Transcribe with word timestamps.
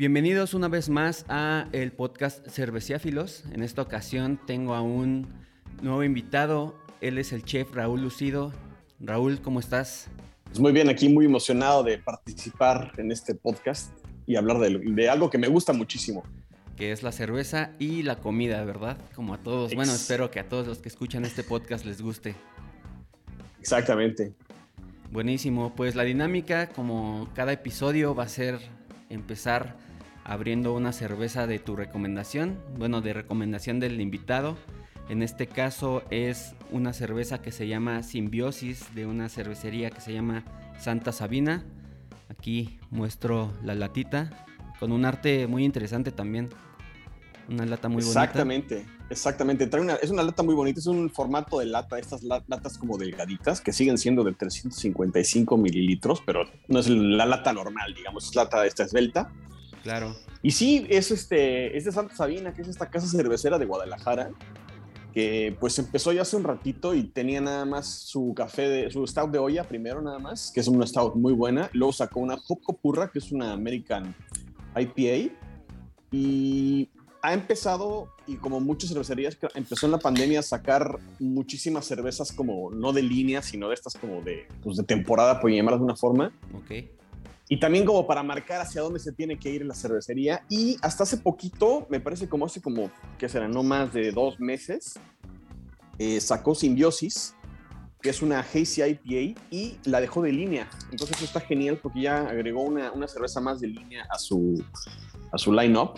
Bienvenidos 0.00 0.54
una 0.54 0.68
vez 0.68 0.88
más 0.88 1.26
a 1.28 1.68
el 1.72 1.92
podcast 1.92 2.48
Cerveciáfilos. 2.48 3.44
En 3.52 3.62
esta 3.62 3.82
ocasión 3.82 4.40
tengo 4.46 4.74
a 4.74 4.80
un 4.80 5.28
nuevo 5.82 6.02
invitado. 6.02 6.74
Él 7.02 7.18
es 7.18 7.34
el 7.34 7.44
chef 7.44 7.74
Raúl 7.74 8.00
Lucido. 8.00 8.50
Raúl, 8.98 9.42
¿cómo 9.42 9.60
estás? 9.60 10.08
Pues 10.44 10.58
muy 10.58 10.72
bien, 10.72 10.88
aquí 10.88 11.10
muy 11.10 11.26
emocionado 11.26 11.82
de 11.82 11.98
participar 11.98 12.92
en 12.96 13.12
este 13.12 13.34
podcast 13.34 13.92
y 14.26 14.36
hablar 14.36 14.58
de, 14.60 15.10
algo 15.10 15.28
que 15.28 15.36
me 15.36 15.48
gusta 15.48 15.74
muchísimo. 15.74 16.22
Que 16.78 16.92
es 16.92 17.02
la 17.02 17.12
cerveza 17.12 17.72
y 17.78 18.02
la 18.02 18.16
comida, 18.16 18.64
¿verdad? 18.64 18.96
Como 19.14 19.34
a 19.34 19.38
todos. 19.38 19.74
Bueno, 19.74 19.92
espero 19.92 20.30
que 20.30 20.40
a 20.40 20.48
todos 20.48 20.66
los 20.66 20.78
que 20.78 20.88
escuchan 20.88 21.26
este 21.26 21.42
podcast 21.42 21.84
les 21.84 22.00
guste. 22.00 22.34
Exactamente. 23.60 24.32
Buenísimo. 25.10 25.74
Pues 25.76 25.94
la 25.94 26.04
dinámica, 26.04 26.70
como 26.70 27.28
cada 27.34 27.52
episodio, 27.52 28.14
va 28.14 28.22
a 28.22 28.28
ser 28.28 28.60
empezar 29.10 29.89
abriendo 30.30 30.72
una 30.74 30.92
cerveza 30.92 31.48
de 31.48 31.58
tu 31.58 31.74
recomendación, 31.74 32.56
bueno, 32.78 33.00
de 33.00 33.12
recomendación 33.12 33.80
del 33.80 34.00
invitado. 34.00 34.56
En 35.08 35.24
este 35.24 35.48
caso 35.48 36.04
es 36.10 36.54
una 36.70 36.92
cerveza 36.92 37.42
que 37.42 37.50
se 37.50 37.66
llama 37.66 38.04
Simbiosis 38.04 38.94
de 38.94 39.06
una 39.06 39.28
cervecería 39.28 39.90
que 39.90 40.00
se 40.00 40.12
llama 40.12 40.44
Santa 40.78 41.10
Sabina. 41.10 41.64
Aquí 42.28 42.78
muestro 42.90 43.52
la 43.64 43.74
latita 43.74 44.46
con 44.78 44.92
un 44.92 45.04
arte 45.04 45.48
muy 45.48 45.64
interesante 45.64 46.12
también. 46.12 46.48
Una 47.48 47.66
lata 47.66 47.88
muy 47.88 48.00
bonita. 48.00 48.22
Exactamente, 48.22 48.86
exactamente. 49.10 49.68
es 50.00 50.10
una 50.10 50.22
lata 50.22 50.44
muy 50.44 50.54
bonita, 50.54 50.78
es 50.78 50.86
un 50.86 51.10
formato 51.10 51.58
de 51.58 51.66
lata, 51.66 51.98
estas 51.98 52.22
latas 52.22 52.78
como 52.78 52.96
delgaditas 52.96 53.60
que 53.60 53.72
siguen 53.72 53.98
siendo 53.98 54.22
de 54.22 54.32
355 54.32 55.56
mililitros, 55.56 56.22
pero 56.24 56.44
no 56.68 56.78
es 56.78 56.88
la 56.88 57.26
lata 57.26 57.52
normal, 57.52 57.94
digamos, 57.94 58.28
es 58.28 58.36
lata 58.36 58.64
esta 58.64 58.84
esbelta. 58.84 59.32
Claro. 59.82 60.14
Y 60.42 60.50
sí, 60.52 60.86
es, 60.88 61.10
este, 61.10 61.76
es 61.76 61.84
de 61.84 61.92
Santa 61.92 62.14
Sabina, 62.14 62.54
que 62.54 62.62
es 62.62 62.68
esta 62.68 62.90
casa 62.90 63.06
cervecera 63.06 63.58
de 63.58 63.66
Guadalajara, 63.66 64.30
que 65.12 65.56
pues 65.58 65.78
empezó 65.78 66.12
ya 66.12 66.22
hace 66.22 66.36
un 66.36 66.44
ratito 66.44 66.94
y 66.94 67.04
tenía 67.04 67.40
nada 67.40 67.64
más 67.64 67.86
su 67.86 68.32
café, 68.34 68.68
de, 68.68 68.90
su 68.90 69.06
stout 69.06 69.30
de 69.30 69.38
olla 69.38 69.64
primero 69.64 70.00
nada 70.00 70.18
más, 70.18 70.52
que 70.54 70.60
es 70.60 70.68
una 70.68 70.86
stout 70.86 71.14
muy 71.14 71.32
buena. 71.32 71.68
Luego 71.72 71.92
sacó 71.92 72.20
una 72.20 72.36
Joco 72.36 72.76
Purra, 72.76 73.10
que 73.10 73.18
es 73.18 73.32
una 73.32 73.52
American 73.52 74.14
IPA. 74.76 75.34
Y 76.12 76.88
ha 77.22 77.34
empezado, 77.34 78.08
y 78.26 78.36
como 78.36 78.60
muchas 78.60 78.90
cervecerías, 78.90 79.36
empezó 79.54 79.86
en 79.86 79.92
la 79.92 79.98
pandemia 79.98 80.40
a 80.40 80.42
sacar 80.42 80.98
muchísimas 81.18 81.84
cervezas 81.86 82.32
como 82.32 82.70
no 82.70 82.92
de 82.92 83.02
línea, 83.02 83.42
sino 83.42 83.68
de 83.68 83.74
estas 83.74 83.94
como 83.94 84.22
de, 84.22 84.46
pues, 84.62 84.76
de 84.76 84.84
temporada, 84.84 85.40
por 85.40 85.50
llamarlas 85.50 85.80
de 85.80 85.84
una 85.84 85.96
forma. 85.96 86.32
Ok 86.54 86.99
y 87.52 87.58
también 87.58 87.84
como 87.84 88.06
para 88.06 88.22
marcar 88.22 88.60
hacia 88.60 88.80
dónde 88.80 89.00
se 89.00 89.10
tiene 89.10 89.36
que 89.36 89.50
ir 89.50 89.66
la 89.66 89.74
cervecería. 89.74 90.44
Y 90.48 90.76
hasta 90.82 91.02
hace 91.02 91.16
poquito, 91.16 91.84
me 91.90 91.98
parece 91.98 92.28
como 92.28 92.46
hace 92.46 92.62
como, 92.62 92.92
¿qué 93.18 93.28
será? 93.28 93.48
No 93.48 93.64
más 93.64 93.92
de 93.92 94.12
dos 94.12 94.38
meses, 94.38 95.00
eh, 95.98 96.20
sacó 96.20 96.54
Simbiosis, 96.54 97.34
que 98.00 98.10
es 98.10 98.22
una 98.22 98.38
Hazy 98.38 98.82
IPA, 98.84 99.40
y 99.50 99.76
la 99.82 100.00
dejó 100.00 100.22
de 100.22 100.30
línea. 100.30 100.70
Entonces 100.92 101.16
eso 101.16 101.24
está 101.24 101.40
genial 101.40 101.80
porque 101.82 102.02
ya 102.02 102.18
agregó 102.18 102.62
una, 102.62 102.92
una 102.92 103.08
cerveza 103.08 103.40
más 103.40 103.58
de 103.58 103.66
línea 103.66 104.06
a 104.08 104.16
su, 104.16 104.64
a 105.32 105.36
su 105.36 105.52
line-up. 105.52 105.94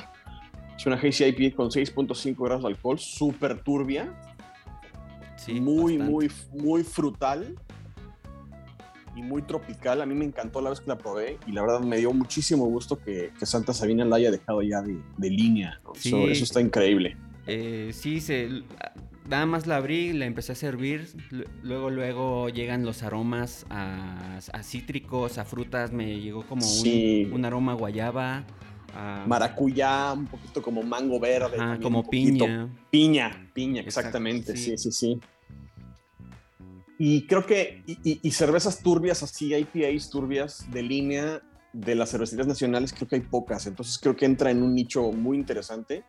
Es 0.75 0.87
una 0.87 0.97
Hazy 0.97 1.25
IPA 1.25 1.55
con 1.55 1.69
6.5 1.69 2.35
grados 2.43 2.63
de 2.63 2.69
alcohol, 2.69 2.99
súper 2.99 3.63
turbia. 3.63 4.11
Sí, 5.37 5.61
muy, 5.61 5.99
muy, 5.99 6.31
muy 6.55 6.83
frutal 6.83 7.55
y 9.17 9.23
muy 9.23 9.43
tropical. 9.43 10.01
A 10.01 10.07
mí 10.07 10.15
me 10.15 10.25
encantó 10.25 10.61
la 10.61 10.71
vez 10.71 10.81
que 10.81 10.89
la 10.89 10.99
probé 10.99 11.39
y 11.47 11.53
la 11.53 11.63
verdad 11.63 11.81
me 11.81 11.99
dio 11.99 12.13
muchísimo 12.13 12.67
gusto 12.67 12.99
que, 12.99 13.31
Santa 13.43 13.73
Sabina 13.73 14.05
la 14.05 14.17
haya 14.17 14.31
dejado 14.31 14.63
ya 14.63 14.83
de, 14.83 15.31
línea. 15.31 15.81
Eso, 15.95 16.27
está 16.27 16.61
increíble. 16.61 17.17
Eh, 17.47 17.91
sí, 17.93 18.21
se, 18.21 18.49
nada 19.29 19.47
más 19.47 19.67
la 19.67 19.77
abrí, 19.77 20.13
la 20.13 20.27
empecé 20.27 20.53
a 20.53 20.55
servir. 20.55 21.09
Luego, 21.63 21.91
luego 21.91 22.49
llegan 22.49 22.85
los 22.85 23.03
aromas 23.03 23.67
a, 23.71 24.41
cítricos, 24.63 25.39
a 25.39 25.45
frutas. 25.45 25.93
Me 25.93 26.21
llegó 26.21 26.45
como 26.47 26.65
un, 26.65 27.45
aroma 27.45 27.75
guayaba. 27.75 28.45
Maracuyá, 29.27 30.13
un 30.13 30.27
poquito 30.27 30.63
como 30.63 30.83
mango 30.83 31.19
verde. 31.19 31.57
como 31.83 32.09
piña. 32.09 32.69
Piña, 32.91 33.51
piña, 33.55 33.83
exactamente. 33.83 34.57
sí, 34.57 34.77
sí. 34.77 34.93
sí. 34.93 35.21
Y 37.05 37.27
creo 37.27 37.45
que, 37.45 37.83
y, 37.85 38.31
cervezas 38.31 38.81
turbias 38.81 39.25
así, 39.25 39.53
IPAs 39.53 40.09
turbias 40.09 40.71
de 40.71 40.85
línea 40.85 41.43
de 41.73 41.97
las 41.97 42.13
cervecerías 42.13 42.47
nacionales, 42.47 42.93
creo 42.93 43.09
que 43.09 43.17
hay 43.17 43.23
pocas. 43.23 43.67
Entonces 43.67 43.99
creo 43.99 44.15
que 44.15 44.25
entra 44.25 44.53
en 44.53 44.63
un 44.63 44.73
nicho 44.73 45.11
muy 45.11 45.37
interesante 45.37 46.05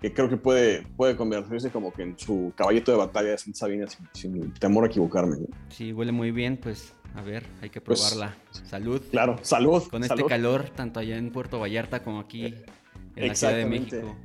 que 0.00 0.12
creo 0.12 0.28
que 0.28 0.36
puede, 0.36 0.82
puede 0.96 1.14
convertirse 1.16 1.70
como 1.70 1.92
que 1.92 2.02
en 2.02 2.18
su 2.18 2.52
caballito 2.56 2.90
de 2.90 2.98
batalla 2.98 3.30
de 3.30 3.38
Santa 3.38 3.56
Sabina 3.56 3.86
sin, 4.14 4.52
temor 4.54 4.82
a 4.82 4.86
equivocarme. 4.88 5.36
Sí, 5.68 5.92
huele 5.92 6.10
muy 6.10 6.32
bien, 6.32 6.56
pues 6.56 6.92
a 7.14 7.22
ver, 7.22 7.46
hay 7.62 7.70
que 7.70 7.80
pues, 7.80 8.00
probarla. 8.00 8.36
salud. 8.50 9.00
Claro, 9.12 9.38
salud. 9.42 9.84
Con 9.84 10.02
este 10.02 10.24
calor, 10.24 10.70
tanto 10.70 10.98
allá 10.98 11.18
en 11.18 11.30
Puerto 11.30 11.60
Vallarta 11.60 12.02
como 12.02 12.18
aquí 12.18 12.52
en 13.14 13.28
la 13.28 13.34
Ciudad 13.36 13.54
de 13.54 13.66
México. 13.66 14.16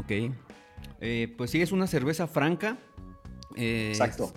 Ok. 0.00 0.32
Eh, 1.00 1.34
pues 1.36 1.50
sí, 1.50 1.60
es 1.60 1.72
una 1.72 1.86
cerveza 1.86 2.26
franca. 2.26 2.78
Eh, 3.56 3.88
Exacto. 3.90 4.32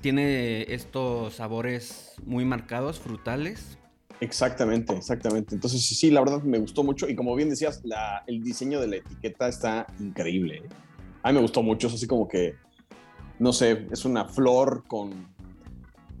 Tiene 0.00 0.62
estos 0.72 1.34
sabores 1.34 2.14
muy 2.24 2.44
marcados, 2.44 2.98
frutales. 2.98 3.78
Exactamente, 4.20 4.94
exactamente. 4.94 5.54
Entonces, 5.54 5.82
sí, 5.86 6.10
la 6.10 6.20
verdad 6.20 6.42
me 6.42 6.58
gustó 6.58 6.82
mucho. 6.82 7.08
Y 7.08 7.14
como 7.14 7.34
bien 7.34 7.50
decías, 7.50 7.82
el 8.26 8.42
diseño 8.42 8.80
de 8.80 8.86
la 8.86 8.96
etiqueta 8.96 9.48
está 9.48 9.86
increíble. 9.98 10.62
A 11.22 11.28
mí 11.28 11.34
me 11.34 11.42
gustó 11.42 11.62
mucho. 11.62 11.88
Es 11.88 11.94
así 11.94 12.06
como 12.06 12.26
que, 12.26 12.54
no 13.38 13.52
sé, 13.52 13.86
es 13.90 14.04
una 14.06 14.24
flor 14.26 14.84
con, 14.86 15.26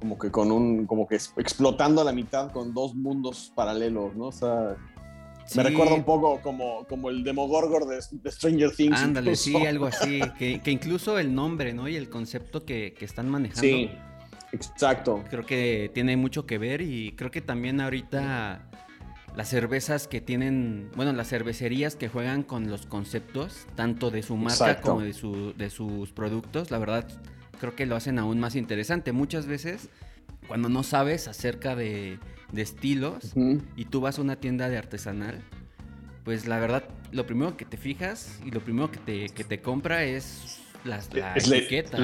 como 0.00 0.18
que 0.18 0.30
con 0.30 0.50
un, 0.50 0.86
como 0.86 1.06
que 1.06 1.16
explotando 1.36 2.02
a 2.02 2.04
la 2.04 2.12
mitad 2.12 2.52
con 2.52 2.74
dos 2.74 2.94
mundos 2.94 3.52
paralelos, 3.54 4.14
¿no? 4.16 4.26
O 4.26 4.32
sea, 4.32 4.76
me 5.56 5.62
recuerda 5.62 5.94
un 5.94 6.04
poco 6.04 6.40
como, 6.40 6.84
como 6.86 7.10
el 7.10 7.24
Demogorgor 7.24 7.86
de, 7.86 8.00
de 8.10 8.30
Stranger 8.30 8.74
Things. 8.74 8.98
Ándale, 9.00 9.36
sí, 9.36 9.56
algo 9.66 9.86
así. 9.86 10.20
Que, 10.38 10.70
incluso 10.70 11.18
el 11.18 11.34
nombre, 11.34 11.72
¿no? 11.72 11.88
Y 11.88 11.96
el 11.96 12.08
concepto 12.08 12.64
que, 12.64 12.94
están 13.00 13.28
manejando. 13.28 13.62
Sí, 13.62 13.90
exacto. 14.52 15.24
Creo 15.28 15.44
que 15.44 15.90
tiene 15.92 16.16
mucho 16.16 16.46
que 16.46 16.58
ver 16.58 16.80
y 16.80 17.12
creo 17.12 17.30
que 17.30 17.40
también 17.40 17.80
ahorita 17.80 18.70
las 19.36 19.48
cervezas 19.48 20.08
que 20.08 20.20
tienen, 20.20 20.90
bueno, 20.96 21.12
las 21.12 21.28
cervecerías 21.28 21.96
que 21.96 22.08
juegan 22.08 22.42
con 22.42 22.70
los 22.70 22.86
conceptos, 22.86 23.66
tanto 23.74 24.10
de 24.10 24.22
su 24.22 24.36
marca 24.36 24.80
como 24.80 25.00
de, 25.00 25.12
su, 25.12 25.54
de 25.54 25.70
sus 25.70 26.12
productos, 26.12 26.70
la 26.70 26.78
verdad 26.78 27.06
creo 27.60 27.76
que 27.76 27.86
lo 27.86 27.94
hacen 27.94 28.18
aún 28.18 28.40
más 28.40 28.56
interesante. 28.56 29.12
Muchas 29.12 29.46
veces, 29.46 29.88
cuando 30.48 30.68
no 30.68 30.82
sabes 30.82 31.28
acerca 31.28 31.76
de 31.76 32.18
de 32.52 32.62
estilos 32.62 33.34
y 33.76 33.84
tú 33.84 34.00
vas 34.00 34.18
a 34.18 34.22
una 34.22 34.36
tienda 34.36 34.68
de 34.68 34.76
artesanal, 34.76 35.40
pues 36.24 36.46
la 36.46 36.58
verdad, 36.58 36.84
lo 37.12 37.26
primero 37.26 37.56
que 37.56 37.64
te 37.64 37.76
fijas 37.76 38.40
y 38.44 38.50
lo 38.50 38.60
primero 38.60 38.90
que 38.90 38.98
te, 38.98 39.28
que 39.28 39.44
te 39.44 39.60
compra 39.60 40.04
es 40.04 40.60
las, 40.84 41.12
la 41.14 41.36
etiqueta. 41.36 41.98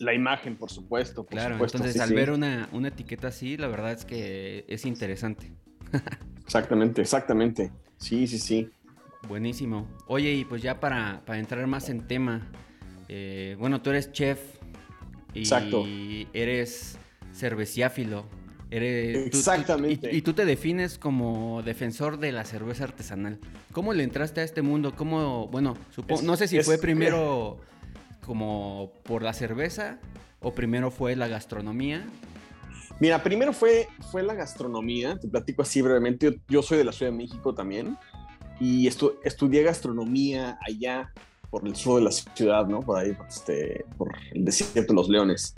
La, 0.00 0.14
imagen, 0.14 0.56
por 0.56 0.70
supuesto. 0.70 1.26
claro, 1.26 1.58
entonces 1.60 2.00
al 2.00 2.14
ver 2.14 2.30
una, 2.30 2.68
una 2.72 2.88
etiqueta 2.88 3.28
así, 3.28 3.56
la 3.56 3.66
verdad 3.66 3.92
es 3.92 4.04
que 4.04 4.64
es 4.68 4.86
interesante. 4.86 5.50
exactamente, 6.44 7.00
exactamente. 7.00 7.72
Sí, 7.96 8.28
sí, 8.28 8.38
sí. 8.38 8.70
Buenísimo. 9.26 9.88
Oye, 10.06 10.32
y 10.32 10.44
pues 10.44 10.62
ya 10.62 10.78
para, 10.78 11.22
para 11.26 11.40
entrar 11.40 11.66
más 11.66 11.88
en 11.88 12.06
tema, 12.06 12.46
eh, 13.08 13.56
bueno, 13.58 13.82
tú 13.82 13.90
eres 13.90 14.12
chef 14.12 14.38
y 15.34 15.40
Exacto. 15.40 15.84
eres 16.32 16.98
cerveciáfilo. 17.32 18.26
Exactamente. 18.70 20.14
y, 20.14 20.22
tú 20.22 20.34
te 20.34 20.44
defines 20.44 20.98
como 20.98 21.62
defensor 21.62 22.18
de 22.18 22.32
la 22.32 22.44
cerveza 22.44 22.84
artesanal. 22.84 23.38
¿Cómo 23.72 23.92
le 23.92 24.04
entraste 24.04 24.40
a 24.40 24.44
este 24.44 24.62
mundo? 24.62 24.94
¿Cómo, 24.94 25.48
bueno, 25.48 25.76
supongo, 25.90 26.22
no 26.22 26.36
sé 26.36 26.48
si 26.48 26.60
fue 26.62 26.78
primero 26.78 27.58
como 28.24 28.92
por 29.04 29.22
la 29.22 29.32
cerveza 29.32 29.98
o 30.40 30.54
primero 30.54 30.90
fue 30.90 31.16
la 31.16 31.28
gastronomía? 31.28 32.06
Mira, 33.00 33.22
primero 33.22 33.52
fue, 33.52 33.88
fue 34.10 34.22
la 34.22 34.34
gastronomía, 34.34 35.18
te 35.18 35.28
platico 35.28 35.62
así 35.62 35.80
brevemente. 35.80 36.40
Yo, 36.48 36.62
soy 36.62 36.78
de 36.78 36.84
la 36.84 36.92
Ciudad 36.92 37.12
de 37.12 37.18
México 37.18 37.54
también 37.54 37.96
y 38.60 38.88
estudié 38.88 39.62
gastronomía 39.62 40.58
allá 40.66 41.12
por 41.48 41.66
el 41.66 41.76
sur 41.76 42.00
de 42.00 42.04
la 42.04 42.10
ciudad, 42.10 42.66
¿no? 42.66 42.80
Por 42.80 42.98
ahí, 42.98 43.16
este, 43.28 43.84
por 43.96 44.12
el 44.32 44.44
desierto 44.44 44.92
de 44.92 44.96
los 44.96 45.08
leones. 45.08 45.54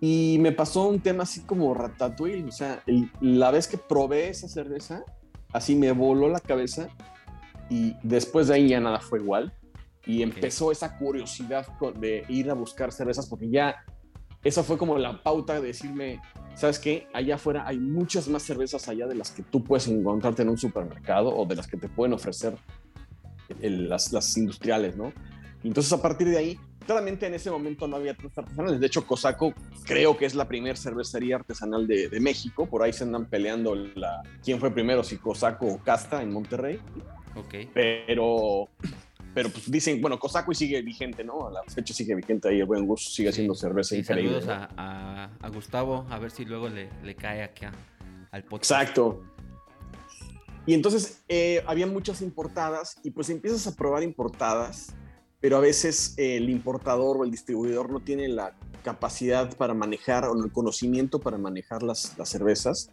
Y 0.00 0.38
me 0.40 0.50
pasó 0.50 0.88
un 0.88 1.00
tema 1.00 1.22
así 1.22 1.42
como 1.42 1.72
ratatouille. 1.74 2.44
O 2.48 2.52
sea, 2.52 2.82
el- 2.86 3.08
la 3.20 3.52
vez 3.52 3.68
que 3.68 3.78
probé 3.78 4.28
esa 4.30 4.48
cerveza, 4.48 5.04
así 5.52 5.76
me 5.76 5.92
voló 5.92 6.28
la 6.28 6.40
cabeza. 6.40 6.88
Y 7.70 7.94
después 8.02 8.48
de 8.48 8.54
ahí 8.54 8.68
ya 8.68 8.80
nada 8.80 8.98
fue 9.00 9.20
igual. 9.20 9.52
Y 10.04 10.22
empezó 10.22 10.72
esa 10.72 10.98
curiosidad 10.98 11.64
de 12.00 12.24
ir 12.28 12.50
a 12.50 12.54
buscar 12.54 12.90
cervezas 12.90 13.28
porque 13.28 13.48
ya 13.48 13.76
esa 14.44 14.62
fue 14.62 14.76
como 14.78 14.98
la 14.98 15.22
pauta 15.22 15.54
de 15.60 15.68
decirme, 15.68 16.20
¿sabes 16.54 16.78
qué? 16.78 17.06
Allá 17.14 17.36
afuera 17.36 17.64
hay 17.66 17.78
muchas 17.78 18.28
más 18.28 18.42
cervezas 18.42 18.88
allá 18.88 19.06
de 19.06 19.14
las 19.14 19.30
que 19.30 19.42
tú 19.42 19.62
puedes 19.62 19.86
encontrarte 19.88 20.42
en 20.42 20.48
un 20.48 20.58
supermercado 20.58 21.34
o 21.36 21.46
de 21.46 21.54
las 21.56 21.66
que 21.66 21.76
te 21.76 21.88
pueden 21.88 22.12
ofrecer 22.12 22.54
el- 23.60 23.88
las, 23.88 24.12
las 24.12 24.36
industriales, 24.36 24.96
¿no? 24.96 25.12
Entonces 25.62 25.92
a 25.92 26.02
partir 26.02 26.28
de 26.28 26.38
ahí, 26.38 26.58
claramente 26.84 27.26
en 27.26 27.34
ese 27.34 27.50
momento 27.50 27.86
no 27.86 27.96
había 27.96 28.14
tantas 28.14 28.38
artesanales. 28.38 28.80
De 28.80 28.86
hecho, 28.88 29.06
Cosaco 29.06 29.54
creo 29.84 30.16
que 30.16 30.26
es 30.26 30.34
la 30.34 30.48
primera 30.48 30.74
cervecería 30.76 31.36
artesanal 31.36 31.86
de, 31.86 32.08
de 32.08 32.18
México. 32.20 32.66
Por 32.66 32.82
ahí 32.82 32.92
se 32.92 33.04
andan 33.04 33.26
peleando 33.26 33.74
la, 33.76 34.22
quién 34.42 34.58
fue 34.58 34.72
primero, 34.72 35.04
si 35.04 35.18
Cosaco 35.18 35.66
o 35.66 35.78
Casta 35.78 36.20
en 36.22 36.32
Monterrey. 36.32 36.80
Ok. 37.36 37.68
Pero, 37.72 38.68
pero 39.34 39.48
pues 39.50 39.70
dicen, 39.70 40.00
bueno, 40.00 40.18
Cosaco 40.18 40.52
y 40.52 40.54
sigue 40.54 40.80
vigente, 40.82 41.24
¿no? 41.24 41.46
A 41.46 41.50
la 41.50 41.62
fecha 41.64 41.94
sigue 41.94 42.14
vigente 42.14 42.48
ahí, 42.48 42.60
el 42.60 42.66
buen 42.66 42.86
gusto 42.86 43.10
sigue 43.10 43.28
haciendo 43.30 43.54
cerveza 43.54 43.90
Sí, 43.90 43.96
increíble. 44.00 44.40
saludos 44.42 44.68
¿no? 44.70 44.76
a, 44.78 45.30
a- 45.40 45.48
Gustavo, 45.48 46.06
a 46.10 46.18
ver 46.18 46.30
si 46.30 46.44
luego 46.44 46.68
le, 46.68 46.88
le 47.02 47.14
cae 47.14 47.42
aquí 47.42 47.64
a- 47.64 47.72
al 48.30 48.44
podcast. 48.44 48.70
Exacto. 48.72 49.22
Y 50.66 50.74
entonces 50.74 51.22
eh, 51.28 51.62
había 51.66 51.86
muchas 51.86 52.22
importadas 52.22 52.96
y 53.02 53.10
pues 53.10 53.30
empiezas 53.30 53.66
a 53.66 53.74
probar 53.74 54.02
importadas, 54.02 54.94
pero 55.40 55.56
a 55.56 55.60
veces 55.60 56.14
eh, 56.18 56.36
el 56.36 56.48
importador 56.50 57.16
o 57.18 57.24
el 57.24 57.30
distribuidor 57.30 57.90
no 57.90 58.00
tiene 58.00 58.28
la 58.28 58.54
capacidad 58.84 59.56
para 59.56 59.74
manejar 59.74 60.24
o 60.26 60.36
el 60.44 60.52
conocimiento 60.52 61.20
para 61.20 61.36
manejar 61.38 61.82
las, 61.82 62.16
las 62.16 62.28
cervezas 62.28 62.90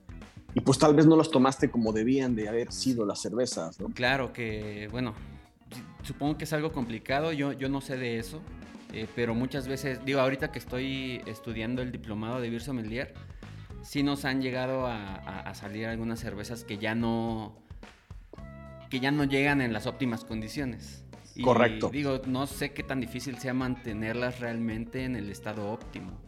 y 0.56 0.62
pues 0.62 0.80
tal 0.80 0.96
vez 0.96 1.06
no 1.06 1.16
las 1.16 1.30
tomaste 1.30 1.70
como 1.70 1.94
debían 1.94 2.36
de 2.36 2.48
haber 2.50 2.72
sido 2.72 3.06
las 3.06 3.22
cervezas, 3.22 3.80
¿no? 3.80 3.90
Claro 3.90 4.34
que, 4.34 4.88
bueno, 4.92 5.14
supongo 6.04 6.38
que 6.38 6.44
es 6.45 6.54
algo 6.54 6.71
complicado, 6.71 7.31
yo, 7.33 7.51
yo 7.54 7.69
no 7.69 7.81
sé 7.81 7.98
de 7.98 8.18
eso, 8.19 8.42
eh, 8.94 9.07
pero 9.16 9.36
muchas 9.36 9.68
veces, 9.68 10.04
digo, 10.06 10.19
ahorita 10.19 10.51
que 10.51 10.60
estoy 10.60 11.21
estudiando 11.27 11.81
el 11.81 11.92
diplomado 11.92 12.42
de 12.42 12.50
Beer 12.50 12.62
Sommelier, 12.62 13.13
sí 13.83 14.04
nos 14.04 14.25
han 14.25 14.42
llegado 14.42 14.88
a, 14.88 15.16
a- 15.16 15.39
a 15.42 15.54
salir 15.56 15.86
algunas 15.86 16.19
cervezas 16.19 16.63
que 16.63 16.77
ya 16.77 16.95
no 16.95 17.56
que 18.89 19.00
ya 19.00 19.12
no 19.12 19.24
llegan 19.24 19.62
en 19.62 19.71
las 19.71 19.86
óptimas 19.86 20.25
condiciones. 20.25 21.04
Y, 21.36 21.44
Correcto. 21.44 21.89
Digo, 21.89 22.21
no 22.25 22.48
sé 22.48 22.71
qué 22.74 22.81
tan 22.81 23.00
difícil 23.00 23.38
sea 23.38 23.54
mantenerlas 23.54 24.39
realmente 24.39 25.04
en 25.06 25.16
el 25.16 25.30
estado 25.30 25.69
óptimo. 25.71 26.19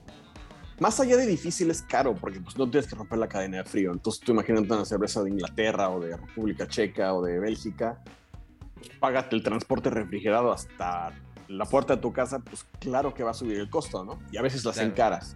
Más 0.79 0.99
allá 0.99 1.17
de 1.17 1.25
difícil 1.25 1.71
es 1.71 1.81
caro 1.81 2.13
porque 2.15 2.39
pues 2.39 2.57
no 2.57 2.69
tienes 2.69 2.87
que 2.87 2.95
romper 2.95 3.17
la 3.17 3.27
cadena 3.27 3.57
de 3.57 3.63
frío. 3.63 3.91
Entonces 3.91 4.21
tú 4.23 4.31
imagínate 4.33 4.71
una 4.71 4.85
cerveza 4.85 5.23
de 5.23 5.31
Inglaterra 5.31 5.89
o 5.89 5.99
de 5.99 6.15
República 6.15 6.67
Checa 6.67 7.15
o 7.15 7.23
de 7.23 7.39
Bélgica, 7.39 7.99
págate 8.99 9.35
el 9.35 9.43
transporte 9.43 9.89
refrigerado 9.89 10.51
hasta 10.51 11.13
la 11.47 11.65
puerta 11.65 11.95
de 11.95 12.01
tu 12.01 12.13
casa, 12.13 12.39
pues 12.39 12.65
claro 12.79 13.13
que 13.13 13.23
va 13.23 13.31
a 13.31 13.33
subir 13.33 13.57
el 13.57 13.69
costo, 13.69 14.03
¿no? 14.05 14.19
Y 14.31 14.37
a 14.37 14.41
veces 14.41 14.63
las 14.63 14.75
Claro. 14.75 14.89
encaras. 14.89 15.35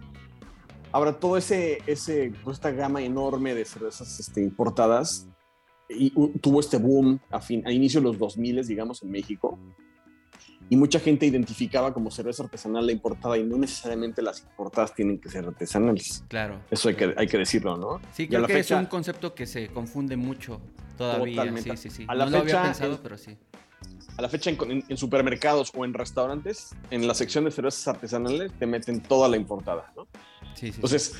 Ahora, 0.92 1.12
todo 1.12 1.36
ese, 1.36 1.82
ese, 1.86 2.32
pues, 2.42 2.56
esta 2.56 2.70
gama 2.70 3.02
enorme 3.02 3.54
de 3.54 3.64
cervezas 3.66 4.18
este, 4.18 4.40
importadas 4.40 5.26
y, 5.90 6.10
tuvo 6.38 6.60
este 6.60 6.78
boom 6.78 7.20
a, 7.30 7.40
fin, 7.40 7.62
a 7.66 7.70
inicio 7.72 8.00
de 8.00 8.06
los 8.06 8.18
2000, 8.18 8.66
digamos, 8.66 9.02
en 9.02 9.10
México. 9.10 9.58
Y 10.70 10.76
mucha 10.76 10.98
gente 10.98 11.26
identificaba 11.26 11.92
como 11.92 12.10
cerveza 12.10 12.42
artesanal 12.42 12.86
la 12.86 12.92
importada 12.92 13.36
y 13.36 13.44
no 13.44 13.56
necesariamente 13.58 14.20
las 14.22 14.40
importadas 14.42 14.94
tienen 14.94 15.20
que 15.20 15.28
ser 15.28 15.44
artesanales. 15.46 16.24
Claro. 16.28 16.60
Eso 16.70 16.88
hay 16.88 16.96
que, 16.96 17.14
hay 17.16 17.26
que 17.28 17.38
decirlo, 17.38 17.76
¿no? 17.76 18.00
Sí, 18.12 18.22
Y 18.22 18.26
a 18.26 18.28
creo 18.28 18.40
la 18.40 18.46
que 18.48 18.54
fecha- 18.54 18.74
es 18.76 18.80
un 18.80 18.86
concepto 18.86 19.34
que 19.34 19.46
se 19.46 19.68
confunde 19.68 20.16
mucho 20.16 20.60
todavía. 20.96 21.36
Totalmente. 21.36 21.76
Sí, 21.76 21.90
sí, 21.90 21.90
sí. 21.90 22.04
A 22.08 22.14
la 22.14 22.24
no 22.24 22.30
lo 22.30 22.38
había 22.38 22.54
fecha, 22.54 22.62
pensado, 22.62 22.92
el- 22.92 22.98
pero 23.00 23.18
sí. 23.18 23.36
A 24.16 24.22
la 24.22 24.28
fecha 24.28 24.50
en, 24.50 24.70
en- 24.70 24.84
en 24.88 24.96
supermercados 24.96 25.70
o 25.76 25.84
en 25.84 25.92
restaurantes, 25.94 26.74
en 26.90 27.06
la 27.06 27.14
sección 27.14 27.44
de 27.44 27.50
cervezas 27.50 27.86
artesanales 27.88 28.50
te 28.58 28.66
meten 28.66 29.00
toda 29.02 29.28
la 29.28 29.36
importada, 29.36 29.92
¿no? 29.94 30.06
Sí, 30.54 30.66
sí, 30.68 30.72
sí. 30.72 30.74
Entonces, 30.76 31.14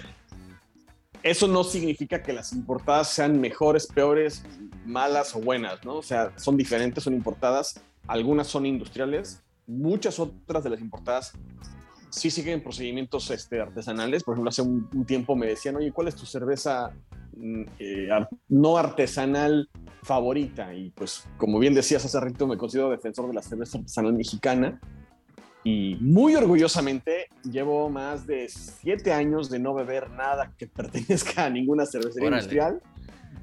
eso 1.23 1.49
no 1.49 1.65
significa 1.65 2.23
que 2.23 2.33
las 2.33 2.53
importadas 2.53 3.11
sean 3.11 3.41
mejores, 3.41 3.87
peores, 3.87 4.45
malas 4.85 5.35
o 5.35 5.41
buenas, 5.41 5.85
¿no? 5.85 5.97
O 5.97 6.03
sea, 6.03 6.33
son 6.39 6.57
diferentes, 6.57 7.03
son 7.05 7.15
importadas, 7.15 7.81
algunas 8.07 8.47
son 8.47 8.65
industriales, 8.65 9.43
muchas 9.67 10.19
otras 10.21 10.63
de 10.63 10.71
las 10.71 10.81
importadas 10.81 11.33
sí 12.11 12.31
siguen 12.31 12.63
procedimientos 12.63 13.31
este, 13.31 13.61
artesanales. 13.61 14.23
Por 14.23 14.35
ejemplo, 14.35 14.49
hace 14.51 14.63
un, 14.63 14.89
un 14.95 15.05
tiempo 15.05 15.35
me 15.37 15.49
decían, 15.49 15.77
oye, 15.77 15.93
¿cuál 15.93 16.09
es 16.09 16.15
tu 16.15 16.25
cerveza 16.25 16.93
eh, 17.79 18.09
ar- 18.11 18.29
no 18.49 18.77
artesanal 18.79 19.69
favorita? 20.03 20.75
Y 20.75 20.91
pues, 20.91 21.25
como 21.37 21.59
bien 21.59 21.75
decías 21.75 22.05
hace 22.05 22.19
ratito, 22.21 22.47
me 22.47 22.57
considero 22.57 22.91
defensor 22.91 23.29
de 23.29 23.35
la 23.35 23.43
cerveza 23.43 23.79
artesanal 23.79 24.13
mexicana. 24.15 24.81
Y 25.65 25.97
muy 26.01 26.37
orgullosamente 26.37 27.27
llevo 27.43 27.91
más 27.91 28.25
de 28.27 28.49
siete 28.49 29.13
años 29.13 29.51
de 29.51 29.59
no 29.59 29.75
beber 29.75 30.11
nada 30.11 30.53
que 30.57 30.67
pertenezca 30.69 31.47
a 31.47 31.51
ninguna 31.51 31.87
cervecería 31.87 32.29
Órale. 32.29 32.43
industrial. 32.43 32.83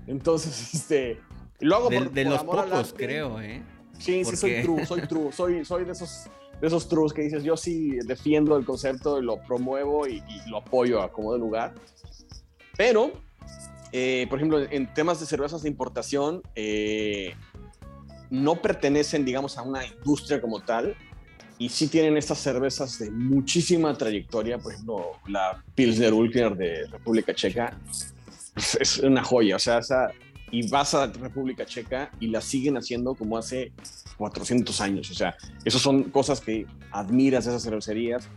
Entonces, 0.08 0.74
este, 0.74 1.20
lo 1.60 1.76
hago 1.76 1.90
de, 1.90 1.98
por, 1.98 2.12
de 2.12 2.24
por 2.24 2.32
los 2.32 2.42
amor 2.42 2.70
pocos, 2.70 2.94
creo, 2.98 3.42
¿eh? 3.42 3.62
Sí, 4.00 4.24
sí, 4.26 4.36
soy 4.36 4.62
true, 4.64 4.86
soy 4.86 5.02
true, 5.08 5.32
soy, 5.32 5.66
soy 5.66 5.86
de 5.86 5.92
esos 5.92 6.26
de 6.62 6.68
esos 6.68 6.88
trus 6.88 7.12
que 7.14 7.24
dices, 7.24 7.44
yo 7.44 7.58
sí 7.58 7.98
defiendo 8.06 8.56
el 8.56 8.64
concepto 8.64 9.22
lo 9.22 9.42
promuevo 9.42 10.08
y, 10.08 10.18
y 10.18 10.50
lo 10.50 10.58
apoyo 10.58 11.02
a 11.02 11.12
como 11.12 11.34
de 11.34 11.40
lugar. 11.40 11.74
Pero, 12.78 13.12
eh, 13.94 14.28
por 14.30 14.40
ejemplo, 14.40 14.60
en 14.70 14.94
temas 14.94 15.20
de 15.22 15.26
cervezas 15.26 15.62
de 15.64 15.70
importación, 15.70 16.42
eh, 16.56 17.34
no 18.30 18.56
pertenecen, 18.62 19.24
digamos, 19.24 19.58
a 19.58 19.62
una 19.62 19.86
industria 19.86 20.42
como 20.42 20.60
tal, 20.62 20.96
y 21.60 21.70
sí 21.70 21.88
tienen 21.88 22.18
estas 22.18 22.40
cervezas 22.40 22.98
de 23.00 23.12
muchísima 23.12 23.96
trayectoria, 23.98 24.58
por 24.58 24.74
ejemplo, 24.74 25.12
la 25.28 25.64
Pilsner 25.76 26.12
Ulkner 26.14 26.56
de 26.58 26.88
República 26.88 27.34
Checa, 27.34 27.80
es- 28.56 28.76
es 28.82 28.98
una 29.00 29.24
joya, 29.24 29.56
o 29.56 29.60
sea, 29.60 29.78
esa, 29.78 30.10
y 30.52 30.68
vas 30.70 30.94
a 30.96 31.06
República 31.08 31.64
Checa 31.66 32.10
y 32.20 32.28
la 32.28 32.42
siguen 32.42 32.76
haciendo 32.78 33.14
como 33.16 33.38
hace 33.38 33.72
400 34.18 34.82
años, 34.82 35.10
o 35.12 35.14
sea, 35.14 35.36
esas 35.64 35.82
son 35.82 36.06
cosas 36.06 36.42
que 36.42 36.66
admiras 36.92 37.46
de 37.46 37.52
esas 37.52 37.64
cervecerías. 37.64 38.28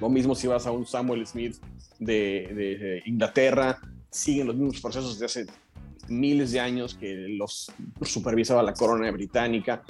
Lo 0.00 0.08
mismo 0.08 0.34
si 0.34 0.46
vas 0.48 0.66
a 0.66 0.72
un 0.72 0.86
Samuel 0.86 1.24
Smith 1.26 1.56
de, 1.98 2.48
de- 2.54 2.78
de 2.78 3.02
Inglaterra, 3.06 3.78
siguen 4.12 4.46
los 4.46 4.56
mismos 4.56 4.80
procesos 4.80 5.18
de 5.18 5.26
hace 5.26 5.46
miles 6.08 6.52
de 6.52 6.60
años 6.60 6.94
que 6.94 7.26
los 7.28 7.72
supervisaba 8.02 8.62
la 8.62 8.74
corona 8.74 9.10
británica. 9.10 9.82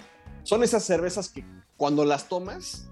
Son 0.44 0.62
esas 0.62 0.84
cervezas 0.84 1.28
que 1.28 1.44
cuando 1.76 2.04
las 2.04 2.28
tomas, 2.28 2.88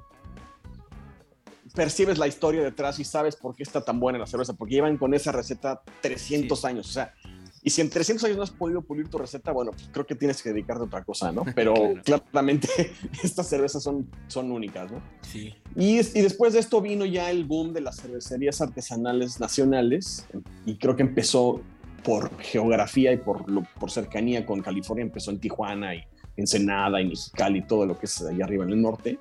percibes 1.75 2.19
la 2.19 2.27
historia 2.27 2.63
detrás 2.63 2.99
y 2.99 3.05
sabes 3.05 3.37
por 3.37 3.55
qué 3.55 3.63
está 3.63 3.85
tan 3.85 4.01
buena 4.01 4.19
la 4.19 4.27
cerveza, 4.27 4.55
porque 4.55 4.75
llevan 4.75 4.99
con 4.99 5.15
esa 5.15 5.33
receta 5.33 5.83
300 6.03 6.65
años, 6.65 6.89
o 6.89 6.93
sea, 6.93 7.15
y 7.63 7.71
si 7.71 7.81
en 7.83 7.91
300 7.91 8.25
años 8.25 8.37
no 8.39 8.43
has 8.43 8.51
podido 8.51 8.81
pulir 8.81 9.09
tu 9.09 9.19
receta, 9.19 9.53
bueno, 9.53 9.73
pues 9.73 9.89
creo 9.93 10.07
que 10.07 10.15
tienes 10.15 10.43
que 10.43 10.51
dedicarte 10.51 10.83
a 10.83 10.87
otra 10.87 11.05
cosa, 11.05 11.31
¿no? 11.31 11.45
Pero 11.55 11.75
claramente 12.05 12.69
estas 13.23 13.49
cervezas 13.49 13.83
son, 13.83 14.09
son 14.29 14.51
únicas, 14.51 14.91
¿no? 14.91 15.03
Sí. 15.23 15.55
Y, 15.77 15.99
y, 15.99 16.23
después 16.23 16.55
de 16.55 16.61
esto 16.61 16.81
vino 16.81 17.05
ya 17.05 17.31
el 17.31 17.45
boom 17.45 17.73
de 17.73 17.83
las 17.83 17.97
cervecerías 18.01 18.61
artesanales 18.61 19.41
nacionales 19.41 20.27
y 20.65 20.77
creo 20.77 20.97
que 20.97 21.03
empezó 21.03 21.61
por 22.03 22.37
geografía 22.41 23.13
y 23.13 23.19
por, 23.19 23.45
por 23.79 23.91
cercanía 23.91 24.47
con 24.47 24.63
California, 24.63 25.03
empezó 25.05 25.31
en 25.31 25.39
Tijuana 25.39 25.95
y 25.95 26.03
Ensenada 26.37 27.01
y 27.01 27.09
Mexicali 27.09 27.59
y 27.59 27.63
todo 27.63 27.85
lo 27.85 27.99
que 27.99 28.07
es 28.07 28.23
allá 28.23 28.45
arriba 28.45 28.65
en 28.65 28.71
el 28.71 28.81
norte 28.81 29.19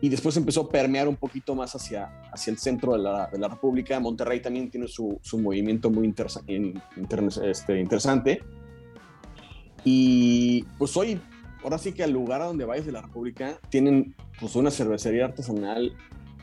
y 0.00 0.08
después 0.08 0.36
empezó 0.36 0.62
a 0.62 0.68
permear 0.68 1.08
un 1.08 1.16
poquito 1.16 1.54
más 1.54 1.74
hacia, 1.74 2.22
hacia 2.30 2.50
el 2.50 2.58
centro 2.58 2.92
de 2.92 2.98
la, 2.98 3.28
de 3.28 3.38
la 3.38 3.48
República. 3.48 3.98
Monterrey 3.98 4.40
también 4.40 4.70
tiene 4.70 4.88
su, 4.88 5.18
su 5.22 5.38
movimiento 5.38 5.90
muy 5.90 6.12
este, 7.42 7.80
interesante. 7.80 8.42
Y 9.84 10.64
pues 10.78 10.96
hoy, 10.96 11.20
ahora 11.62 11.78
sí 11.78 11.92
que 11.92 12.02
al 12.02 12.10
lugar 12.10 12.42
a 12.42 12.46
donde 12.46 12.64
vayas 12.64 12.84
de 12.84 12.92
la 12.92 13.02
República, 13.02 13.58
tienen 13.70 14.14
pues 14.38 14.54
una 14.54 14.70
cervecería 14.70 15.26
artesanal 15.26 15.96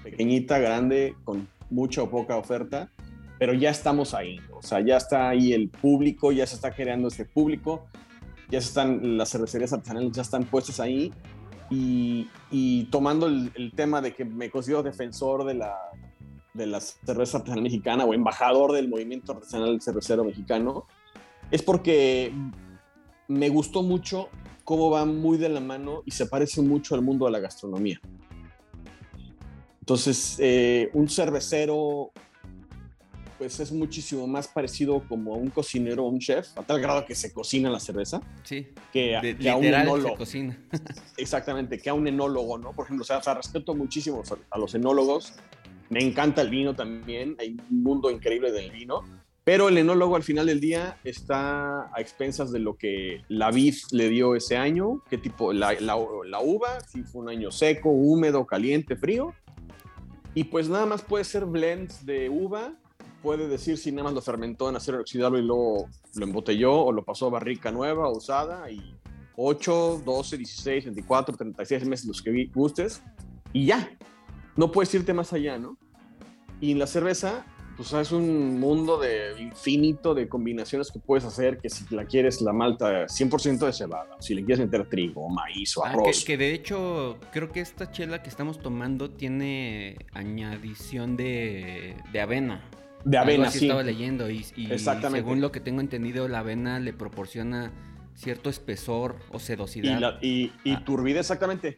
pequeñita, 0.04 0.58
grande, 0.58 1.16
con 1.24 1.48
mucha 1.70 2.02
o 2.02 2.10
poca 2.10 2.38
oferta, 2.38 2.90
pero 3.38 3.54
ya 3.54 3.70
estamos 3.70 4.14
ahí. 4.14 4.40
O 4.52 4.64
sea, 4.64 4.80
ya 4.82 4.98
está 4.98 5.30
ahí 5.30 5.54
el 5.54 5.70
público, 5.70 6.32
ya 6.32 6.48
se 6.48 6.56
está 6.56 6.72
creando 6.72 7.08
este 7.08 7.26
público, 7.26 7.86
ya 8.50 8.60
están 8.60 9.18
las 9.18 9.30
cervecerías 9.30 9.74
artesanales, 9.74 10.12
ya 10.12 10.22
están 10.24 10.44
puestas 10.44 10.80
ahí 10.80 11.14
y, 11.70 12.86
tomando 12.92 13.28
el, 13.28 13.72
tema 13.76 14.02
de 14.02 14.14
que 14.14 14.26
me 14.26 14.50
considero 14.50 14.84
defensor 14.84 15.46
de 15.46 15.56
la, 15.56 15.76
de 16.54 16.68
la 16.68 16.80
cerveza 16.80 17.38
artesanal 17.38 17.64
mexicana 17.64 18.06
o 18.06 18.14
embajador 18.14 18.72
del 18.74 18.88
movimiento 18.88 19.34
artesanal 19.34 19.82
cervecero 19.82 20.24
mexicano, 20.24 20.86
es 21.52 21.62
porque 21.62 22.34
me 23.28 23.50
gustó 23.50 23.84
mucho 23.84 24.30
cómo 24.64 24.90
va 24.90 25.06
muy 25.06 25.38
de 25.38 25.50
la 25.50 25.60
mano 25.60 26.04
y 26.06 26.12
se 26.12 26.26
parece 26.26 26.62
mucho 26.62 26.96
al 26.96 27.02
mundo 27.02 27.26
de 27.26 27.32
la 27.32 27.40
gastronomía. 27.40 28.00
Entonces, 29.80 30.38
eh, 30.40 30.90
un 30.94 31.10
cervecero 31.10 32.12
pues 33.44 33.60
es 33.60 33.74
muchísimo 33.74 34.26
más 34.26 34.48
parecido 34.48 35.04
como 35.06 35.34
a 35.34 35.38
un 35.38 35.50
cocinero 35.50 36.06
o 36.06 36.08
un 36.08 36.20
chef, 36.20 36.58
a 36.58 36.64
tal 36.64 36.80
grado 36.80 37.06
que 37.06 37.14
se 37.14 37.34
cocina 37.34 37.70
la 37.70 37.82
cerveza. 37.82 38.22
Sí. 38.44 38.70
Que, 38.94 39.18
a 39.18 39.58
un 39.58 39.66
enólogo. 39.66 40.16
cocina. 40.16 40.58
Exactamente, 41.18 41.78
que 41.78 41.90
a 41.90 41.94
un 41.94 42.08
enólogo, 42.08 42.58
¿no? 42.58 42.72
Por 42.72 42.86
ejemplo, 42.86 43.04
o 43.04 43.06
sea, 43.06 43.34
respeto 43.34 43.76
muchísimo 43.76 44.24
a 44.50 44.58
los 44.58 44.76
enólogos. 44.76 45.34
Me 45.90 46.02
encanta 46.02 46.42
el 46.42 46.52
vino 46.52 46.74
también, 46.74 47.36
hay 47.38 47.58
un 47.70 47.84
mundo 47.84 48.10
increíble 48.10 48.54
del 48.54 48.72
vino. 48.72 49.04
Pero 49.44 49.68
el 49.68 49.78
enólogo 49.78 50.16
al 50.16 50.24
final 50.24 50.46
del 50.46 50.62
día 50.62 50.98
está 51.04 51.94
a 51.94 52.00
expensas 52.00 52.50
de 52.54 52.60
lo 52.60 52.78
que 52.78 53.24
la 53.28 53.52
vid 53.52 53.76
le 53.92 54.08
dio 54.08 54.38
ese 54.38 54.56
año, 54.56 55.04
qué 55.10 55.18
tipo, 55.18 55.52
la, 55.52 55.74
la, 55.82 55.98
la 56.28 56.40
uva, 56.40 56.80
si 56.80 57.04
fue 57.04 57.24
un 57.24 57.30
año 57.30 57.52
seco, 57.52 57.90
húmedo, 57.90 58.46
caliente, 58.46 58.96
frío. 58.96 59.34
Y 60.34 60.46
pues 60.46 60.70
nada 60.70 60.86
más 60.86 61.02
puede 61.02 61.26
ser 61.26 61.44
blends 61.44 62.06
de 62.06 62.30
uva 62.30 62.78
puede 63.24 63.48
decir 63.48 63.78
si 63.78 63.92
nada 63.92 64.04
más 64.04 64.14
lo 64.14 64.22
fermentó 64.22 64.70
en 64.70 64.76
acero 64.76 64.98
inoxidable 64.98 65.40
y 65.40 65.44
luego 65.44 65.88
lo 66.14 66.26
embotelló 66.26 66.76
o 66.76 66.92
lo 66.92 67.04
pasó 67.04 67.28
a 67.28 67.32
barrica 67.32 67.72
nueva 67.72 68.10
o 68.10 68.18
usada 68.18 68.70
y 68.70 68.94
8, 69.38 70.04
12, 70.06 70.38
16, 70.38 70.86
24, 70.86 71.38
36 71.38 71.86
meses 71.88 72.06
los 72.06 72.22
que 72.22 72.50
gustes 72.54 73.02
y 73.54 73.68
ya. 73.68 73.90
No 74.56 74.72
puedes 74.72 74.94
irte 74.94 75.14
más 75.14 75.34
allá, 75.34 75.58
¿no? 75.58 75.78
Y 76.62 76.74
en 76.74 76.80
la 76.80 76.86
cerveza, 76.86 77.46
pues 77.76 77.92
es 77.94 78.12
un 78.12 78.60
mundo 78.60 79.00
de 79.00 79.42
infinito 79.42 80.14
de 80.14 80.30
combinaciones 80.30 80.92
que 80.92 81.00
puedes 81.00 81.24
hacer, 81.24 81.58
que 81.58 81.70
si 81.70 81.84
la 81.96 82.06
quieres 82.06 82.42
la 82.42 82.54
malta 82.54 83.08
100% 83.08 83.66
de 83.66 83.74
cebada, 83.74 84.16
si 84.20 84.36
le 84.36 84.44
quieres 84.44 84.66
meter 84.66 84.88
trigo, 84.88 85.28
maíz 85.30 85.76
o 85.78 85.86
ah, 85.86 85.90
arroz. 85.90 86.24
que, 86.24 86.38
de 86.38 86.54
hecho 86.54 87.18
creo 87.32 87.52
que 87.52 87.62
esta 87.62 87.90
chela 87.90 88.22
que 88.22 88.30
estamos 88.30 88.60
tomando 88.60 89.10
tiene 89.10 89.98
añadición 90.14 91.18
de, 91.18 91.96
de 92.12 92.22
avena. 92.22 92.70
De 93.06 93.18
avena, 93.18 93.50
sí. 93.50 93.66
estaba 93.66 93.84
leyendo 93.84 94.30
y, 94.30 94.44
según 94.44 95.42
lo 95.42 95.52
que 95.52 95.60
tengo 95.60 95.82
entendido, 95.82 96.28
la 96.28 96.40
avena 96.40 96.80
le 96.80 96.94
proporciona 96.94 97.72
cierto 98.16 98.50
espesor 98.50 99.18
o 99.32 99.40
sedosidad. 99.40 100.20
Y, 100.22 100.52
y, 100.64 100.74
ah. 100.74 100.84
turbidez, 100.86 101.22
exactamente. 101.22 101.78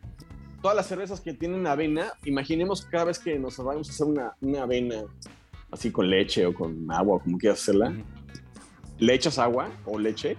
Todas 0.62 0.75
las 0.75 0.88
cervezas 0.88 1.22
que 1.22 1.34
tienen 1.34 1.65
avena, 1.67 2.13
imaginemos 2.25 2.86
cada 2.86 3.05
vez 3.05 3.20
que 3.20 3.38
nos 3.39 3.58
vamos 3.58 3.89
a 3.89 3.91
hacer 3.91 4.08
una, 4.08 4.34
una 4.41 4.63
avena 4.63 5.03
así 5.72 5.91
con 5.91 6.10
leche 6.10 6.46
o 6.46 6.53
con 6.53 6.91
agua, 6.91 7.20
como 7.22 7.38
quieras 7.38 7.62
hacerla, 7.62 7.94
le 8.98 9.13
echas 9.13 9.38
agua 9.38 9.70
o 9.86 10.00
leche 10.00 10.38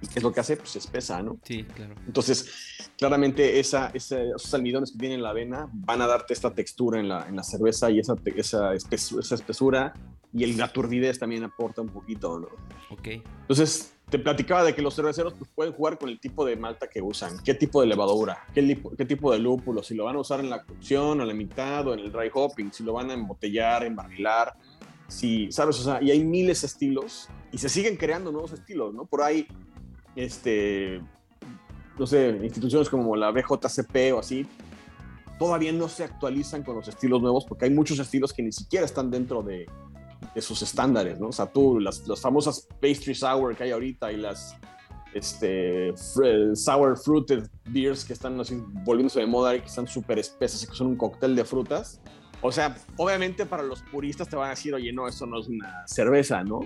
¿Qué 0.00 0.18
es 0.18 0.22
lo 0.22 0.32
que 0.32 0.40
hace? 0.40 0.56
Pues 0.56 0.76
espesa, 0.76 1.22
¿no? 1.22 1.38
Sí, 1.42 1.64
claro. 1.64 1.94
Entonces, 2.06 2.88
claramente 2.96 3.58
esa, 3.58 3.90
esos 3.94 4.54
almidones 4.54 4.92
que 4.92 4.98
tienen 4.98 5.22
la 5.22 5.30
avena 5.30 5.68
van 5.72 6.02
a 6.02 6.06
darte 6.06 6.32
esta 6.34 6.54
textura 6.54 7.00
en 7.00 7.08
la, 7.08 7.28
en 7.28 7.36
la 7.36 7.42
cerveza 7.42 7.90
y 7.90 7.98
esa, 7.98 8.14
esa, 8.36 8.74
espesura, 8.74 9.22
esa 9.22 9.34
espesura 9.34 9.94
y 10.32 10.44
el, 10.44 10.56
la 10.56 10.72
turbidez 10.72 11.18
también 11.18 11.44
aporta 11.44 11.80
un 11.80 11.88
poquito, 11.88 12.38
¿no? 12.38 12.48
Ok. 12.90 13.08
Entonces, 13.40 13.94
te 14.10 14.18
platicaba 14.18 14.64
de 14.64 14.74
que 14.74 14.82
los 14.82 14.94
cerveceros 14.94 15.34
pues, 15.34 15.50
pueden 15.54 15.72
jugar 15.72 15.98
con 15.98 16.08
el 16.08 16.18
tipo 16.18 16.44
de 16.44 16.56
malta 16.56 16.88
que 16.88 17.02
usan, 17.02 17.38
qué 17.44 17.54
tipo 17.54 17.80
de 17.80 17.88
levadura, 17.88 18.46
qué, 18.54 18.80
qué 18.96 19.04
tipo 19.04 19.32
de 19.32 19.38
lúpulo, 19.38 19.82
si 19.82 19.94
lo 19.94 20.04
van 20.04 20.16
a 20.16 20.20
usar 20.20 20.40
en 20.40 20.50
la 20.50 20.64
cocción, 20.64 21.20
a 21.20 21.26
la 21.26 21.34
mitad 21.34 21.86
o 21.86 21.94
en 21.94 22.00
el 22.00 22.12
dry 22.12 22.30
hopping, 22.32 22.72
si 22.72 22.84
lo 22.84 22.94
van 22.94 23.10
a 23.10 23.14
embotellar, 23.14 23.84
embarrilar, 23.84 24.54
si, 25.08 25.50
¿sabes? 25.50 25.80
O 25.80 25.82
sea, 25.82 26.02
y 26.02 26.10
hay 26.10 26.24
miles 26.24 26.60
de 26.62 26.66
estilos 26.66 27.28
y 27.50 27.58
se 27.58 27.68
siguen 27.68 27.96
creando 27.96 28.30
nuevos 28.30 28.52
estilos, 28.52 28.94
¿no? 28.94 29.06
Por 29.06 29.22
ahí 29.22 29.46
este, 30.18 31.00
no 31.96 32.06
sé, 32.06 32.40
instituciones 32.42 32.88
como 32.88 33.14
la 33.14 33.30
BJCP 33.30 34.14
o 34.14 34.18
así, 34.18 34.46
todavía 35.38 35.72
no 35.72 35.88
se 35.88 36.02
actualizan 36.02 36.64
con 36.64 36.74
los 36.74 36.88
estilos 36.88 37.22
nuevos 37.22 37.44
porque 37.44 37.66
hay 37.66 37.70
muchos 37.70 38.00
estilos 38.00 38.32
que 38.32 38.42
ni 38.42 38.50
siquiera 38.50 38.84
están 38.84 39.12
dentro 39.12 39.44
de, 39.44 39.66
de 40.34 40.42
sus 40.42 40.60
estándares, 40.62 41.20
¿no? 41.20 41.28
O 41.28 41.32
sea, 41.32 41.46
tú, 41.46 41.78
las, 41.78 42.06
las, 42.08 42.20
famosas 42.20 42.66
pastry 42.80 43.14
sour 43.14 43.54
que 43.54 43.62
hay 43.62 43.70
ahorita 43.70 44.10
y 44.10 44.16
las 44.16 44.56
este, 45.14 45.94
sour 45.96 46.98
fruited 46.98 47.48
beers 47.66 48.04
que 48.04 48.12
están 48.12 48.40
así 48.40 48.60
volviéndose 48.84 49.20
de 49.20 49.26
moda 49.26 49.54
y 49.54 49.60
que 49.60 49.66
están 49.66 49.86
súper 49.86 50.18
espesas 50.18 50.64
y 50.64 50.66
que 50.66 50.74
son 50.74 50.88
un 50.88 50.96
cóctel 50.96 51.36
de 51.36 51.44
frutas. 51.44 52.00
O 52.40 52.50
sea, 52.50 52.76
obviamente 52.96 53.46
para 53.46 53.62
los 53.62 53.82
puristas 53.82 54.28
te 54.28 54.34
van 54.34 54.48
a 54.48 54.50
decir, 54.50 54.74
oye, 54.74 54.92
no, 54.92 55.06
eso 55.06 55.26
no 55.26 55.40
es 55.40 55.48
una 55.48 55.86
cerveza, 55.86 56.42
¿no? 56.42 56.60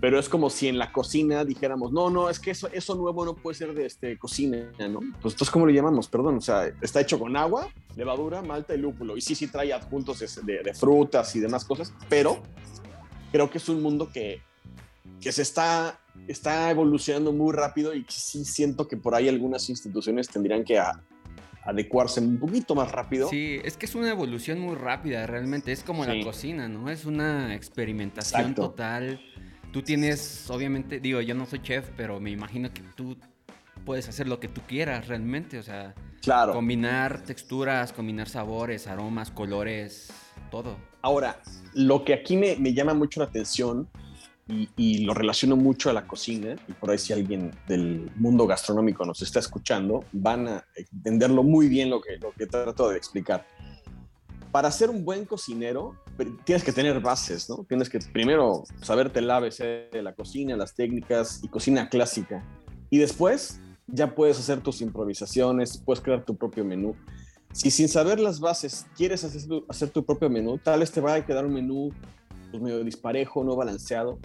Pero 0.00 0.18
es 0.18 0.28
como 0.28 0.48
si 0.48 0.68
en 0.68 0.78
la 0.78 0.92
cocina 0.92 1.44
dijéramos, 1.44 1.92
no, 1.92 2.08
no, 2.08 2.30
es 2.30 2.40
que 2.40 2.52
eso, 2.52 2.68
eso 2.72 2.94
nuevo 2.94 3.24
no 3.24 3.34
puede 3.34 3.56
ser 3.56 3.74
de 3.74 3.84
este, 3.84 4.18
cocina, 4.18 4.70
¿no? 4.88 5.00
Pues 5.20 5.34
entonces, 5.34 5.50
¿cómo 5.50 5.66
le 5.66 5.74
llamamos? 5.74 6.08
Perdón, 6.08 6.38
o 6.38 6.40
sea, 6.40 6.72
está 6.80 7.02
hecho 7.02 7.18
con 7.18 7.36
agua, 7.36 7.68
levadura, 7.96 8.40
malta 8.40 8.74
y 8.74 8.78
lúpulo. 8.78 9.16
Y 9.16 9.20
sí, 9.20 9.34
sí 9.34 9.48
trae 9.48 9.72
adjuntos 9.74 10.20
de, 10.20 10.62
de, 10.62 10.74
frutas 10.74 11.36
y 11.36 11.40
demás 11.40 11.66
cosas, 11.66 11.92
pero 12.08 12.42
creo 13.30 13.50
que 13.50 13.58
es 13.58 13.68
un 13.68 13.82
mundo 13.82 14.10
que, 14.10 14.40
que 15.20 15.32
se 15.32 15.42
está, 15.42 16.00
está 16.26 16.70
evolucionando 16.70 17.32
muy 17.32 17.52
rápido 17.52 17.94
y 17.94 18.06
sí 18.08 18.46
siento 18.46 18.88
que 18.88 18.96
por 18.96 19.14
ahí 19.14 19.28
algunas 19.28 19.68
instituciones 19.68 20.28
tendrían 20.28 20.64
que 20.64 20.80
adecuarse 21.62 22.20
un 22.20 22.38
poquito 22.38 22.74
más 22.74 22.90
rápido. 22.90 23.28
Sí, 23.28 23.60
es 23.62 23.76
que 23.76 23.84
es 23.84 23.94
una 23.94 24.08
evolución 24.08 24.60
muy 24.60 24.76
rápida 24.76 25.26
realmente, 25.26 25.72
es 25.72 25.82
como 25.82 26.06
la 26.06 26.18
cocina, 26.24 26.70
¿no? 26.70 26.88
Es 26.88 27.04
una 27.04 27.54
experimentación 27.54 28.54
total 28.54 29.20
tú 29.72 29.82
tienes, 29.82 30.48
obviamente, 30.50 31.00
digo, 31.00 31.20
yo 31.20 31.34
no 31.34 31.46
soy 31.46 31.62
chef, 31.62 31.88
pero 31.96 32.20
me 32.20 32.30
imagino 32.30 32.72
que 32.72 32.82
tú 32.96 33.16
puedes 33.84 34.08
hacer 34.08 34.28
lo 34.28 34.40
que 34.40 34.48
tú 34.48 34.60
quieras 34.66 35.08
realmente, 35.08 35.58
o 35.58 35.62
sea, 35.62 35.94
claro. 36.22 36.52
combinar 36.52 37.22
texturas, 37.24 37.92
combinar 37.92 38.28
sabores, 38.28 38.86
aromas, 38.86 39.30
colores, 39.30 40.12
todo. 40.50 40.76
Ahora, 41.02 41.40
lo 41.74 42.04
que 42.04 42.14
aquí 42.14 42.36
me, 42.36 42.56
me 42.56 42.74
llama 42.74 42.94
mucho 42.94 43.20
la 43.20 43.26
atención 43.26 43.88
y, 44.48 44.68
y, 44.76 45.04
lo 45.04 45.14
relaciono 45.14 45.54
mucho 45.54 45.90
a 45.90 45.92
la 45.92 46.08
cocina, 46.08 46.56
y 46.66 46.72
por 46.72 46.90
ahí 46.90 46.98
si 46.98 47.12
alguien 47.12 47.52
del 47.68 48.10
mundo 48.16 48.48
gastronómico 48.48 49.04
nos 49.04 49.22
está 49.22 49.38
escuchando, 49.38 50.04
van 50.12 50.48
a 50.48 50.64
entenderlo 50.74 51.44
muy 51.44 51.68
bien 51.68 51.88
lo 51.88 52.00
que, 52.00 52.16
lo 52.16 52.32
que 52.32 52.46
trato 52.46 52.88
de 52.88 52.96
explicar 52.96 53.46
para 54.50 54.70
ser 54.70 54.90
un 54.90 55.04
buen 55.04 55.24
cocinero 55.24 55.96
tienes 56.44 56.64
que 56.64 56.72
tener 56.72 57.00
bases, 57.00 57.48
¿no? 57.48 57.64
Tienes 57.68 57.88
que 57.88 57.98
primero 58.12 58.64
saberte 58.82 59.20
el 59.20 59.30
ABC 59.30 59.90
de 59.90 60.02
la 60.02 60.14
cocina, 60.14 60.56
las 60.56 60.74
técnicas 60.74 61.40
y 61.42 61.48
cocina 61.48 61.88
clásica. 61.88 62.44
Y 62.90 62.98
después 62.98 63.60
ya 63.86 64.14
puedes 64.14 64.38
hacer 64.38 64.60
tus 64.60 64.80
improvisaciones, 64.80 65.78
puedes 65.78 66.02
crear 66.02 66.24
tu 66.24 66.36
propio 66.36 66.64
menú. 66.64 66.94
Si 67.52 67.70
sin 67.70 67.88
saber 67.88 68.20
las 68.20 68.40
bases 68.40 68.86
quieres 68.96 69.24
hacer 69.24 69.46
tu, 69.46 69.64
hacer 69.68 69.90
tu 69.90 70.04
propio 70.04 70.30
menú, 70.30 70.58
tal 70.58 70.80
vez 70.80 70.92
te 70.92 71.00
va 71.00 71.14
a 71.14 71.26
quedar 71.26 71.44
un 71.46 71.54
menú 71.54 71.92
pues, 72.50 72.62
medio 72.62 72.84
disparejo, 72.84 73.42
no 73.44 73.56
balanceado. 73.56 74.18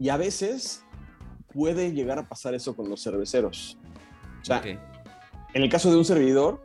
Y 0.00 0.08
a 0.08 0.16
veces 0.16 0.84
puede 1.52 1.92
llegar 1.92 2.18
a 2.18 2.28
pasar 2.28 2.54
eso 2.54 2.74
con 2.74 2.88
los 2.88 3.02
cerveceros. 3.02 3.78
O 4.40 4.44
sea, 4.44 4.62
en 4.64 5.62
el 5.62 5.68
caso 5.68 5.90
de 5.90 5.96
un 5.96 6.04
servidor, 6.04 6.60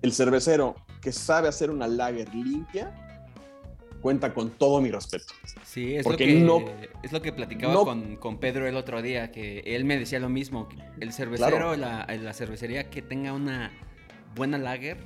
el 0.00 0.12
cervecero 0.12 0.74
que 1.00 1.12
sabe 1.12 1.48
hacer 1.48 1.70
una 1.70 1.86
lager 1.86 2.34
limpia, 2.34 2.94
cuenta 4.02 4.34
con 4.34 4.50
todo 4.50 4.82
mi 4.82 4.90
respeto. 4.90 5.32
Sí, 5.64 5.94
es, 5.94 6.04
lo, 6.04 6.16
que, 6.16 6.34
no, 6.34 6.62
es 7.02 7.12
lo 7.12 7.22
que 7.22 7.32
platicaba 7.32 7.74
con, 8.18 8.38
Pedro 8.38 8.66
el 8.66 8.76
otro 8.76 9.00
día, 9.00 9.32
que 9.32 9.60
él 9.64 9.84
me 9.84 9.98
decía 9.98 10.18
lo 10.18 10.28
mismo, 10.28 10.68
el 11.00 11.12
cervecero, 11.12 11.76
la, 11.76 12.06
la, 12.06 12.32
cervecería 12.34 12.90
que 12.90 13.00
tenga 13.00 13.32
una 13.32 13.72
buena 14.34 14.58
lager, 14.58 14.98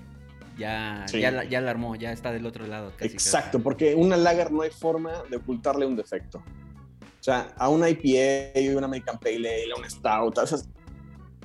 ya, 0.58 1.06
ya, 1.12 1.30
la, 1.30 1.44
ya, 1.44 1.60
la, 1.60 1.70
armó, 1.70 1.94
ya 1.94 2.10
está 2.10 2.32
del 2.32 2.46
otro 2.46 2.66
lado. 2.66 2.92
Exacto, 2.98 3.60
porque 3.60 3.94
una 3.94 4.16
lager 4.16 4.50
no 4.50 4.62
hay 4.62 4.70
forma 4.70 5.22
de 5.30 5.36
ocultarle 5.36 5.86
un 5.86 5.94
defecto. 5.94 6.38
O 6.38 7.22
sea, 7.26 7.54
a 7.56 7.68
una 7.68 7.88
IPA, 7.90 8.76
una 8.76 8.86
American 8.86 9.18
Pale 9.18 9.36
Ale, 9.36 9.72
a 9.74 9.78
una 9.78 9.90
Stout, 9.90 10.38
esas, 10.38 10.68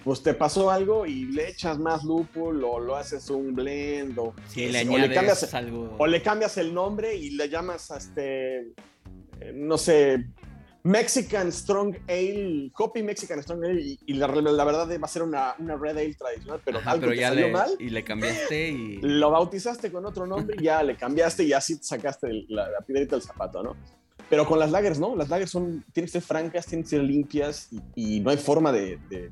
pues 0.04 0.24
te 0.24 0.34
pasó 0.34 0.72
algo 0.72 1.06
y 1.06 1.26
le 1.26 1.50
echas 1.50 1.78
más 1.78 2.04
lúpulo, 2.04 2.72
o 2.72 2.80
lo 2.80 2.96
haces 2.96 3.30
un 3.30 3.54
blend, 3.54 4.18
o, 4.18 4.34
le, 4.56 5.14
cambias, 5.14 5.54
algo. 5.54 5.96
o 5.98 6.08
le 6.08 6.22
cambias 6.22 6.58
el 6.58 6.74
nombre 6.74 7.16
y 7.16 7.32
le 7.32 7.50
llamas 7.50 7.92
a 7.92 7.98
este, 7.98 8.60
eh, 9.40 9.54
no 9.54 9.78
sé, 9.78 10.26
Mexican 10.84 11.52
Strong 11.52 11.96
Ale, 12.08 12.72
Copy 12.74 13.04
Mexican 13.04 13.42
Strong 13.44 13.64
Ale, 13.64 13.98
y, 14.06 14.14
la, 14.14 14.28
verdad 14.28 14.90
va 14.90 15.06
a 15.06 15.08
ser 15.08 15.22
una, 15.22 15.54
una 15.60 15.76
Red 15.76 15.98
Ale 15.98 16.16
tradicional, 16.16 16.62
pero 16.66 16.80
algo 16.84 17.14
ya 17.14 17.30
salió 17.30 17.50
mal. 17.50 17.70
Y 17.80 17.90
le 17.90 18.04
cambiaste 18.04 18.70
y... 18.70 18.98
Lo 19.02 19.30
bautizaste 19.30 19.92
con 19.92 20.06
otro 20.06 20.26
nombre 20.26 20.56
y 20.60 20.64
ya 20.64 20.82
le 20.82 20.96
cambiaste 20.96 21.44
y 21.44 21.54
así 21.54 21.76
sacaste 21.76 22.46
la, 22.50 22.70
la 22.70 22.82
piedrita 22.82 23.16
del 23.16 23.24
zapato, 23.24 23.62
¿no? 23.62 23.76
Pero 24.32 24.48
con 24.48 24.60
las 24.60 24.72
lagers, 24.72 24.98
¿no? 24.98 25.14
Las 25.16 25.28
lagers 25.28 25.52
son, 25.52 25.84
tienen 25.92 26.08
que 26.08 26.14
ser 26.14 26.22
francas, 26.22 26.66
tienen 26.66 26.84
que 26.84 26.90
ser 26.90 27.04
limpias 27.04 27.68
y, 27.96 28.22
no 28.22 28.30
hay 28.30 28.38
forma 28.38 28.72
de, 28.72 28.98
de, 29.10 29.30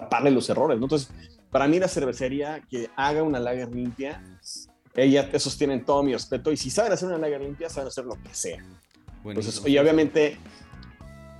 taparle 0.00 0.30
los 0.30 0.48
errores, 0.50 0.78
¿no? 0.78 0.84
Entonces, 0.84 1.10
para 1.50 1.66
mí 1.68 1.78
la 1.78 1.88
cervecería 1.88 2.60
que 2.68 2.90
haga 2.96 3.22
una 3.22 3.40
lager 3.40 3.74
limpia, 3.74 4.22
ella 4.94 5.30
te 5.30 5.38
sostienen 5.38 5.84
todo 5.84 6.02
mi 6.02 6.12
respeto 6.12 6.52
y 6.52 6.56
si 6.56 6.68
saben 6.68 6.92
hacer 6.92 7.08
una 7.08 7.18
lager 7.18 7.40
limpia, 7.40 7.70
saben 7.70 7.88
hacer 7.88 8.04
lo 8.04 8.20
que 8.22 8.34
sea. 8.34 8.62
Entonces, 9.24 9.62
y 9.66 9.78
obviamente, 9.78 10.38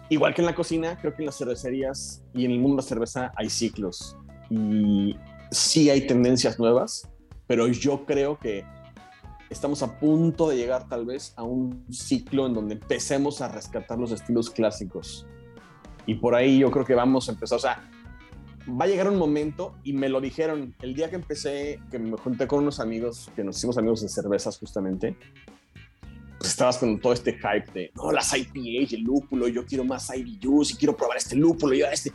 igual 0.09 0.35
que 0.35 0.41
en 0.41 0.47
la 0.47 0.55
cocina, 0.55 0.99
creo 0.99 1.15
que 1.15 1.23
en 1.23 1.27
las 1.27 1.37
cervecerías 1.37 2.23
y 2.33 2.47
en 2.47 2.53
el 2.53 2.59
mundo 2.59 2.77
de 2.77 2.83
la 2.83 2.89
cerveza 2.89 3.33
hay 3.37 3.51
ciclos 3.51 4.17
y 4.49 5.17
sí 5.51 5.91
hay 5.91 6.07
tendencias 6.07 6.59
nuevas, 6.59 7.09
pero 7.47 7.69
yo 7.69 8.07
creo 8.07 8.39
que 8.39 8.65
estamos 9.51 9.83
a 9.83 9.99
punto 9.99 10.49
de 10.49 10.57
llegar 10.57 10.89
tal 10.89 11.05
vez 11.05 11.33
a 11.37 11.43
un 11.43 11.85
ciclo 11.91 12.47
en 12.47 12.55
donde 12.55 12.75
empecemos 12.75 13.41
a 13.41 13.49
rescatar 13.49 13.99
los 13.99 14.13
estilos 14.13 14.51
clásicos. 14.51 15.27
Y 16.07 16.15
por 16.15 16.35
ahí 16.35 16.59
yo 16.59 16.71
creo 16.71 16.85
que 16.85 16.95
vamos 16.95 17.29
a 17.29 17.33
empezar, 17.33 17.57
o 17.57 17.61
sea, 17.61 17.91
va 18.69 18.85
a 18.85 18.89
llegar 18.89 19.09
un 19.09 19.19
momento, 19.19 19.75
y 19.85 19.93
me 19.93 20.09
lo 20.09 20.21
dijeron 20.21 20.75
el 20.83 20.95
día 20.95 21.09
que 21.11 21.17
empecé, 21.17 21.81
que 21.91 21.99
me 21.99 22.17
junté 22.17 22.47
con 22.47 22.61
unos 22.61 22.81
amigos, 22.81 23.31
que 23.37 23.45
nos 23.45 23.59
hicimos 23.59 23.79
amigos 23.79 24.03
de 24.03 24.09
cervezas 24.09 24.59
justamente, 24.59 25.17
pues 26.39 26.51
estabas 26.51 26.79
con 26.79 27.01
todo 27.01 27.13
este 27.13 27.33
hype 27.35 27.71
de, 27.73 27.91
no, 27.95 28.13
las 28.13 28.37
IPA, 28.37 28.95
el 28.95 29.03
lúpulo, 29.03 29.49
yo 29.49 29.65
quiero 29.65 29.85
más 29.85 30.11
IBUs 30.15 30.73
y 30.73 30.77
quiero 30.77 30.97
probar 30.97 31.17
este 31.17 31.37
lúpulo, 31.37 31.75
y 31.75 31.83
este. 31.83 32.13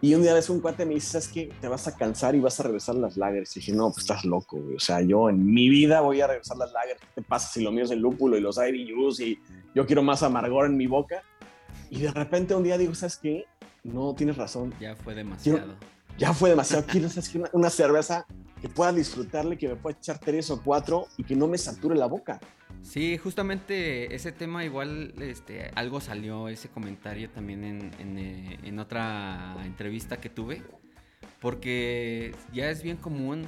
Y 0.00 0.14
un 0.14 0.22
día 0.22 0.32
ves 0.32 0.48
un 0.48 0.60
cuate 0.60 0.86
me 0.86 0.94
dice, 0.94 1.08
¿sabes 1.08 1.26
qué? 1.26 1.50
Te 1.60 1.66
vas 1.66 1.88
a 1.88 1.96
cansar 1.96 2.36
y 2.36 2.38
vas 2.38 2.60
a 2.60 2.62
regresar 2.62 2.94
las 2.94 3.16
lagers. 3.16 3.56
Y 3.56 3.60
dije, 3.60 3.72
no, 3.72 3.90
pues 3.90 4.04
estás 4.04 4.24
loco, 4.24 4.56
güey. 4.56 4.76
O 4.76 4.80
sea, 4.80 5.00
yo 5.00 5.28
en 5.28 5.44
mi 5.44 5.68
vida 5.68 6.02
voy 6.02 6.20
a 6.20 6.28
regresar 6.28 6.56
las 6.56 6.70
lagers. 6.72 7.00
¿Qué 7.00 7.06
te 7.16 7.22
pasa 7.22 7.48
si 7.52 7.62
lo 7.62 7.72
mío 7.72 7.82
es 7.82 7.90
el 7.90 7.98
lúpulo 7.98 8.38
y 8.38 8.40
los 8.40 8.58
IBUs 8.58 9.18
y 9.18 9.40
yo 9.74 9.86
quiero 9.86 10.04
más 10.04 10.22
amargor 10.22 10.66
en 10.66 10.76
mi 10.76 10.86
boca? 10.86 11.24
Y 11.90 12.00
de 12.00 12.10
repente 12.10 12.54
un 12.54 12.62
día 12.62 12.76
digo, 12.78 12.94
¿sabes 12.94 13.16
qué? 13.16 13.46
No, 13.84 14.14
tienes 14.14 14.36
razón. 14.36 14.74
Ya 14.80 14.96
fue 14.96 15.14
demasiado. 15.14 15.76
ya 16.18 16.32
fue 16.32 16.50
demasiado. 16.50 16.84
Quiero 16.86 17.08
una, 17.34 17.50
una 17.52 17.70
cerveza 17.70 18.26
que 18.60 18.68
pueda 18.68 18.92
disfrutarle, 18.92 19.56
que 19.56 19.68
me 19.68 19.76
pueda 19.76 19.96
echar 19.96 20.18
tres 20.18 20.50
o 20.50 20.62
cuatro 20.62 21.06
y 21.16 21.24
que 21.24 21.36
no 21.36 21.46
me 21.46 21.58
sature 21.58 21.96
la 21.96 22.06
boca. 22.06 22.40
Sí, 22.82 23.18
justamente 23.18 24.14
ese 24.14 24.32
tema 24.32 24.64
igual 24.64 25.14
este, 25.20 25.70
algo 25.74 26.00
salió, 26.00 26.48
ese 26.48 26.68
comentario 26.68 27.28
también 27.30 27.64
en, 27.64 27.90
en, 27.98 28.18
en, 28.64 28.78
otra 28.78 29.56
entrevista 29.64 30.18
que 30.18 30.30
tuve, 30.30 30.62
porque 31.40 32.34
ya 32.52 32.70
es 32.70 32.82
bien 32.82 32.96
común 32.96 33.46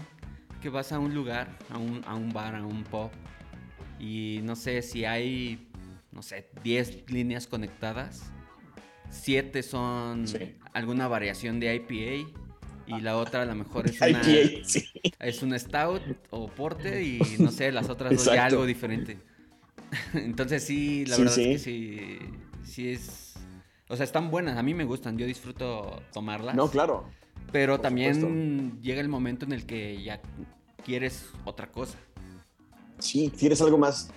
que 0.60 0.68
vas 0.68 0.92
a 0.92 0.98
un 0.98 1.14
lugar, 1.14 1.56
a 1.70 1.78
un, 1.78 2.02
a 2.06 2.14
un 2.16 2.32
bar, 2.32 2.54
a 2.54 2.64
un 2.64 2.82
pub, 2.84 3.10
y 3.98 4.40
no 4.42 4.56
sé 4.56 4.82
si 4.82 5.04
hay, 5.04 5.70
no 6.12 6.22
sé, 6.22 6.50
10 6.62 7.10
líneas 7.10 7.46
conectadas 7.46 8.32
siete 9.10 9.62
son 9.62 10.24
alguna 10.72 11.08
variación 11.08 11.60
de 11.60 11.74
IPA 11.74 12.30
y 12.86 13.00
la 13.00 13.16
otra 13.16 13.42
a 13.42 13.44
lo 13.44 13.54
mejor 13.54 13.86
es 13.88 14.00
una, 14.00 14.22
es 15.20 15.42
un 15.42 15.58
stout 15.58 16.02
o 16.30 16.48
porte 16.48 17.02
y 17.02 17.20
no 17.38 17.50
sé, 17.50 17.72
las 17.72 17.88
otras 17.88 18.12
dos 18.12 18.24
ya 18.24 18.46
algo 18.46 18.66
diferente. 18.66 19.18
Entonces 20.14 20.64
sí, 20.64 21.04
la 21.06 21.16
verdad 21.16 21.38
es 21.38 21.46
que 21.46 21.58
sí, 21.58 22.18
sí 22.64 22.90
es... 22.90 23.34
O 23.88 23.96
sea, 23.96 24.04
están 24.04 24.30
buenas, 24.30 24.56
a 24.56 24.62
mí 24.62 24.72
me 24.72 24.84
gustan, 24.84 25.18
yo 25.18 25.26
disfruto 25.26 26.00
tomarlas. 26.12 26.54
No, 26.54 26.70
claro. 26.70 27.08
Pero 27.50 27.80
también 27.80 28.80
llega 28.80 29.00
el 29.00 29.08
momento 29.08 29.44
en 29.44 29.52
el 29.52 29.66
que 29.66 30.00
ya 30.00 30.20
quieres 30.84 31.30
otra 31.44 31.72
cosa. 31.72 31.98
Sí, 33.00 33.32
quieres 33.36 33.60
algo 33.60 33.78
más, 33.78 34.10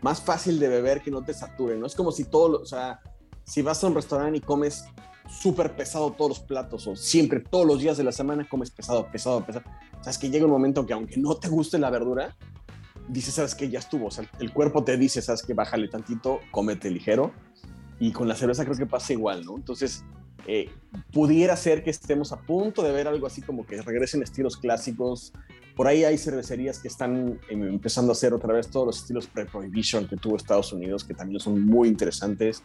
más 0.00 0.22
fácil 0.22 0.58
de 0.58 0.68
beber 0.68 1.02
que 1.02 1.10
no 1.10 1.22
te 1.22 1.34
sature, 1.34 1.76
¿no? 1.76 1.86
Es 1.86 1.94
como 1.94 2.10
si 2.10 2.24
todo, 2.24 2.62
o 2.62 2.66
sea, 2.66 3.00
si 3.48 3.62
vas 3.62 3.82
a 3.82 3.86
un 3.86 3.94
restaurante 3.94 4.38
y 4.38 4.40
comes 4.40 4.84
súper 5.28 5.74
pesado 5.74 6.12
todos 6.12 6.28
los 6.30 6.40
platos 6.40 6.86
o 6.86 6.94
siempre, 6.96 7.40
todos 7.40 7.66
los 7.66 7.80
días 7.80 7.96
de 7.96 8.04
la 8.04 8.12
semana 8.12 8.46
comes 8.46 8.70
pesado, 8.70 9.10
pesado, 9.10 9.44
pesado, 9.44 9.64
sabes 10.00 10.18
que 10.18 10.30
llega 10.30 10.44
un 10.44 10.50
momento 10.50 10.84
que 10.84 10.92
aunque 10.92 11.16
no 11.16 11.34
te 11.34 11.48
guste 11.48 11.78
la 11.78 11.88
verdura, 11.88 12.36
dices, 13.08 13.34
sabes 13.34 13.54
que 13.54 13.70
ya 13.70 13.78
estuvo, 13.78 14.06
o 14.06 14.10
sea, 14.10 14.30
el 14.38 14.52
cuerpo 14.52 14.84
te 14.84 14.98
dice, 14.98 15.22
sabes 15.22 15.42
que 15.42 15.54
bájale 15.54 15.88
tantito, 15.88 16.40
cómete 16.50 16.90
ligero. 16.90 17.32
Y 17.98 18.12
con 18.12 18.28
la 18.28 18.36
cerveza 18.36 18.64
creo 18.64 18.76
que 18.76 18.86
pasa 18.86 19.12
igual, 19.12 19.44
¿no? 19.44 19.56
Entonces, 19.56 20.04
eh, 20.46 20.70
pudiera 21.12 21.56
ser 21.56 21.82
que 21.82 21.90
estemos 21.90 22.30
a 22.30 22.40
punto 22.40 22.82
de 22.82 22.92
ver 22.92 23.08
algo 23.08 23.26
así 23.26 23.42
como 23.42 23.66
que 23.66 23.82
regresen 23.82 24.22
estilos 24.22 24.56
clásicos. 24.56 25.32
Por 25.74 25.88
ahí 25.88 26.04
hay 26.04 26.16
cervecerías 26.16 26.78
que 26.78 26.86
están 26.86 27.40
em, 27.48 27.62
empezando 27.64 28.12
a 28.12 28.14
hacer 28.14 28.34
otra 28.34 28.52
vez 28.52 28.68
todos 28.68 28.86
los 28.86 28.98
estilos 28.98 29.26
pre-prohibition 29.26 30.06
que 30.06 30.16
tuvo 30.16 30.36
Estados 30.36 30.72
Unidos, 30.72 31.02
que 31.02 31.14
también 31.14 31.40
son 31.40 31.60
muy 31.64 31.88
interesantes 31.88 32.62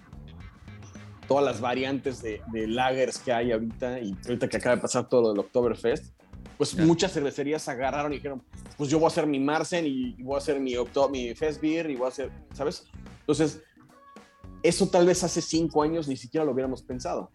todas 1.27 1.43
las 1.43 1.61
variantes 1.61 2.21
de, 2.21 2.41
lagers 2.67 3.17
que 3.19 3.31
hay 3.31 3.51
ahorita 3.51 3.99
y 3.99 4.15
ahorita 4.25 4.47
que 4.47 4.57
acaba 4.57 4.75
de 4.75 4.81
pasar 4.81 5.07
todo 5.07 5.21
lo 5.21 5.29
del 5.29 5.39
Oktoberfest, 5.39 6.13
pues 6.57 6.77
muchas 6.77 7.11
cervecerías 7.11 7.67
agarraron 7.67 8.13
y 8.13 8.17
dijeron, 8.17 8.41
pues 8.77 8.89
yo 8.89 8.99
voy 8.99 9.05
a 9.05 9.07
hacer 9.07 9.27
mi 9.27 9.39
Marsen 9.39 9.85
y 9.87 10.13
voy 10.21 10.35
a 10.35 10.37
hacer 10.37 10.59
mi, 10.59 10.75
mi 11.11 11.35
Fest 11.35 11.61
Beer 11.61 11.89
y 11.89 11.95
voy 11.95 12.05
a 12.05 12.09
hacer, 12.09 12.31
¿sabes? 12.53 12.85
Entonces, 13.21 13.61
eso 14.61 14.87
tal 14.87 15.05
vez 15.05 15.23
hace 15.23 15.41
cinco 15.41 15.83
años 15.83 16.07
ni 16.07 16.15
siquiera 16.15 16.45
lo 16.45 16.51
hubiéramos 16.51 16.81
pensado. 16.81 17.29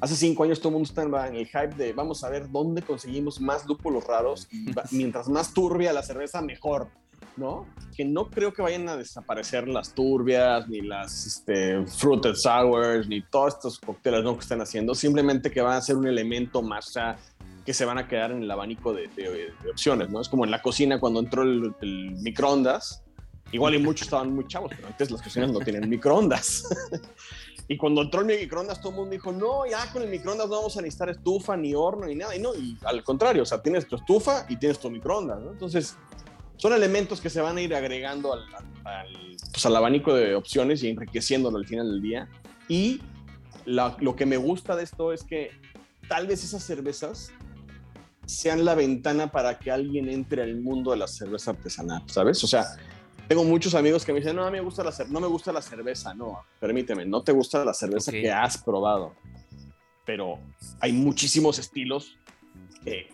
Hace 0.00 0.14
cinco 0.14 0.44
años 0.44 0.60
todo 0.60 0.68
el 0.68 0.74
mundo 0.74 0.88
estaba 0.88 1.26
en 1.26 1.34
el 1.34 1.46
hype 1.46 1.74
de 1.74 1.92
vamos 1.92 2.22
a 2.22 2.30
ver 2.30 2.50
dónde 2.50 2.82
conseguimos 2.82 3.40
más 3.40 3.66
lúpulos 3.66 4.04
raros 4.04 4.46
y 4.52 4.72
mientras 4.96 5.28
más 5.28 5.52
turbia 5.52 5.92
la 5.92 6.02
cerveza, 6.02 6.40
mejor. 6.40 6.88
¿No? 7.38 7.66
Que 7.96 8.04
no 8.04 8.28
creo 8.28 8.52
que 8.52 8.62
vayan 8.62 8.88
a 8.88 8.96
desaparecer 8.96 9.68
las 9.68 9.94
turbias, 9.94 10.68
ni 10.68 10.80
las 10.80 11.26
este, 11.26 11.84
fruited 11.86 12.34
sours, 12.34 13.08
ni 13.08 13.22
todos 13.22 13.54
estos 13.54 13.78
cócteles 13.78 14.24
que 14.24 14.40
están 14.40 14.60
haciendo, 14.60 14.94
simplemente 14.94 15.50
que 15.50 15.60
van 15.60 15.74
a 15.74 15.80
ser 15.80 15.96
un 15.96 16.06
elemento 16.06 16.62
más 16.62 16.92
que 17.68 17.74
se 17.74 17.84
van 17.84 17.98
a 17.98 18.08
quedar 18.08 18.32
en 18.32 18.42
el 18.42 18.50
abanico 18.50 18.94
de, 18.94 19.10
opciones, 19.70 20.08
¿no? 20.08 20.22
Es 20.22 20.28
como 20.30 20.46
en 20.46 20.50
la 20.50 20.62
cocina 20.62 20.98
cuando 20.98 21.20
entró 21.20 21.42
el, 21.42 22.16
microondas, 22.22 23.02
igual 23.52 23.74
y 23.74 23.78
muchos 23.78 24.06
estaban 24.06 24.34
muy 24.34 24.46
chavos, 24.46 24.72
pero 24.74 24.88
antes 24.88 25.10
las 25.10 25.20
cocinas 25.20 25.52
no 25.52 25.60
tienen 25.60 25.86
microondas. 25.86 26.66
y 27.68 27.76
cuando 27.76 28.00
entró 28.00 28.20
el 28.20 28.26
microondas, 28.26 28.80
todo 28.80 28.92
el 28.92 28.96
mundo 28.96 29.10
dijo, 29.10 29.32
no, 29.32 29.66
ya 29.66 29.92
con 29.92 30.02
el 30.02 30.08
microondas 30.08 30.48
no 30.48 30.56
vamos 30.56 30.78
a 30.78 30.80
necesitar 30.80 31.10
estufa, 31.10 31.58
ni 31.58 31.74
horno, 31.74 32.06
ni 32.06 32.14
nada. 32.14 32.34
Y 32.34 32.40
no, 32.40 32.54
y 32.54 32.78
al 32.84 33.04
contrario, 33.04 33.42
o 33.42 33.46
sea, 33.46 33.60
tienes 33.62 33.86
tu 33.86 33.96
estufa 33.96 34.46
y 34.48 34.56
tienes 34.56 34.78
tu 34.78 34.90
microondas, 34.90 35.38
¿no? 35.38 35.52
Entonces, 35.52 35.94
son 36.58 36.72
elementos 36.72 37.20
que 37.20 37.30
se 37.30 37.40
van 37.40 37.56
a 37.56 37.60
ir 37.60 37.74
agregando 37.74 38.32
al, 38.32 38.44
pues, 39.52 39.64
al, 39.64 39.76
abanico 39.76 40.14
de 40.14 40.34
opciones 40.34 40.82
y 40.82 40.90
enriqueciéndolo 40.90 41.56
al 41.56 41.66
final 41.66 41.90
del 41.90 42.02
día. 42.02 42.28
Y 42.68 43.00
lo 43.64 44.16
que 44.16 44.26
me 44.26 44.36
gusta 44.36 44.76
de 44.76 44.84
esto 44.84 45.12
es 45.12 45.24
que 45.24 45.52
tal 46.08 46.26
vez 46.26 46.44
esas 46.44 46.62
cervezas 46.62 47.32
sean 48.26 48.64
la 48.64 48.74
ventana 48.74 49.30
para 49.32 49.58
que 49.58 49.70
alguien 49.70 50.10
entre 50.10 50.42
al 50.42 50.60
mundo 50.60 50.90
de 50.90 50.98
la 50.98 51.06
cerveza 51.06 51.52
artesanal, 51.52 52.02
¿sabes? 52.06 52.42
O 52.44 52.46
sea, 52.46 52.66
tengo 53.26 53.44
muchos 53.44 53.74
amigos 53.74 54.04
que 54.04 54.12
me 54.12 54.20
dicen, 54.20 54.36
no, 54.36 54.50
me 54.50 54.60
gusta 54.60 54.82
la, 54.82 54.92
no 55.08 55.20
me 55.20 55.26
gusta 55.26 55.52
la 55.52 55.62
cerveza. 55.62 56.12
No, 56.14 56.44
permíteme, 56.60 57.06
no 57.06 57.22
te 57.22 57.32
gusta 57.32 57.64
la 57.64 57.72
cerveza 57.72 58.10
que 58.10 58.30
has 58.30 58.58
probado. 58.58 59.14
Pero 60.04 60.38
hay 60.80 60.92
muchísimos 60.92 61.58
estilos 61.58 62.16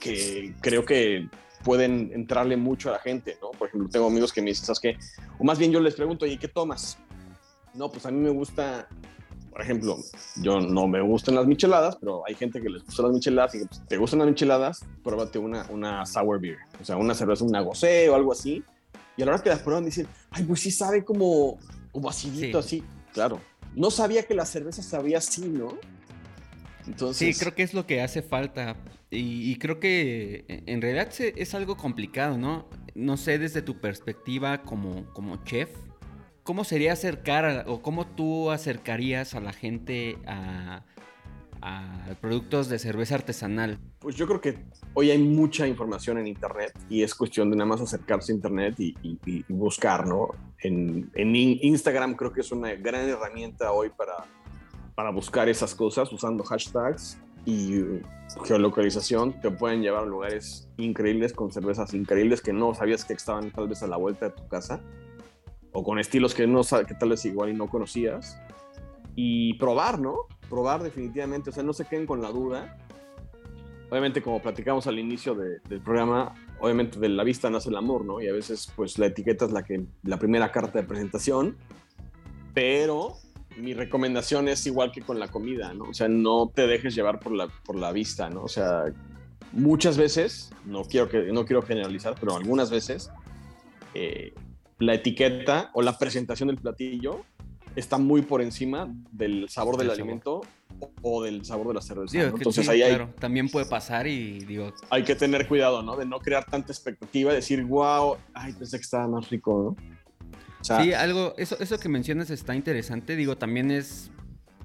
que 0.00 0.54
creo 0.60 0.84
que 0.84 1.28
pueden 1.64 2.12
entrarle 2.12 2.56
mucho 2.56 2.90
a 2.90 2.92
la 2.92 2.98
gente, 2.98 3.36
¿no? 3.42 3.50
Por 3.50 3.68
ejemplo, 3.68 3.88
tengo 3.88 4.06
amigos 4.06 4.32
que 4.32 4.42
me 4.42 4.50
dicen, 4.50 4.66
¿sabes 4.66 4.80
qué? 4.80 4.98
O 5.38 5.44
más 5.44 5.58
bien 5.58 5.72
yo 5.72 5.80
les 5.80 5.94
pregunto, 5.94 6.26
¿y 6.26 6.36
qué 6.38 6.48
tomas? 6.48 6.98
No, 7.72 7.90
pues 7.90 8.06
a 8.06 8.10
mí 8.10 8.20
me 8.20 8.30
gusta 8.30 8.88
por 9.54 9.62
ejemplo, 9.62 9.96
yo 10.42 10.58
no 10.60 10.88
me 10.88 11.00
gustan 11.00 11.36
las 11.36 11.46
micheladas, 11.46 11.94
pero 11.94 12.24
hay 12.26 12.34
gente 12.34 12.60
que 12.60 12.68
les 12.68 12.84
gustan 12.84 13.06
las 13.06 13.14
micheladas 13.14 13.54
y 13.54 13.60
que 13.60 13.66
pues, 13.66 13.86
te 13.86 13.96
gustan 13.96 14.18
las 14.18 14.26
micheladas, 14.26 14.84
pruébate 15.04 15.38
una, 15.38 15.64
una 15.70 16.04
sour 16.06 16.40
beer, 16.40 16.58
o 16.80 16.84
sea, 16.84 16.96
una 16.96 17.14
cerveza, 17.14 17.44
una 17.44 17.60
gocé 17.60 18.08
o 18.08 18.16
algo 18.16 18.32
así. 18.32 18.64
Y 19.16 19.22
a 19.22 19.26
la 19.26 19.34
hora 19.34 19.42
que 19.44 19.50
las 19.50 19.60
prueban 19.60 19.84
dicen, 19.84 20.08
ay, 20.32 20.42
pues 20.42 20.58
sí 20.58 20.72
sabe 20.72 21.04
como, 21.04 21.60
como 21.92 22.10
acidito, 22.10 22.58
así. 22.58 22.82
Claro, 23.12 23.40
no 23.76 23.92
sabía 23.92 24.24
que 24.24 24.34
la 24.34 24.44
cerveza 24.44 24.82
sabía 24.82 25.18
así, 25.18 25.42
¿no? 25.42 25.78
Entonces... 26.86 27.36
Sí, 27.36 27.40
creo 27.40 27.54
que 27.54 27.62
es 27.62 27.74
lo 27.74 27.86
que 27.86 28.00
hace 28.02 28.22
falta. 28.22 28.76
Y, 29.10 29.56
creo 29.58 29.78
que 29.78 30.44
en 30.48 30.82
realidad 30.82 31.08
es 31.18 31.54
algo 31.54 31.76
complicado, 31.76 32.36
¿no? 32.36 32.68
No 32.94 33.16
sé, 33.16 33.38
desde 33.38 33.62
tu 33.62 33.80
perspectiva 33.80 34.62
como, 34.62 35.04
como 35.12 35.42
chef, 35.44 35.70
¿cómo 36.42 36.64
sería 36.64 36.92
acercar 36.92 37.64
o 37.66 37.82
cómo 37.82 38.06
tú 38.06 38.50
acercarías 38.50 39.34
a 39.34 39.40
la 39.40 39.52
gente 39.52 40.18
a, 40.26 40.84
productos 42.20 42.68
de 42.68 42.78
cerveza 42.78 43.14
artesanal? 43.14 43.78
Pues 43.98 44.16
yo 44.16 44.26
creo 44.26 44.40
que 44.40 44.58
hoy 44.92 45.10
hay 45.10 45.18
mucha 45.18 45.66
información 45.66 46.18
en 46.18 46.26
Internet 46.26 46.78
y 46.90 47.02
es 47.02 47.14
cuestión 47.14 47.50
de 47.50 47.56
nada 47.56 47.66
más 47.66 47.80
acercarse 47.80 48.32
a 48.32 48.34
Internet 48.34 48.74
y, 48.78 49.44
buscar, 49.48 50.06
¿no? 50.06 50.28
En, 50.58 51.10
en, 51.14 51.34
Instagram 51.34 52.16
creo 52.16 52.32
que 52.32 52.42
es 52.42 52.52
una 52.52 52.74
gran 52.74 53.08
herramienta 53.08 53.72
hoy 53.72 53.88
para, 53.88 54.26
para 54.94 55.10
buscar 55.10 55.48
esas 55.48 55.74
cosas 55.74 56.12
usando 56.12 56.44
hashtags 56.44 57.18
y 57.44 58.00
geolocalización. 58.44 59.40
Te 59.40 59.50
pueden 59.50 59.82
llevar 59.82 60.04
a 60.04 60.06
lugares 60.06 60.68
increíbles 60.76 61.32
con 61.32 61.50
cervezas 61.50 61.94
increíbles 61.94 62.40
que 62.40 62.52
no 62.52 62.74
sabías 62.74 63.04
que 63.04 63.14
estaban 63.14 63.50
tal 63.50 63.68
vez 63.68 63.82
a 63.82 63.86
la 63.86 63.96
vuelta 63.96 64.26
de 64.28 64.32
tu 64.32 64.46
casa 64.48 64.80
o 65.72 65.82
con 65.82 65.98
estilos 65.98 66.34
que, 66.34 66.46
no, 66.46 66.62
que 66.62 66.94
tal 66.94 67.10
vez 67.10 67.24
igual 67.24 67.50
y 67.50 67.54
no 67.54 67.68
conocías. 67.68 68.38
Y 69.16 69.54
probar, 69.54 70.00
¿no? 70.00 70.26
Probar 70.48 70.82
definitivamente, 70.82 71.50
o 71.50 71.52
sea, 71.52 71.62
no 71.62 71.72
se 71.72 71.84
queden 71.84 72.06
con 72.06 72.22
la 72.22 72.30
duda. 72.30 72.78
Obviamente, 73.90 74.22
como 74.22 74.40
platicamos 74.40 74.86
al 74.86 74.98
inicio 74.98 75.34
del 75.34 75.80
programa, 75.82 76.34
obviamente 76.60 76.98
de 76.98 77.08
la 77.08 77.24
vista 77.24 77.50
nace 77.50 77.70
el 77.70 77.76
amor, 77.76 78.04
¿no? 78.04 78.20
Y 78.20 78.28
a 78.28 78.32
veces, 78.32 78.72
pues, 78.74 78.98
la 78.98 79.06
etiqueta 79.06 79.44
es 79.46 79.52
la, 79.52 79.64
que, 79.64 79.84
la 80.04 80.18
primera 80.18 80.50
carta 80.52 80.80
de 80.80 80.86
presentación, 80.86 81.56
pero 82.54 83.16
mi 83.56 83.74
recomendación 83.74 84.48
es 84.48 84.66
igual 84.66 84.92
que 84.92 85.00
con 85.00 85.18
la 85.18 85.28
comida, 85.28 85.72
¿no? 85.74 85.84
O 85.84 85.94
sea, 85.94 86.08
no 86.08 86.50
te 86.54 86.66
dejes 86.66 86.94
llevar 86.94 87.20
por 87.20 87.32
la, 87.32 87.48
por 87.64 87.76
la 87.76 87.92
vista, 87.92 88.30
¿no? 88.30 88.42
O 88.42 88.48
sea, 88.48 88.84
muchas 89.52 89.96
veces, 89.96 90.50
no 90.64 90.84
quiero, 90.84 91.08
que, 91.08 91.32
no 91.32 91.44
quiero 91.44 91.62
generalizar, 91.62 92.14
pero 92.18 92.36
algunas 92.36 92.70
veces, 92.70 93.10
eh, 93.94 94.34
la 94.78 94.94
etiqueta 94.94 95.70
o 95.74 95.82
la 95.82 95.98
presentación 95.98 96.48
del 96.48 96.58
platillo 96.58 97.24
está 97.76 97.98
muy 97.98 98.22
por 98.22 98.42
encima 98.42 98.88
del 99.10 99.48
sabor 99.48 99.76
del 99.76 99.90
alimento 99.90 100.42
o, 101.02 101.22
del 101.22 101.44
sabor 101.44 101.68
de 101.68 101.74
la 101.74 101.80
cerveza. 101.80 102.22
Entonces 102.22 102.68
ahí 102.68 102.82
hay, 102.82 103.06
también 103.18 103.48
puede 103.48 103.66
pasar 103.66 104.06
y 104.06 104.40
digo... 104.40 104.72
Hay 104.90 105.04
que 105.04 105.14
tener 105.14 105.48
cuidado, 105.48 105.82
¿no? 105.82 105.96
De 105.96 106.06
no 106.06 106.18
crear 106.20 106.44
tanta 106.44 106.72
expectativa, 106.72 107.32
decir, 107.32 107.64
wow, 107.64 108.16
ay, 108.32 108.52
pensé 108.52 108.78
que 108.78 108.82
estaba 108.82 109.08
más 109.08 109.30
rico, 109.30 109.76
¿no? 109.78 109.93
Sí, 110.64 110.92
algo, 110.92 111.34
eso, 111.36 111.56
eso 111.60 111.78
que 111.78 111.88
mencionas 111.88 112.30
está 112.30 112.54
interesante, 112.54 113.16
digo, 113.16 113.36
también 113.36 113.70
es, 113.70 114.10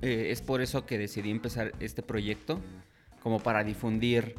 eh, 0.02 0.28
es 0.32 0.42
por 0.42 0.62
eso 0.62 0.86
que 0.86 0.98
decidí 0.98 1.30
empezar 1.30 1.74
este 1.80 2.04
proyecto, 2.04 2.60
como 3.22 3.40
para 3.40 3.64
difundir 3.64 4.36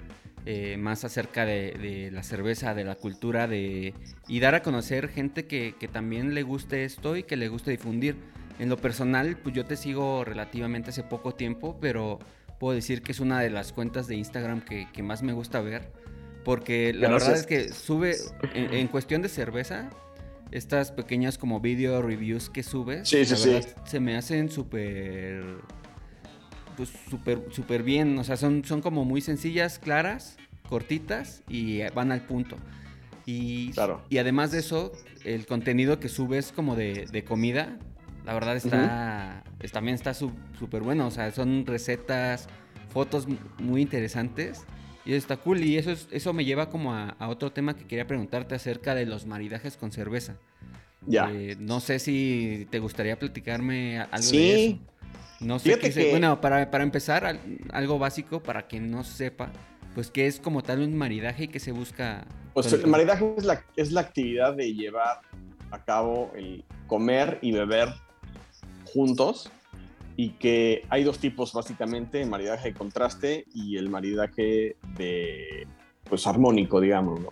eh, 0.46 0.78
más 0.78 1.04
acerca 1.04 1.44
de, 1.44 2.08
la 2.12 2.22
cerveza, 2.22 2.74
de 2.74 2.84
la 2.84 2.94
cultura, 2.94 3.46
de, 3.46 3.92
y 4.26 4.40
dar 4.40 4.54
a 4.54 4.62
conocer 4.62 5.08
gente 5.08 5.46
que, 5.46 5.74
también 5.92 6.34
le 6.34 6.42
guste 6.42 6.84
esto 6.84 7.16
y 7.16 7.24
que 7.24 7.36
le 7.36 7.48
guste 7.48 7.70
difundir. 7.70 8.16
En 8.58 8.68
lo 8.68 8.76
personal, 8.78 9.36
pues 9.36 9.54
yo 9.54 9.64
te 9.64 9.76
sigo 9.76 10.24
relativamente 10.24 10.90
hace 10.90 11.02
poco 11.02 11.34
tiempo, 11.34 11.78
pero 11.80 12.18
puedo 12.58 12.74
decir 12.74 13.02
que 13.02 13.12
es 13.12 13.20
una 13.20 13.40
de 13.40 13.50
las 13.50 13.72
cuentas 13.72 14.06
de 14.06 14.16
Instagram 14.16 14.62
que, 14.62 15.02
más 15.02 15.22
me 15.22 15.34
gusta 15.34 15.60
ver, 15.60 15.92
porque 16.44 16.94
la 16.94 17.10
verdad 17.10 17.34
es 17.34 17.46
que 17.46 17.70
sube, 17.70 18.16
en, 18.54 18.88
cuestión 18.88 19.20
de 19.20 19.28
cerveza, 19.28 19.90
estas 20.52 20.92
pequeñas 20.92 21.38
como 21.38 21.60
video 21.60 22.02
reviews 22.02 22.50
que 22.50 22.62
subes, 22.62 23.08
se 23.08 24.00
me 24.00 24.16
hacen 24.16 24.50
súper 24.50 25.44
pues 26.76 26.90
súper 27.10 27.42
super 27.50 27.82
bien, 27.82 28.18
o 28.18 28.24
sea, 28.24 28.38
son, 28.38 28.64
son 28.64 28.80
como 28.80 29.04
muy 29.04 29.20
sencillas, 29.20 29.78
claras, 29.78 30.38
cortitas 30.68 31.42
y 31.48 31.82
van 31.94 32.10
al 32.10 32.22
punto. 32.22 32.56
Y, 33.26 33.72
y 34.08 34.18
además 34.18 34.50
de 34.50 34.60
eso, 34.60 34.92
el 35.24 35.46
contenido 35.46 36.00
que 36.00 36.08
subes 36.08 36.52
como 36.52 36.76
de, 36.76 37.24
comida, 37.28 37.78
la 38.24 38.32
verdad 38.34 38.56
está, 38.56 39.44
también 39.72 39.94
está 39.94 40.14
súper 40.14 40.82
bueno, 40.82 41.06
o 41.06 41.10
sea, 41.10 41.30
son 41.32 41.66
recetas, 41.66 42.48
fotos 42.88 43.26
muy 43.58 43.82
interesantes. 43.82 44.64
Y 45.04 45.14
está 45.14 45.36
cool. 45.36 45.64
Y 45.64 45.76
eso, 45.76 45.90
es, 45.90 46.08
eso 46.10 46.32
me 46.32 46.44
lleva 46.44 46.70
como 46.70 46.94
a, 46.94 47.16
otro 47.28 47.52
tema 47.52 47.76
que 47.76 47.86
quería 47.86 48.06
preguntarte 48.06 48.54
acerca 48.54 48.94
de 48.94 49.06
los 49.06 49.26
maridajes 49.26 49.76
con 49.76 49.92
cerveza. 49.92 50.36
Ya. 51.06 51.30
Eh, 51.32 51.56
no 51.58 51.80
sé 51.80 51.98
si 51.98 52.66
te 52.70 52.78
gustaría 52.78 53.18
platicarme 53.18 54.00
algo 54.00 54.30
de 54.30 54.66
eso. 54.66 54.78
No 55.40 55.58
sé 55.58 55.78
qué 55.78 56.10
Bueno, 56.10 56.40
para, 56.40 56.70
para, 56.70 56.84
empezar, 56.84 57.40
algo 57.72 57.98
básico 57.98 58.42
para 58.42 58.66
quien 58.66 58.90
no 58.90 59.04
sepa, 59.04 59.50
pues 59.94 60.10
qué 60.10 60.26
es 60.26 60.38
como 60.38 60.62
tal 60.62 60.80
un 60.80 60.94
maridaje 60.96 61.44
y 61.44 61.48
qué 61.48 61.58
se 61.58 61.72
busca. 61.72 62.26
Pues 62.52 62.70
el 62.72 62.86
maridaje 62.86 63.34
es 63.38 63.44
la, 63.44 63.64
es 63.76 63.90
la 63.92 64.02
actividad 64.02 64.54
de 64.54 64.74
llevar 64.74 65.20
a 65.70 65.82
cabo 65.82 66.30
el 66.36 66.62
comer 66.86 67.38
y 67.40 67.52
beber 67.52 67.88
juntos 68.84 69.50
y 70.16 70.30
que 70.30 70.84
hay 70.88 71.04
dos 71.04 71.18
tipos 71.18 71.52
básicamente, 71.52 72.22
el 72.22 72.28
maridaje 72.28 72.68
de 72.68 72.74
contraste 72.74 73.46
y 73.54 73.76
el 73.76 73.88
maridaje 73.88 74.76
de, 74.96 75.66
pues 76.04 76.26
armónico, 76.26 76.80
digamos, 76.80 77.20
¿no? 77.20 77.28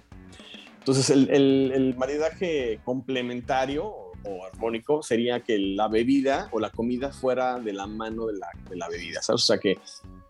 Entonces 0.79 1.11
el, 1.11 1.29
el, 1.29 1.73
el 1.75 1.97
maridaje 1.97 2.81
complementario 2.85 4.09
o 4.25 4.45
armónico 4.45 5.03
sería 5.03 5.41
que 5.41 5.59
la 5.59 5.89
bebida 5.89 6.49
o 6.53 6.61
la 6.61 6.71
comida 6.71 7.13
fuera 7.13 7.59
de 7.59 7.73
la 7.73 7.87
mano 7.87 8.27
de 8.27 8.39
la, 8.39 8.49
de 8.69 8.77
la 8.77 8.89
bebida, 8.89 9.23
¿sabes? 9.23 9.43
O 9.43 9.47
sea, 9.47 9.59
que, 9.59 9.79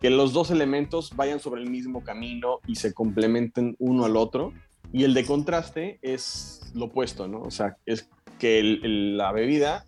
que 0.00 0.10
los 0.10 0.32
dos 0.32 0.50
elementos 0.50 1.14
vayan 1.16 1.40
sobre 1.40 1.62
el 1.62 1.70
mismo 1.70 2.02
camino 2.04 2.60
y 2.66 2.76
se 2.76 2.92
complementen 2.92 3.76
uno 3.78 4.04
al 4.04 4.16
otro. 4.16 4.52
Y 4.92 5.04
el 5.04 5.14
de 5.14 5.24
contraste 5.24 5.98
es 6.02 6.72
lo 6.74 6.86
opuesto, 6.86 7.28
¿no? 7.28 7.42
O 7.42 7.50
sea, 7.50 7.76
es 7.86 8.08
que 8.38 8.62
la 8.62 9.32
bebida 9.32 9.84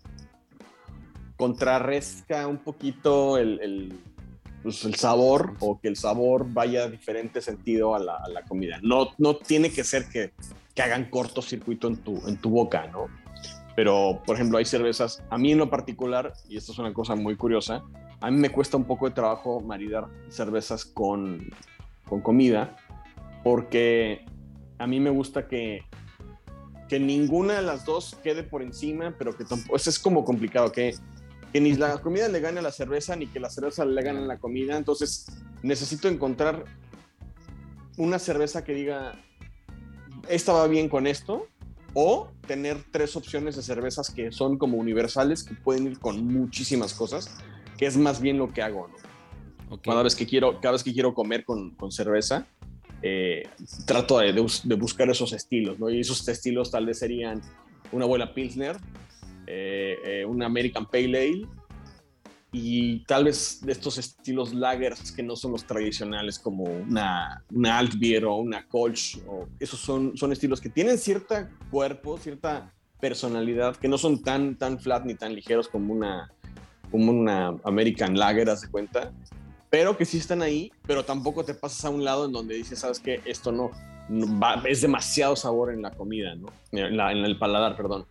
contrarresca 1.41 2.45
un 2.45 2.59
poquito 2.59 3.39
el, 3.39 3.95
pues, 4.61 4.85
el, 4.85 4.93
sabor 4.93 5.55
o 5.59 5.79
que 5.81 5.87
el 5.87 5.95
sabor 5.95 6.45
vaya 6.47 6.83
a 6.83 6.87
diferente 6.87 7.41
sentido 7.41 7.95
a 7.95 7.99
la, 7.99 8.17
a 8.17 8.29
la 8.29 8.43
comida. 8.43 8.77
No, 8.83 9.07
no 9.17 9.37
tiene 9.37 9.71
que 9.71 9.83
ser 9.83 10.07
que, 10.07 10.33
que 10.75 10.83
hagan 10.83 11.09
cortocircuito 11.09 11.87
en 11.87 11.97
tu, 11.97 12.21
en 12.27 12.37
tu 12.37 12.51
boca, 12.51 12.85
¿no? 12.91 13.07
Pero, 13.75 14.21
por 14.23 14.35
ejemplo, 14.35 14.59
hay 14.59 14.65
cervezas, 14.65 15.23
a 15.31 15.39
mí 15.39 15.51
en 15.51 15.57
lo 15.57 15.71
particular, 15.71 16.31
y 16.47 16.57
esto 16.57 16.73
es 16.73 16.77
una 16.77 16.93
cosa 16.93 17.15
muy 17.15 17.35
curiosa, 17.35 17.81
a 18.19 18.29
mí 18.29 18.37
me 18.37 18.51
cuesta 18.51 18.77
un 18.77 18.83
poco 18.83 19.09
de 19.09 19.15
trabajo 19.15 19.61
maridar 19.61 20.09
cervezas 20.29 20.85
con, 20.85 21.49
con 22.05 22.21
comida, 22.21 22.75
porque 23.43 24.25
a 24.77 24.85
mí 24.85 24.99
me 24.99 25.09
gusta 25.09 25.47
que, 25.47 25.85
que 26.87 26.99
ninguna 26.99 27.55
de 27.55 27.63
las 27.63 27.83
dos 27.83 28.15
quede 28.21 28.43
por 28.43 28.61
encima, 28.61 29.15
pero 29.17 29.35
que 29.35 29.43
tampoco, 29.43 29.75
eso 29.75 29.89
es 29.89 29.97
como 29.97 30.23
complicado, 30.23 30.71
que, 30.71 30.93
que 31.51 31.61
ni 31.61 31.73
la 31.73 31.99
comida 32.01 32.27
le 32.27 32.39
gane 32.39 32.59
a 32.59 32.63
la 32.63 32.71
cerveza, 32.71 33.15
ni 33.15 33.27
que 33.27 33.39
la 33.39 33.49
cerveza 33.49 33.85
le 33.85 34.01
gane 34.01 34.19
a 34.19 34.25
la 34.25 34.37
comida, 34.37 34.77
entonces 34.77 35.27
necesito 35.63 36.07
encontrar 36.07 36.65
una 37.97 38.19
cerveza 38.19 38.63
que 38.63 38.73
diga, 38.73 39.21
esta 40.29 40.53
va 40.53 40.67
bien 40.67 40.87
con 40.87 41.07
esto, 41.07 41.47
o 41.93 42.29
tener 42.47 42.77
tres 42.91 43.15
opciones 43.15 43.55
de 43.55 43.63
cervezas 43.63 44.09
que 44.09 44.31
son 44.31 44.57
como 44.57 44.77
universales, 44.77 45.43
que 45.43 45.53
pueden 45.53 45.87
ir 45.87 45.99
con 45.99 46.25
muchísimas 46.25 46.93
cosas, 46.93 47.29
que 47.77 47.85
es 47.85 47.97
más 47.97 48.21
bien 48.21 48.37
lo 48.37 48.53
que 48.53 48.61
hago, 48.61 48.87
¿no? 48.87 49.81
Cada, 49.81 50.03
vez 50.03 50.15
que 50.15 50.25
quiero, 50.25 50.59
cada 50.59 50.73
vez 50.73 50.83
que 50.83 50.93
quiero 50.93 51.13
comer 51.13 51.45
con, 51.45 51.71
con 51.71 51.91
cerveza, 51.91 52.45
eh, 53.01 53.43
trato 53.85 54.19
de, 54.19 54.33
de, 54.33 54.75
buscar 54.75 55.09
esos 55.09 55.31
estilos, 55.33 55.79
¿no? 55.79 55.89
Y 55.89 56.01
esos 56.01 56.27
estilos 56.27 56.71
tal 56.71 56.85
vez 56.85 56.99
serían 56.99 57.41
una 57.91 58.05
abuela 58.05 58.33
Pilsner, 58.33 58.77
eh, 59.53 59.97
eh, 60.05 60.25
una 60.25 60.45
American 60.45 60.85
Pale 60.85 61.19
Ale 61.19 61.47
y 62.53 63.03
tal 63.05 63.25
vez 63.25 63.59
de 63.61 63.73
estos 63.73 63.97
estilos 63.97 64.53
lagers 64.53 65.11
que 65.11 65.21
no 65.21 65.35
son 65.35 65.51
los 65.51 65.65
tradicionales 65.65 66.39
como 66.39 66.63
una, 66.63 67.43
una 67.53 67.77
alt 67.77 67.99
beer 67.99 68.23
o 68.23 68.35
una 68.35 68.65
colch 68.65 69.21
o 69.27 69.49
esos 69.59 69.79
son, 69.79 70.15
son 70.15 70.31
estilos 70.31 70.61
que 70.61 70.69
tienen 70.69 70.97
cierta 70.97 71.49
cuerpo, 71.69 72.17
cierta 72.17 72.73
personalidad, 73.01 73.75
que 73.75 73.89
no 73.89 73.97
son 73.97 74.23
tan, 74.23 74.55
tan 74.55 74.79
flat 74.79 75.03
ni 75.03 75.15
tan 75.15 75.35
ligeros 75.35 75.67
como 75.67 75.93
una, 75.93 76.31
como 76.89 77.11
una 77.11 77.57
American 77.65 78.17
Lager, 78.17 78.49
haz 78.49 78.61
de 78.61 78.69
cuenta, 78.69 79.11
pero 79.69 79.97
que 79.97 80.05
sí 80.05 80.17
están 80.17 80.41
ahí, 80.41 80.71
pero 80.87 81.03
tampoco 81.03 81.43
te 81.43 81.53
pasas 81.53 81.83
a 81.83 81.89
un 81.89 82.05
lado 82.05 82.25
en 82.25 82.31
donde 82.31 82.55
dices, 82.55 82.79
sabes 82.79 82.99
que 82.99 83.19
esto 83.25 83.51
no, 83.51 83.71
es 84.65 84.81
demasiado 84.81 85.35
sabor 85.35 85.73
en 85.73 85.81
la 85.81 85.91
comida, 85.91 86.35
¿no? 86.35 86.47
En 86.71 86.99
el 86.99 87.37
paladar, 87.37 87.75
perdón. 87.75 88.05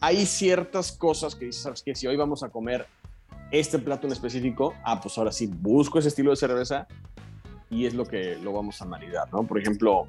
Hay 0.00 0.24
ciertas 0.24 0.92
cosas 0.92 1.34
que 1.34 1.46
dices, 1.46 1.62
sabes 1.62 1.82
que 1.82 1.94
si 1.94 2.06
hoy 2.06 2.16
vamos 2.16 2.42
a 2.42 2.48
comer 2.48 2.86
este 3.50 3.78
plato 3.78 4.06
en 4.06 4.12
específico, 4.14 4.74
ah, 4.84 5.00
pues 5.00 5.18
ahora 5.18 5.30
sí, 5.30 5.46
busco 5.46 5.98
ese 5.98 6.08
estilo 6.08 6.30
de 6.30 6.36
cerveza 6.36 6.86
y 7.68 7.84
es 7.84 7.94
lo 7.94 8.04
que 8.04 8.36
lo 8.36 8.52
vamos 8.52 8.80
a 8.80 8.86
maridar, 8.86 9.30
¿no? 9.32 9.46
Por 9.46 9.60
ejemplo, 9.60 10.06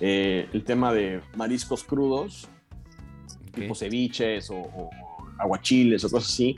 eh, 0.00 0.48
el 0.52 0.64
tema 0.64 0.92
de 0.92 1.20
mariscos 1.36 1.84
crudos, 1.84 2.48
tipo 3.54 3.74
ceviches 3.74 4.50
o, 4.50 4.90
aguachiles 5.38 6.04
o 6.04 6.10
cosas 6.10 6.32
así, 6.32 6.56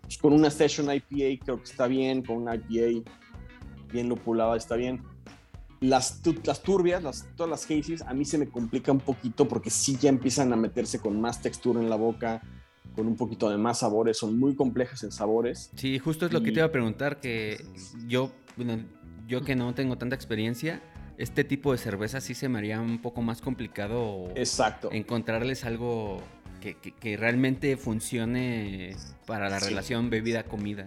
pues 0.00 0.16
con 0.18 0.32
una 0.32 0.50
Session 0.50 0.86
IPA 0.86 1.44
creo 1.44 1.56
que 1.58 1.64
está 1.64 1.86
bien, 1.86 2.22
con 2.22 2.36
una 2.36 2.54
IPA 2.54 3.10
bien 3.92 4.08
lupulada 4.08 4.56
está 4.56 4.76
bien. 4.76 5.02
Las, 5.80 6.20
las 6.44 6.62
turbias, 6.62 7.02
las, 7.02 7.26
todas 7.36 7.50
las 7.50 7.64
hazies, 7.64 8.02
a 8.02 8.14
mí 8.14 8.24
se 8.24 8.38
me 8.38 8.48
complica 8.48 8.90
un 8.90 9.00
poquito 9.00 9.46
porque 9.46 9.70
sí 9.70 9.96
ya 10.00 10.08
empiezan 10.08 10.52
a 10.52 10.56
meterse 10.56 10.98
con 10.98 11.20
más 11.20 11.40
textura 11.40 11.80
en 11.80 11.88
la 11.88 11.96
boca, 11.96 12.42
con 12.94 13.06
un 13.06 13.16
poquito 13.16 13.48
de 13.48 13.58
más 13.58 13.78
sabores, 13.78 14.16
son 14.16 14.38
muy 14.38 14.56
complejas 14.56 15.04
en 15.04 15.12
sabores. 15.12 15.70
Sí, 15.76 15.98
justo 15.98 16.26
es 16.26 16.32
lo 16.32 16.42
que 16.42 16.50
te 16.50 16.58
iba 16.58 16.66
a 16.66 16.72
preguntar, 16.72 17.20
que 17.20 17.64
yo, 18.08 18.32
yo 19.28 19.44
que 19.44 19.54
no 19.54 19.72
tengo 19.74 19.96
tanta 19.98 20.16
experiencia, 20.16 20.82
este 21.16 21.44
tipo 21.44 21.72
de 21.72 21.78
cerveza 21.78 22.20
sí 22.20 22.34
se 22.34 22.48
me 22.48 22.58
haría 22.58 22.80
un 22.80 23.00
poco 23.00 23.22
más 23.22 23.40
complicado 23.40 24.30
Exacto. 24.34 24.90
encontrarles 24.92 25.64
algo 25.64 26.22
que, 26.60 27.16
realmente 27.16 27.76
funcione 27.76 28.96
para 29.26 29.48
la 29.48 29.58
relación 29.58 30.10
bebida-comida. 30.10 30.84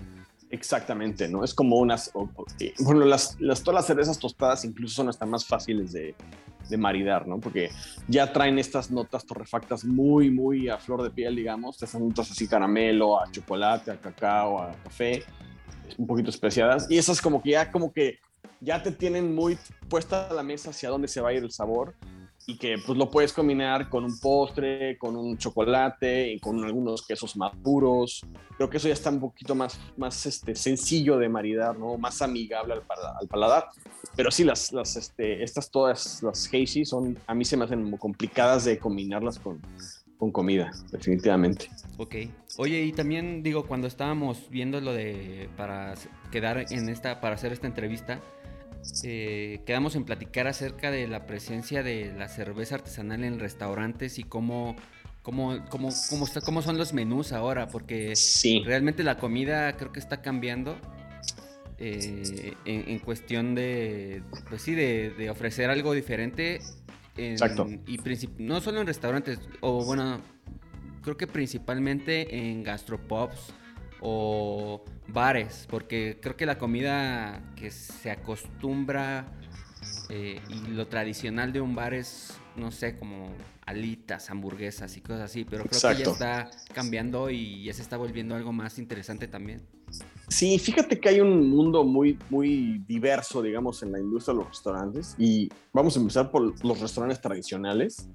Exactamente, 0.51 1.29
¿no? 1.29 1.45
Es 1.45 1.53
como 1.53 1.77
unas, 1.77 2.11
eh, 2.59 2.73
bueno, 2.79 3.05
las, 3.05 3.39
las, 3.39 3.63
todas 3.63 3.75
las 3.75 3.87
cervezas 3.87 4.19
tostadas 4.19 4.65
incluso 4.65 4.95
son 4.95 5.07
hasta 5.07 5.25
más 5.25 5.45
fáciles 5.45 5.93
de, 5.93 6.13
de 6.69 6.77
maridar, 6.77 7.25
¿no? 7.25 7.39
Porque 7.39 7.69
ya 8.09 8.33
traen 8.33 8.59
estas 8.59 8.91
notas 8.91 9.25
torrefactas 9.25 9.85
muy, 9.85 10.29
muy 10.29 10.67
a 10.67 10.77
flor 10.77 11.03
de 11.03 11.09
piel, 11.09 11.37
digamos, 11.37 11.81
estas 11.81 12.01
notas 12.01 12.31
así 12.31 12.47
caramelo, 12.47 13.21
a 13.21 13.31
chocolate, 13.31 13.91
a 13.91 13.97
cacao, 13.97 14.61
a 14.61 14.71
café, 14.83 15.23
un 15.97 16.05
poquito 16.05 16.29
especiadas, 16.29 16.85
y 16.89 16.97
esas 16.97 17.21
como 17.21 17.41
que 17.41 17.51
ya, 17.51 17.71
como 17.71 17.93
que 17.93 18.19
ya 18.59 18.83
te 18.83 18.91
tienen 18.91 19.33
muy 19.33 19.57
puesta 19.87 20.27
a 20.27 20.33
la 20.33 20.43
mesa 20.43 20.71
hacia 20.71 20.89
dónde 20.89 21.07
se 21.07 21.21
va 21.21 21.29
a 21.29 21.33
ir 21.33 21.43
el 21.43 21.51
sabor 21.51 21.95
y 22.47 22.57
que 22.57 22.77
pues 22.85 22.97
lo 22.97 23.09
puedes 23.09 23.33
combinar 23.33 23.89
con 23.89 24.03
un 24.03 24.19
postre, 24.19 24.97
con 24.97 25.15
un 25.15 25.37
chocolate 25.37 26.33
y 26.33 26.39
con 26.39 26.63
algunos 26.63 27.05
quesos 27.05 27.35
maduros. 27.37 28.25
Creo 28.57 28.69
que 28.69 28.77
eso 28.77 28.87
ya 28.87 28.93
está 28.93 29.09
un 29.09 29.19
poquito 29.19 29.55
más, 29.55 29.79
más 29.97 30.25
este, 30.25 30.55
sencillo 30.55 31.17
de 31.17 31.29
maridar, 31.29 31.77
¿no? 31.77 31.97
Más 31.97 32.21
amigable 32.21 32.73
al, 32.73 32.83
al 33.19 33.27
paladar. 33.27 33.67
Pero 34.15 34.31
sí, 34.31 34.43
las, 34.43 34.71
las, 34.73 34.95
este, 34.95 35.43
estas 35.43 35.69
todas, 35.69 36.21
las 36.23 36.47
hazy, 36.47 36.83
son, 36.83 37.17
a 37.27 37.33
mí 37.33 37.45
se 37.45 37.55
me 37.55 37.65
hacen 37.65 37.95
complicadas 37.97 38.65
de 38.65 38.77
combinarlas 38.77 39.39
con, 39.39 39.61
con 40.17 40.31
comida, 40.31 40.71
definitivamente. 40.91 41.69
Ok. 41.97 42.15
Oye, 42.57 42.83
y 42.83 42.91
también 42.91 43.41
digo, 43.41 43.65
cuando 43.65 43.87
estábamos 43.87 44.49
viendo 44.49 44.81
lo 44.81 44.93
de 44.93 45.49
para 45.55 45.95
quedar 46.31 46.65
en 46.71 46.89
esta, 46.89 47.21
para 47.21 47.35
hacer 47.35 47.53
esta 47.53 47.67
entrevista, 47.67 48.19
eh, 49.03 49.61
quedamos 49.65 49.95
en 49.95 50.05
platicar 50.05 50.47
acerca 50.47 50.91
de 50.91 51.07
la 51.07 51.25
presencia 51.25 51.83
de 51.83 52.13
la 52.17 52.27
cerveza 52.27 52.75
artesanal 52.75 53.23
en 53.23 53.39
restaurantes 53.39 54.19
y 54.19 54.23
cómo, 54.23 54.75
cómo, 55.21 55.63
cómo, 55.69 55.89
cómo, 56.09 56.25
está, 56.25 56.41
cómo 56.41 56.61
son 56.61 56.77
los 56.77 56.93
menús 56.93 57.31
ahora, 57.31 57.67
porque 57.67 58.13
realmente 58.65 59.03
la 59.03 59.17
comida 59.17 59.75
creo 59.77 59.91
que 59.91 59.99
está 59.99 60.21
cambiando. 60.21 60.77
Eh, 61.83 62.53
en, 62.65 62.99
cuestión 62.99 63.55
de, 63.55 64.21
pues 64.47 64.61
sí, 64.61 64.75
de, 64.75 65.29
ofrecer 65.31 65.71
algo 65.71 65.93
diferente. 65.93 66.61
Exacto. 67.17 67.67
Y 67.87 67.99
no 68.37 68.61
solo 68.61 68.81
en 68.81 68.87
restaurantes, 68.87 69.39
o 69.61 69.83
bueno, 69.83 70.21
creo 71.01 71.17
que 71.17 71.25
principalmente 71.25 72.35
en 72.35 72.63
gastropops 72.63 73.53
o 74.01 74.83
bares, 75.07 75.67
porque 75.69 76.19
creo 76.21 76.35
que 76.35 76.45
la 76.45 76.57
comida 76.57 77.41
que 77.55 77.71
se 77.71 78.11
acostumbra 78.11 79.25
eh, 80.09 80.41
y 80.49 80.71
lo 80.71 80.87
tradicional 80.87 81.53
de 81.53 81.61
un 81.61 81.75
bar 81.75 81.93
es, 81.93 82.37
no 82.55 82.71
sé, 82.71 82.97
como 82.97 83.29
alitas, 83.65 84.29
hamburguesas 84.29 84.97
y 84.97 85.01
cosas 85.01 85.21
así, 85.21 85.45
pero 85.45 85.63
creo 85.63 85.95
que 85.95 86.03
ya 86.03 86.11
está 86.11 86.51
cambiando 86.73 87.29
y 87.29 87.63
ya 87.63 87.73
se 87.73 87.81
está 87.81 87.97
volviendo 87.97 88.35
algo 88.35 88.51
más 88.51 88.79
interesante 88.79 89.27
también. 89.27 89.61
Sí, 90.27 90.57
fíjate 90.59 90.99
que 90.99 91.09
hay 91.09 91.19
un 91.19 91.49
mundo 91.49 91.83
muy, 91.83 92.17
muy 92.29 92.83
diverso, 92.87 93.41
digamos, 93.41 93.83
en 93.83 93.91
la 93.91 93.99
industria 93.99 94.33
de 94.33 94.39
los 94.39 94.49
restaurantes 94.49 95.15
y 95.17 95.49
vamos 95.73 95.95
a 95.95 95.99
empezar 95.99 96.31
por 96.31 96.65
los 96.65 96.79
restaurantes 96.79 97.21
tradicionales. 97.21 98.09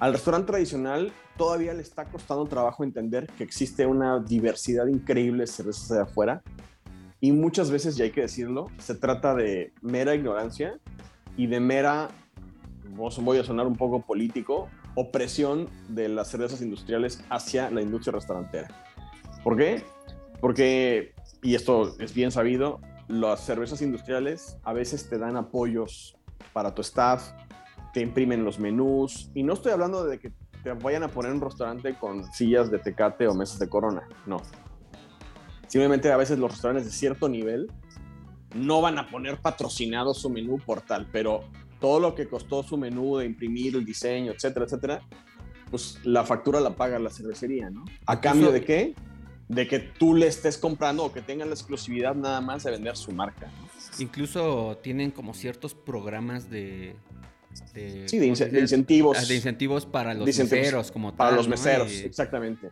Al 0.00 0.12
restaurante 0.12 0.46
tradicional 0.46 1.12
todavía 1.36 1.74
le 1.74 1.82
está 1.82 2.04
costando 2.04 2.44
trabajo 2.46 2.84
entender 2.84 3.26
que 3.36 3.42
existe 3.42 3.84
una 3.84 4.20
diversidad 4.20 4.86
increíble 4.86 5.40
de 5.40 5.46
cervezas 5.48 5.88
de 5.88 6.00
afuera 6.00 6.42
y 7.20 7.32
muchas 7.32 7.72
veces, 7.72 7.98
y 7.98 8.02
hay 8.02 8.10
que 8.12 8.20
decirlo, 8.20 8.68
se 8.78 8.94
trata 8.94 9.34
de 9.34 9.72
mera 9.82 10.14
ignorancia 10.14 10.78
y 11.36 11.48
de 11.48 11.58
mera, 11.58 12.08
voy 12.94 13.38
a 13.38 13.44
sonar 13.44 13.66
un 13.66 13.74
poco 13.74 14.02
político, 14.02 14.68
opresión 14.94 15.68
de 15.88 16.08
las 16.08 16.28
cervezas 16.28 16.62
industriales 16.62 17.24
hacia 17.28 17.68
la 17.70 17.82
industria 17.82 18.12
restaurantera. 18.12 18.68
¿Por 19.42 19.56
qué? 19.56 19.82
Porque, 20.40 21.12
y 21.42 21.56
esto 21.56 21.96
es 21.98 22.14
bien 22.14 22.30
sabido, 22.30 22.80
las 23.08 23.40
cervezas 23.44 23.82
industriales 23.82 24.58
a 24.62 24.72
veces 24.72 25.08
te 25.08 25.18
dan 25.18 25.36
apoyos 25.36 26.16
para 26.52 26.72
tu 26.72 26.82
staff, 26.82 27.32
te 27.98 28.02
imprimen 28.02 28.44
los 28.44 28.60
menús. 28.60 29.28
Y 29.34 29.42
no 29.42 29.54
estoy 29.54 29.72
hablando 29.72 30.04
de 30.04 30.20
que 30.20 30.30
te 30.62 30.72
vayan 30.72 31.02
a 31.02 31.08
poner 31.08 31.32
un 31.32 31.40
restaurante 31.40 31.96
con 31.98 32.32
sillas 32.32 32.70
de 32.70 32.78
tecate 32.78 33.26
o 33.26 33.34
mesas 33.34 33.58
de 33.58 33.68
corona. 33.68 34.06
No. 34.24 34.40
Simplemente 35.66 36.12
a 36.12 36.16
veces 36.16 36.38
los 36.38 36.52
restaurantes 36.52 36.86
de 36.86 36.92
cierto 36.92 37.28
nivel 37.28 37.66
no 38.54 38.80
van 38.80 38.98
a 38.98 39.08
poner 39.08 39.38
patrocinado 39.38 40.14
su 40.14 40.30
menú 40.30 40.58
por 40.64 40.80
tal, 40.80 41.08
pero 41.10 41.40
todo 41.80 41.98
lo 41.98 42.14
que 42.14 42.28
costó 42.28 42.62
su 42.62 42.76
menú 42.76 43.16
de 43.16 43.26
imprimir 43.26 43.74
el 43.74 43.84
diseño, 43.84 44.30
etcétera, 44.30 44.66
etcétera, 44.66 45.00
pues 45.68 45.98
la 46.04 46.22
factura 46.24 46.60
la 46.60 46.76
paga 46.76 47.00
la 47.00 47.10
cervecería, 47.10 47.70
¿no? 47.70 47.84
¿A 48.06 48.20
cambio 48.20 48.52
de 48.52 48.64
qué? 48.64 48.94
De 49.48 49.66
que 49.66 49.80
tú 49.80 50.14
le 50.14 50.28
estés 50.28 50.56
comprando 50.56 51.04
o 51.04 51.12
que 51.12 51.20
tengan 51.20 51.48
la 51.48 51.54
exclusividad 51.54 52.14
nada 52.14 52.40
más 52.40 52.62
de 52.62 52.70
vender 52.70 52.96
su 52.96 53.10
marca. 53.10 53.50
Incluso 53.98 54.78
tienen 54.84 55.10
como 55.10 55.34
ciertos 55.34 55.74
programas 55.74 56.48
de, 56.48 56.94
sí, 58.06 58.18
de, 58.18 58.26
incentivos. 58.26 59.18
Ah, 59.18 59.24
de 59.24 59.34
incentivos 59.34 59.86
para 59.86 60.14
los 60.14 60.26
meseros, 60.26 60.90
como 60.90 61.14
Para 61.14 61.36
los 61.36 61.48
meseros, 61.48 61.92
exactamente. 61.92 62.70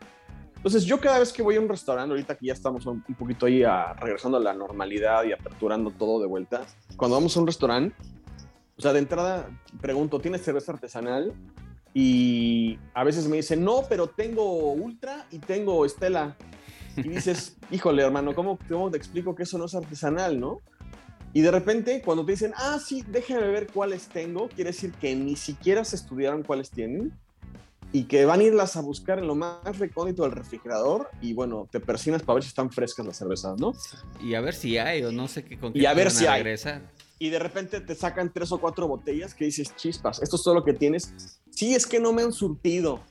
Entonces, 0.57 0.85
yo 0.85 0.99
cada 0.99 1.21
vez 1.21 1.33
que 1.33 1.43
voy 1.43 1.57
a 1.57 1.61
un 1.61 1.69
restaurante, 1.69 2.11
ahorita 2.11 2.37
que 2.37 2.47
ya 2.47 2.53
estamos 2.53 2.85
un, 2.87 3.01
poquito 3.03 3.47
ahí 3.47 3.63
a, 3.63 3.93
regresando 3.93 4.39
a 4.39 4.41
la 4.41 4.53
normalidad 4.53 5.23
y 5.25 5.33
aperturando 5.33 5.91
todo 5.93 6.21
de 6.21 6.27
vuelta, 6.27 6.67
cuando 6.97 7.17
vamos 7.17 7.37
a 7.37 7.41
un 7.41 7.47
restaurante, 7.47 7.95
o 8.77 8.83
sea, 8.83 8.93
de 8.93 8.99
entrada 8.99 9.49
pregunto, 9.81 10.19
¿tienes 10.21 10.43
cerveza 10.43 10.73
artesanal? 10.73 11.33
Y 11.95 12.79
a 12.95 13.05
veces 13.05 13.29
me 13.29 13.37
dicen, 13.37 13.65
no, 13.65 13.83
pero 13.89 14.09
tengo 14.09 14.73
Ultra 14.73 15.27
y 15.31 15.39
tengo 15.39 15.87
Estela. 15.87 16.37
Y 16.97 17.09
dices, 17.09 17.57
híjole, 17.71 18.03
hermano, 18.03 18.35
¿cómo, 18.35 18.59
¿cómo 18.69 18.91
te 18.91 18.99
explico 18.99 19.35
que 19.35 19.45
eso 19.45 19.57
no 19.59 19.67
es 19.67 19.75
artesanal, 19.75 20.39
no? 20.39 20.61
Y 21.37 21.43
de 21.43 21.51
repente, 21.51 22.01
cuando 22.03 22.25
te 22.25 22.33
dicen, 22.33 22.55
ah, 22.57 22.81
sí, 22.83 23.05
déjame 23.09 23.47
ver 23.49 23.67
cuáles 23.67 24.09
tengo, 24.09 24.49
quiere 24.49 24.71
decir 24.71 24.93
que 24.93 25.15
ni 25.15 25.37
siquiera 25.37 25.85
se 25.85 25.95
estudiaron 25.95 26.43
cuáles 26.43 26.71
tienen 26.71 27.13
y 27.93 28.05
que 28.05 28.25
van 28.25 28.41
a 28.41 28.45
irlas 28.45 28.75
a 28.77 28.81
buscar 28.81 29.19
en 29.19 29.27
lo 29.27 29.35
más 29.35 29.79
recóndito 29.79 30.23
del 30.23 30.33
refrigerador 30.33 31.11
y 31.21 31.35
bueno, 31.35 31.69
te 31.71 31.79
persinas 31.79 32.23
para 32.23 32.37
ver 32.37 32.43
si 32.43 32.49
están 32.49 32.71
frescas 32.71 33.05
las 33.05 33.19
cervezas, 33.19 33.61
¿no? 33.61 33.75
Y 34.19 34.35
a 34.35 34.41
ver 34.41 34.55
si 34.55 34.79
hay 34.79 35.05
o 35.05 35.13
no 35.13 35.29
sé 35.29 35.45
qué 35.45 35.59
con 35.59 35.75
qué 35.75 35.81
Y 35.81 35.85
a 35.85 35.93
ver 35.93 36.11
si 36.11 36.27
hay. 36.27 36.43
Y 37.19 37.29
de 37.29 37.39
repente 37.39 37.83
te 37.83 37.95
sacan 37.95 38.33
tres 38.33 38.51
o 38.53 38.59
cuatro 38.59 38.89
botellas 38.89 39.35
que 39.35 39.45
dices, 39.45 39.77
chispas, 39.77 40.23
esto 40.23 40.37
es 40.37 40.43
todo 40.43 40.55
lo 40.55 40.65
que 40.65 40.73
tienes. 40.73 41.13
Sí, 41.51 41.75
es 41.75 41.87
que 41.87 42.01
no 42.01 42.15
me 42.15 42.23
han 42.23 42.33
surtido. 42.33 43.03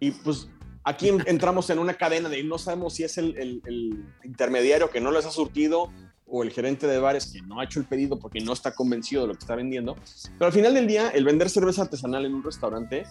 Y 0.00 0.12
pues 0.12 0.48
aquí 0.84 1.10
entramos 1.26 1.68
en 1.68 1.80
una 1.80 1.92
cadena 1.92 2.30
de 2.30 2.42
no 2.44 2.56
sabemos 2.56 2.94
si 2.94 3.04
es 3.04 3.18
el, 3.18 3.36
el 3.36 4.06
intermediario 4.24 4.88
que 4.88 5.02
no 5.02 5.10
les 5.10 5.26
ha 5.26 5.30
surtido 5.30 5.90
o 6.26 6.42
el 6.42 6.50
gerente 6.50 6.86
de 6.86 6.98
bares 6.98 7.32
que 7.32 7.40
no 7.42 7.60
ha 7.60 7.64
hecho 7.64 7.78
el 7.78 7.86
pedido 7.86 8.18
porque 8.18 8.40
no 8.40 8.52
está 8.52 8.74
convencido 8.74 9.22
de 9.22 9.28
lo 9.28 9.34
que 9.34 9.40
está 9.40 9.54
vendiendo. 9.54 9.96
Pero 10.38 10.46
al 10.46 10.52
final 10.52 10.74
del 10.74 10.86
día, 10.86 11.10
el 11.10 11.24
vender 11.24 11.48
cerveza 11.48 11.82
artesanal 11.82 12.24
en 12.24 12.34
un 12.34 12.42
restaurante, 12.42 13.04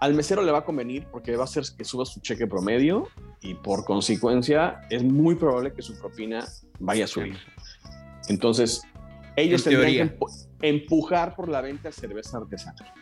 al 0.00 0.14
mesero 0.14 0.42
le 0.42 0.52
va 0.52 0.58
a 0.58 0.64
convenir 0.64 1.06
porque 1.06 1.36
va 1.36 1.42
a 1.42 1.44
hacer 1.44 1.64
que 1.76 1.84
suba 1.84 2.04
su 2.04 2.20
cheque 2.20 2.46
promedio 2.46 3.08
y 3.40 3.54
por 3.54 3.84
consecuencia 3.84 4.80
es 4.90 5.02
muy 5.04 5.34
probable 5.34 5.72
que 5.72 5.82
su 5.82 5.98
propina 5.98 6.46
vaya 6.78 7.04
a 7.04 7.08
subir. 7.08 7.36
Entonces, 8.28 8.82
ellos 9.36 9.62
tendrían 9.64 10.10
que 10.10 10.68
empujar 10.68 11.36
por 11.36 11.48
la 11.48 11.60
venta 11.60 11.88
de 11.88 11.92
cerveza 11.92 12.38
artesanal. 12.38 12.92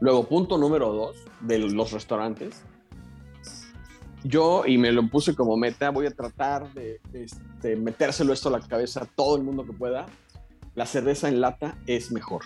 Luego, 0.00 0.28
punto 0.28 0.58
número 0.58 0.92
dos 0.92 1.16
de 1.40 1.58
los 1.58 1.92
restaurantes, 1.92 2.62
yo, 4.24 4.64
y 4.66 4.78
me 4.78 4.90
lo 4.90 5.06
puse 5.08 5.34
como 5.34 5.56
meta, 5.56 5.90
voy 5.90 6.06
a 6.06 6.10
tratar 6.10 6.72
de, 6.72 7.00
este, 7.12 7.76
metérselo 7.76 8.32
esto 8.32 8.48
a 8.48 8.52
la 8.52 8.60
cabeza 8.60 9.02
a 9.02 9.04
todo 9.04 9.36
el 9.36 9.42
mundo 9.42 9.64
que 9.66 9.72
pueda. 9.72 10.06
La 10.74 10.86
cerveza 10.86 11.28
en 11.28 11.40
lata 11.40 11.78
es 11.86 12.10
mejor. 12.10 12.42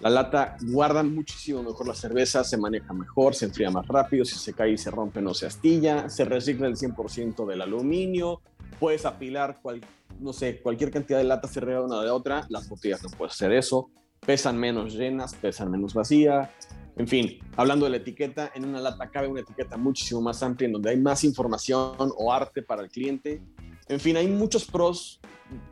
La 0.00 0.08
lata 0.08 0.56
guarda 0.62 1.02
muchísimo 1.02 1.64
mejor 1.64 1.88
la 1.88 1.94
cerveza, 1.94 2.44
se 2.44 2.56
maneja 2.56 2.92
mejor, 2.92 3.34
se 3.34 3.46
enfría 3.46 3.70
más 3.70 3.86
rápido, 3.88 4.24
si 4.24 4.36
se 4.36 4.52
cae 4.52 4.70
y 4.70 4.78
se 4.78 4.92
rompe 4.92 5.20
no 5.20 5.34
se 5.34 5.46
astilla, 5.46 6.08
se 6.08 6.24
recicla 6.24 6.68
el 6.68 6.76
100% 6.76 7.44
del 7.44 7.60
aluminio, 7.60 8.40
puedes 8.78 9.04
apilar 9.04 9.58
cual, 9.60 9.80
no 10.20 10.32
sé, 10.32 10.60
cualquier 10.60 10.92
cantidad 10.92 11.18
de 11.18 11.24
latas 11.24 11.50
cerrada 11.50 11.84
una 11.84 12.00
de 12.00 12.10
otra, 12.10 12.46
las 12.48 12.68
botellas 12.68 13.02
no 13.02 13.10
puedes 13.10 13.34
hacer 13.34 13.50
eso, 13.50 13.90
pesan 14.24 14.56
menos 14.56 14.94
llenas, 14.94 15.34
pesan 15.34 15.70
menos 15.70 15.94
vacía. 15.94 16.52
En 16.98 17.06
fin, 17.06 17.38
hablando 17.56 17.84
de 17.84 17.92
la 17.92 17.98
etiqueta, 17.98 18.50
en 18.56 18.64
una 18.64 18.80
lata 18.80 19.08
cabe 19.08 19.28
una 19.28 19.40
etiqueta 19.40 19.76
muchísimo 19.76 20.20
más 20.20 20.42
amplia 20.42 20.66
en 20.66 20.72
donde 20.72 20.90
hay 20.90 20.96
más 20.96 21.22
información 21.22 21.94
o 21.96 22.32
arte 22.32 22.60
para 22.60 22.82
el 22.82 22.88
cliente. 22.88 23.40
En 23.88 24.00
fin, 24.00 24.16
hay 24.16 24.26
muchos 24.26 24.64
pros 24.64 25.20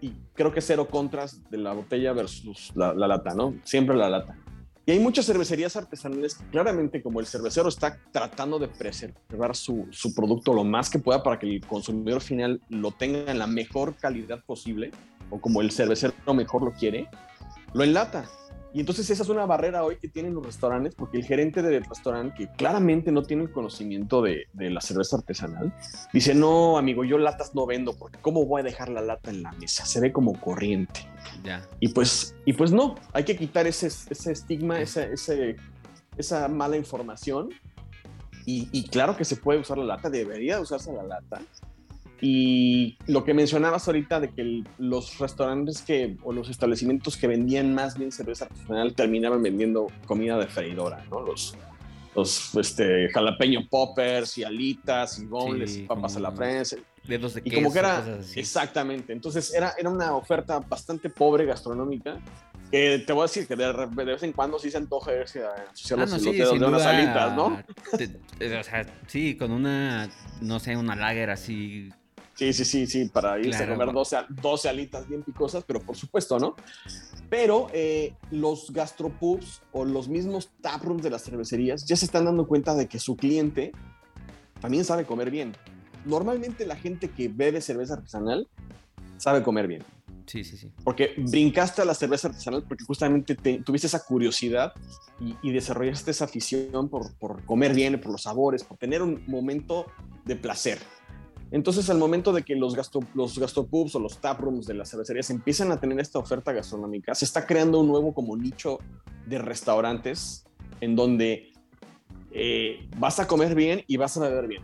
y 0.00 0.12
creo 0.34 0.52
que 0.52 0.60
cero 0.60 0.86
contras 0.88 1.42
de 1.50 1.58
la 1.58 1.72
botella 1.72 2.12
versus 2.12 2.72
la, 2.76 2.94
lata, 2.94 3.34
¿no? 3.34 3.54
Siempre 3.64 3.96
la 3.96 4.08
lata. 4.08 4.38
Y 4.86 4.92
hay 4.92 5.00
muchas 5.00 5.26
cervecerías 5.26 5.74
artesanales 5.74 6.36
claramente 6.52 7.02
como 7.02 7.18
el 7.18 7.26
cervecero 7.26 7.68
está 7.68 7.98
tratando 8.12 8.60
de 8.60 8.68
preservar 8.68 9.56
su, 9.56 9.88
su, 9.90 10.14
producto 10.14 10.54
lo 10.54 10.62
más 10.62 10.88
que 10.88 11.00
pueda 11.00 11.24
para 11.24 11.40
que 11.40 11.46
el 11.46 11.60
consumidor 11.66 12.20
final 12.20 12.62
lo 12.68 12.92
tenga 12.92 13.32
en 13.32 13.40
la 13.40 13.48
mejor 13.48 13.96
calidad 13.96 14.44
posible, 14.44 14.92
o 15.30 15.40
como 15.40 15.60
el 15.60 15.72
cervecero 15.72 16.14
mejor 16.34 16.62
lo 16.62 16.72
quiere, 16.72 17.08
lo 17.74 17.82
enlata. 17.82 18.30
Y 18.76 18.80
entonces 18.80 19.08
esa 19.08 19.22
es 19.22 19.30
una 19.30 19.46
barrera 19.46 19.84
hoy 19.84 19.96
que 19.96 20.06
tienen 20.06 20.34
los 20.34 20.44
restaurantes, 20.44 20.94
porque 20.94 21.16
el 21.16 21.24
gerente 21.24 21.62
del 21.62 21.82
restaurante, 21.82 22.34
que 22.36 22.52
claramente 22.58 23.10
no 23.10 23.22
tiene 23.22 23.44
el 23.44 23.50
conocimiento 23.50 24.20
de, 24.20 24.48
de, 24.52 24.68
la 24.68 24.82
cerveza 24.82 25.16
artesanal, 25.16 25.72
dice, 26.12 26.34
no, 26.34 26.76
amigo, 26.76 27.02
yo 27.02 27.16
latas 27.16 27.54
no 27.54 27.64
vendo, 27.64 27.96
porque 27.96 28.18
¿cómo 28.20 28.44
voy 28.44 28.60
a 28.60 28.64
dejar 28.64 28.90
la 28.90 29.00
lata 29.00 29.30
en 29.30 29.42
la 29.42 29.52
mesa? 29.52 29.86
Se 29.86 29.98
ve 29.98 30.12
como 30.12 30.38
corriente. 30.38 31.08
Ya. 31.42 31.66
Y, 31.80 31.88
pues, 31.88 32.36
y 32.44 32.52
pues 32.52 32.70
no, 32.70 32.96
hay 33.14 33.24
que 33.24 33.34
quitar 33.34 33.66
ese, 33.66 33.86
ese 33.86 34.32
estigma, 34.32 34.78
esa, 34.78 35.04
ese, 35.04 35.56
esa 36.18 36.46
mala 36.46 36.76
información. 36.76 37.48
Y, 38.44 38.68
y, 38.72 38.88
claro 38.88 39.16
que 39.16 39.24
se 39.24 39.36
puede 39.36 39.58
usar 39.58 39.78
la 39.78 39.84
lata, 39.84 40.10
debería 40.10 40.60
usarse 40.60 40.92
la 40.92 41.02
lata, 41.02 41.40
y 42.20 42.96
lo 43.06 43.24
que 43.24 43.34
mencionabas 43.34 43.86
ahorita 43.86 44.20
de 44.20 44.30
que 44.30 44.62
los 44.78 45.18
restaurantes 45.18 45.82
que, 45.82 46.16
o 46.22 46.32
los 46.32 46.48
establecimientos 46.48 47.16
que 47.16 47.26
vendían 47.26 47.74
más 47.74 47.98
bien 47.98 48.10
cerveza 48.10 48.46
artesanal 48.46 48.94
terminaban 48.94 49.42
vendiendo 49.42 49.88
comida 50.06 50.38
de 50.38 50.46
freidora, 50.46 51.04
¿no? 51.10 51.20
Los, 51.20 51.56
los 52.14 52.54
este, 52.54 53.08
jalapeño 53.10 53.68
poppers 53.68 54.38
y 54.38 54.44
alitas 54.44 55.18
y 55.18 55.26
boneless 55.26 55.76
y 55.76 55.82
papas 55.82 56.16
a 56.16 56.20
la 56.20 56.32
prensa. 56.32 56.76
De 57.04 57.20
y 57.44 57.54
como 57.54 57.72
que 57.72 57.78
era, 57.78 58.18
exactamente, 58.34 59.12
entonces 59.12 59.54
era, 59.54 59.74
era 59.78 59.88
una 59.88 60.16
oferta 60.16 60.58
bastante 60.58 61.08
pobre 61.08 61.44
gastronómica 61.44 62.18
que 62.70 63.04
te 63.06 63.12
voy 63.12 63.20
a 63.20 63.24
decir 63.26 63.46
que 63.46 63.54
de, 63.54 64.04
vez 64.04 64.22
en 64.24 64.32
cuando 64.32 64.58
sí 64.58 64.70
se 64.70 64.78
antoja 64.78 65.14
irse 65.14 65.44
a 65.44 65.52
asociar 65.72 66.00
ah, 66.00 66.06
los, 66.06 66.22
dedos 66.24 66.58
de 66.58 66.66
unas 66.66 66.84
alitas, 66.84 67.36
¿no? 67.36 67.46
o 67.46 68.62
sea, 68.64 68.86
sí, 69.06 69.36
con 69.36 69.52
una, 69.52 70.08
no 70.40 70.58
sé, 70.58 70.76
una 70.76 70.96
lager 70.96 71.30
así 71.30 71.90
Sí, 72.36 72.52
sí, 72.52 72.66
sí, 72.66 72.86
sí, 72.86 73.04
para 73.06 73.38
irse 73.38 73.64
a 73.64 73.68
comer 73.68 73.88
12, 74.28 74.68
alitas 74.68 75.08
bien 75.08 75.22
picosas, 75.22 75.64
pero 75.66 75.80
por 75.80 75.96
supuesto, 75.96 76.38
¿no? 76.38 76.54
Pero 77.30 77.68
eh, 77.72 78.14
los 78.30 78.70
gastropubs 78.70 79.62
o 79.72 79.86
los 79.86 80.08
mismos 80.08 80.50
taprooms 80.60 81.02
de 81.02 81.08
las 81.08 81.24
cervecerías 81.24 81.86
ya 81.86 81.96
se 81.96 82.04
están 82.04 82.26
dando 82.26 82.46
cuenta 82.46 82.74
de 82.74 82.88
que 82.88 82.98
su 82.98 83.16
cliente 83.16 83.72
también 84.60 84.84
sabe 84.84 85.06
comer 85.06 85.30
bien. 85.30 85.56
Normalmente 86.04 86.66
la 86.66 86.76
gente 86.76 87.08
que 87.08 87.28
bebe 87.28 87.62
cerveza 87.62 87.94
artesanal 87.94 88.46
sabe 89.16 89.42
comer 89.42 89.66
bien. 89.66 89.82
Sí, 90.26 90.44
sí, 90.44 90.58
sí. 90.58 90.70
Porque 90.84 91.14
brincaste 91.16 91.82
a 91.82 91.84
la 91.84 91.94
cerveza 91.94 92.28
artesanal 92.28 92.64
porque 92.64 92.84
justamente 92.84 93.34
tuviste 93.34 93.86
esa 93.86 94.04
curiosidad 94.04 94.74
y, 95.20 95.36
y 95.40 95.52
desarrollaste 95.52 96.10
esa 96.10 96.26
afición 96.26 96.88
por, 96.90 97.14
por, 97.14 97.42
comer 97.44 97.72
bien, 97.74 97.98
por 98.00 98.12
los 98.12 98.22
sabores, 98.22 98.62
por 98.62 98.76
tener 98.76 99.02
un 99.02 99.22
momento 99.26 99.86
de 100.24 100.36
placer. 100.36 100.78
Entonces, 101.50 101.88
al 101.90 101.98
momento 101.98 102.32
de 102.32 102.42
que 102.42 102.56
los, 102.56 102.74
gasto, 102.74 103.00
los 103.14 103.38
gastropubs 103.38 103.94
o 103.94 104.00
los 104.00 104.18
taprooms 104.20 104.66
de 104.66 104.74
las 104.74 104.90
cervecerías 104.90 105.30
empiezan 105.30 105.70
a 105.70 105.80
tener 105.80 106.00
esta 106.00 106.18
oferta 106.18 106.52
gastronómica, 106.52 107.14
se 107.14 107.24
está 107.24 107.46
creando 107.46 107.80
un 107.80 107.88
nuevo 107.88 108.12
como 108.12 108.36
nicho 108.36 108.78
de 109.26 109.38
restaurantes 109.38 110.44
en 110.80 110.96
donde 110.96 111.52
eh, 112.32 112.88
vas 112.98 113.20
a 113.20 113.26
comer 113.26 113.54
bien 113.54 113.82
y 113.86 113.96
vas 113.96 114.16
a 114.16 114.20
beber 114.20 114.48
bien. 114.48 114.62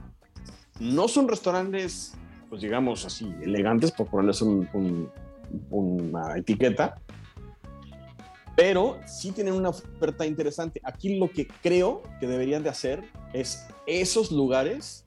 No 0.80 1.06
son 1.06 1.28
restaurantes, 1.28 2.14
pues 2.50 2.62
digamos 2.62 3.04
así, 3.04 3.32
elegantes, 3.42 3.92
por 3.92 4.08
ponerles 4.08 4.42
una 5.70 6.36
etiqueta, 6.36 7.00
pero 8.56 8.98
sí 9.06 9.30
tienen 9.32 9.54
una 9.54 9.68
oferta 9.70 10.26
interesante. 10.26 10.80
Aquí 10.84 11.18
lo 11.18 11.30
que 11.30 11.46
creo 11.62 12.02
que 12.20 12.26
deberían 12.26 12.62
de 12.62 12.70
hacer 12.70 13.04
es 13.32 13.66
esos 13.86 14.32
lugares 14.32 15.04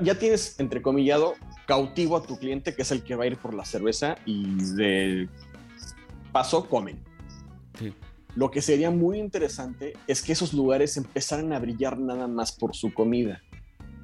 ya 0.00 0.18
tienes, 0.18 0.58
entrecomillado, 0.58 1.34
cautivo 1.66 2.16
a 2.16 2.22
tu 2.22 2.38
cliente, 2.38 2.74
que 2.74 2.82
es 2.82 2.90
el 2.90 3.02
que 3.02 3.14
va 3.14 3.24
a 3.24 3.26
ir 3.26 3.36
por 3.36 3.54
la 3.54 3.64
cerveza 3.64 4.16
y 4.24 4.56
de 4.74 5.28
paso 6.32 6.68
comen. 6.68 7.02
Lo 8.34 8.50
que 8.50 8.60
sería 8.60 8.90
muy 8.90 9.18
interesante 9.18 9.94
es 10.06 10.22
que 10.22 10.32
esos 10.32 10.52
lugares 10.52 10.96
empezaran 10.96 11.52
a 11.52 11.58
brillar 11.58 11.98
nada 11.98 12.28
más 12.28 12.52
por 12.52 12.76
su 12.76 12.92
comida. 12.92 13.40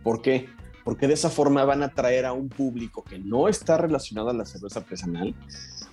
¿Por 0.02 0.22
qué? 0.22 0.48
Porque 0.84 1.06
de 1.06 1.14
esa 1.14 1.30
forma 1.30 1.64
van 1.64 1.82
a 1.82 1.86
atraer 1.86 2.24
a 2.24 2.32
un 2.32 2.48
público 2.48 3.04
que 3.04 3.18
no 3.18 3.48
está 3.48 3.76
relacionado 3.76 4.30
a 4.30 4.32
la 4.32 4.46
cerveza 4.46 4.80
artesanal 4.80 5.34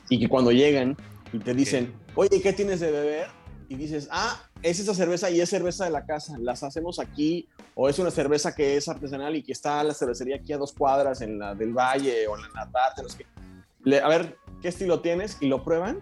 y 0.09 0.19
que 0.19 0.29
cuando 0.29 0.51
llegan 0.51 0.95
y 1.33 1.39
te 1.39 1.53
dicen, 1.53 1.93
oye, 2.15 2.41
¿qué 2.41 2.53
tienes 2.53 2.79
de 2.79 2.91
beber? 2.91 3.27
Y 3.69 3.75
dices, 3.75 4.09
ah, 4.11 4.41
es 4.63 4.79
esa 4.79 4.95
cerveza 4.95 5.29
y 5.29 5.39
es 5.39 5.49
cerveza 5.49 5.85
de 5.85 5.91
la 5.91 6.05
casa, 6.05 6.37
las 6.39 6.63
hacemos 6.63 6.99
aquí, 6.99 7.47
o 7.75 7.87
es 7.87 7.99
una 7.99 8.09
cerveza 8.09 8.53
que 8.53 8.75
es 8.75 8.89
artesanal 8.89 9.35
y 9.35 9.43
que 9.43 9.51
está 9.51 9.83
la 9.83 9.93
cervecería 9.93 10.37
aquí 10.37 10.51
a 10.51 10.57
dos 10.57 10.73
cuadras 10.73 11.21
en 11.21 11.37
la 11.37 11.53
del 11.53 11.71
Valle 11.71 12.27
o 12.27 12.35
en 12.35 12.41
la 12.41 12.49
Natarte, 12.49 13.03
no 13.03 13.09
sé 13.09 13.19
qué. 13.19 13.99
A 14.01 14.07
ver, 14.09 14.37
¿qué 14.61 14.67
estilo 14.69 15.01
tienes? 15.01 15.37
Y 15.39 15.47
lo 15.47 15.63
prueban. 15.63 15.99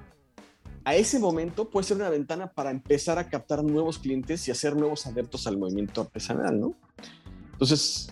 A 0.86 0.96
ese 0.96 1.20
momento 1.20 1.70
puede 1.70 1.86
ser 1.86 1.98
una 1.98 2.10
ventana 2.10 2.54
para 2.54 2.72
empezar 2.72 3.20
a 3.20 3.28
captar 3.28 3.64
nuevos 3.64 4.00
clientes 4.00 4.48
y 4.48 4.52
hacer 4.52 4.74
nuevos 4.74 5.06
adeptos 5.06 5.46
al 5.46 5.58
movimiento 5.58 6.02
artesanal, 6.02 6.58
¿no? 6.58 6.74
Entonces, 7.52 8.10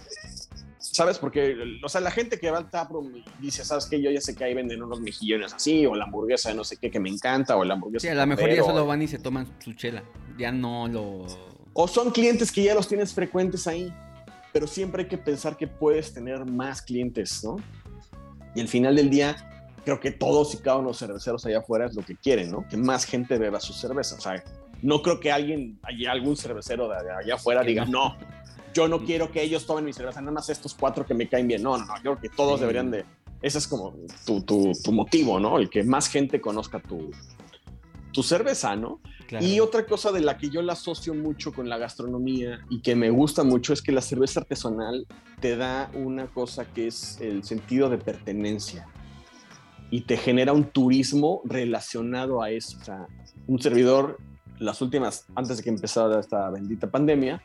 ¿sabes? 0.95 1.19
Porque, 1.19 1.55
o 1.83 1.89
sea, 1.89 1.99
la 1.99 2.09
gente 2.09 2.39
que 2.39 2.49
va 2.49 2.57
al 2.57 2.69
taproom 2.69 3.11
dice, 3.39 3.65
¿sabes 3.65 3.85
qué? 3.85 4.01
Yo 4.01 4.09
ya 4.11 4.21
sé 4.21 4.33
que 4.33 4.45
ahí 4.45 4.53
venden 4.53 4.81
unos 4.81 5.01
mejillones 5.01 5.53
así, 5.53 5.85
o 5.85 5.93
la 5.93 6.05
hamburguesa 6.05 6.49
de 6.49 6.55
no 6.55 6.63
sé 6.63 6.77
qué 6.77 6.89
que 6.89 7.01
me 7.01 7.09
encanta, 7.09 7.57
o 7.57 7.65
la 7.65 7.73
hamburguesa. 7.73 8.07
Sí, 8.07 8.07
a 8.07 8.15
lo 8.15 8.25
mejor 8.25 8.49
ya 8.49 8.63
solo 8.63 8.85
van 8.85 9.01
y 9.01 9.07
se 9.07 9.19
toman 9.19 9.47
su 9.59 9.73
chela. 9.73 10.03
Ya 10.37 10.53
no 10.53 10.87
lo. 10.87 11.25
O 11.73 11.87
son 11.89 12.11
clientes 12.11 12.49
que 12.49 12.63
ya 12.63 12.73
los 12.73 12.87
tienes 12.87 13.13
frecuentes 13.13 13.67
ahí, 13.67 13.93
pero 14.53 14.67
siempre 14.67 15.03
hay 15.03 15.09
que 15.09 15.17
pensar 15.17 15.57
que 15.57 15.67
puedes 15.67 16.13
tener 16.13 16.45
más 16.45 16.81
clientes, 16.81 17.43
¿no? 17.43 17.57
Y 18.55 18.61
al 18.61 18.69
final 18.69 18.95
del 18.95 19.09
día, 19.09 19.35
creo 19.83 19.99
que 19.99 20.11
todos 20.11 20.53
y 20.53 20.59
cada 20.59 20.77
uno 20.77 20.87
de 20.87 20.91
los 20.91 20.99
cerveceros 20.99 21.45
allá 21.45 21.59
afuera 21.59 21.87
es 21.87 21.93
lo 21.93 22.03
que 22.03 22.15
quieren, 22.15 22.51
¿no? 22.51 22.65
Que 22.69 22.77
más 22.77 23.03
gente 23.03 23.37
beba 23.37 23.59
su 23.59 23.73
cerveza. 23.73 24.15
O 24.15 24.21
sea, 24.21 24.41
no 24.81 25.01
creo 25.01 25.19
que 25.19 25.29
alguien, 25.29 25.77
algún 26.07 26.37
cervecero 26.37 26.87
de 26.87 26.95
allá 26.95 27.35
afuera 27.35 27.63
diga, 27.63 27.83
no, 27.83 28.15
yo 28.75 28.89
no 28.89 28.99
quiero 28.99 29.31
que 29.31 29.41
ellos 29.41 29.65
tomen 29.65 29.85
mi 29.85 29.93
cerveza, 29.93 30.19
nada 30.19 30.33
más 30.33 30.49
estos 30.49 30.75
cuatro 30.75 31.05
que 31.05 31.13
me 31.13 31.29
caen 31.29 31.47
bien. 31.47 31.63
No, 31.63 31.77
no, 31.77 31.85
no, 31.85 31.93
creo 31.93 32.19
que 32.19 32.27
todos 32.29 32.59
deberían 32.59 32.91
de... 32.91 33.05
Ese 33.41 33.57
es 33.57 33.67
como 33.67 33.95
tu, 34.25 34.41
tu, 34.41 34.73
tu, 34.83 34.91
motivo, 34.91 35.39
¿no? 35.39 35.57
El 35.57 35.69
que 35.69 35.83
más 35.83 36.09
gente 36.09 36.41
conozca 36.41 36.81
tu, 36.81 37.09
tu 38.11 38.21
cerveza, 38.21 38.75
¿no? 38.75 38.99
Y 39.39 39.59
otra 39.59 39.85
cosa 39.85 40.11
de 40.11 40.19
la 40.19 40.37
que 40.37 40.49
yo 40.49 40.61
la 40.61 40.73
asocio 40.73 41.13
mucho 41.13 41.53
con 41.53 41.69
la 41.69 41.77
gastronomía 41.77 42.59
y 42.69 42.81
que 42.81 42.95
me 42.95 43.09
gusta 43.09 43.43
mucho 43.43 43.71
es 43.71 43.81
que 43.81 43.91
la 43.91 44.01
cerveza 44.01 44.41
artesanal 44.41 45.07
te 45.39 45.55
da 45.55 45.89
una 45.93 46.27
cosa 46.27 46.65
que 46.65 46.87
es 46.87 47.19
el 47.21 47.43
sentido 47.43 47.89
de 47.89 47.97
pertenencia 47.97 48.87
y 49.89 50.01
te 50.01 50.17
genera 50.17 50.53
un 50.53 50.65
turismo 50.65 51.41
relacionado 51.45 52.41
a 52.41 52.51
eso. 52.51 52.77
O 52.81 52.83
sea, 52.83 53.07
un 53.47 53.59
servidor, 53.61 54.17
las 54.59 54.81
últimas, 54.81 55.25
antes 55.35 55.57
de 55.57 55.63
que 55.63 55.69
empezara 55.69 56.19
esta 56.19 56.49
bendita 56.49 56.89
pandemia, 56.89 57.41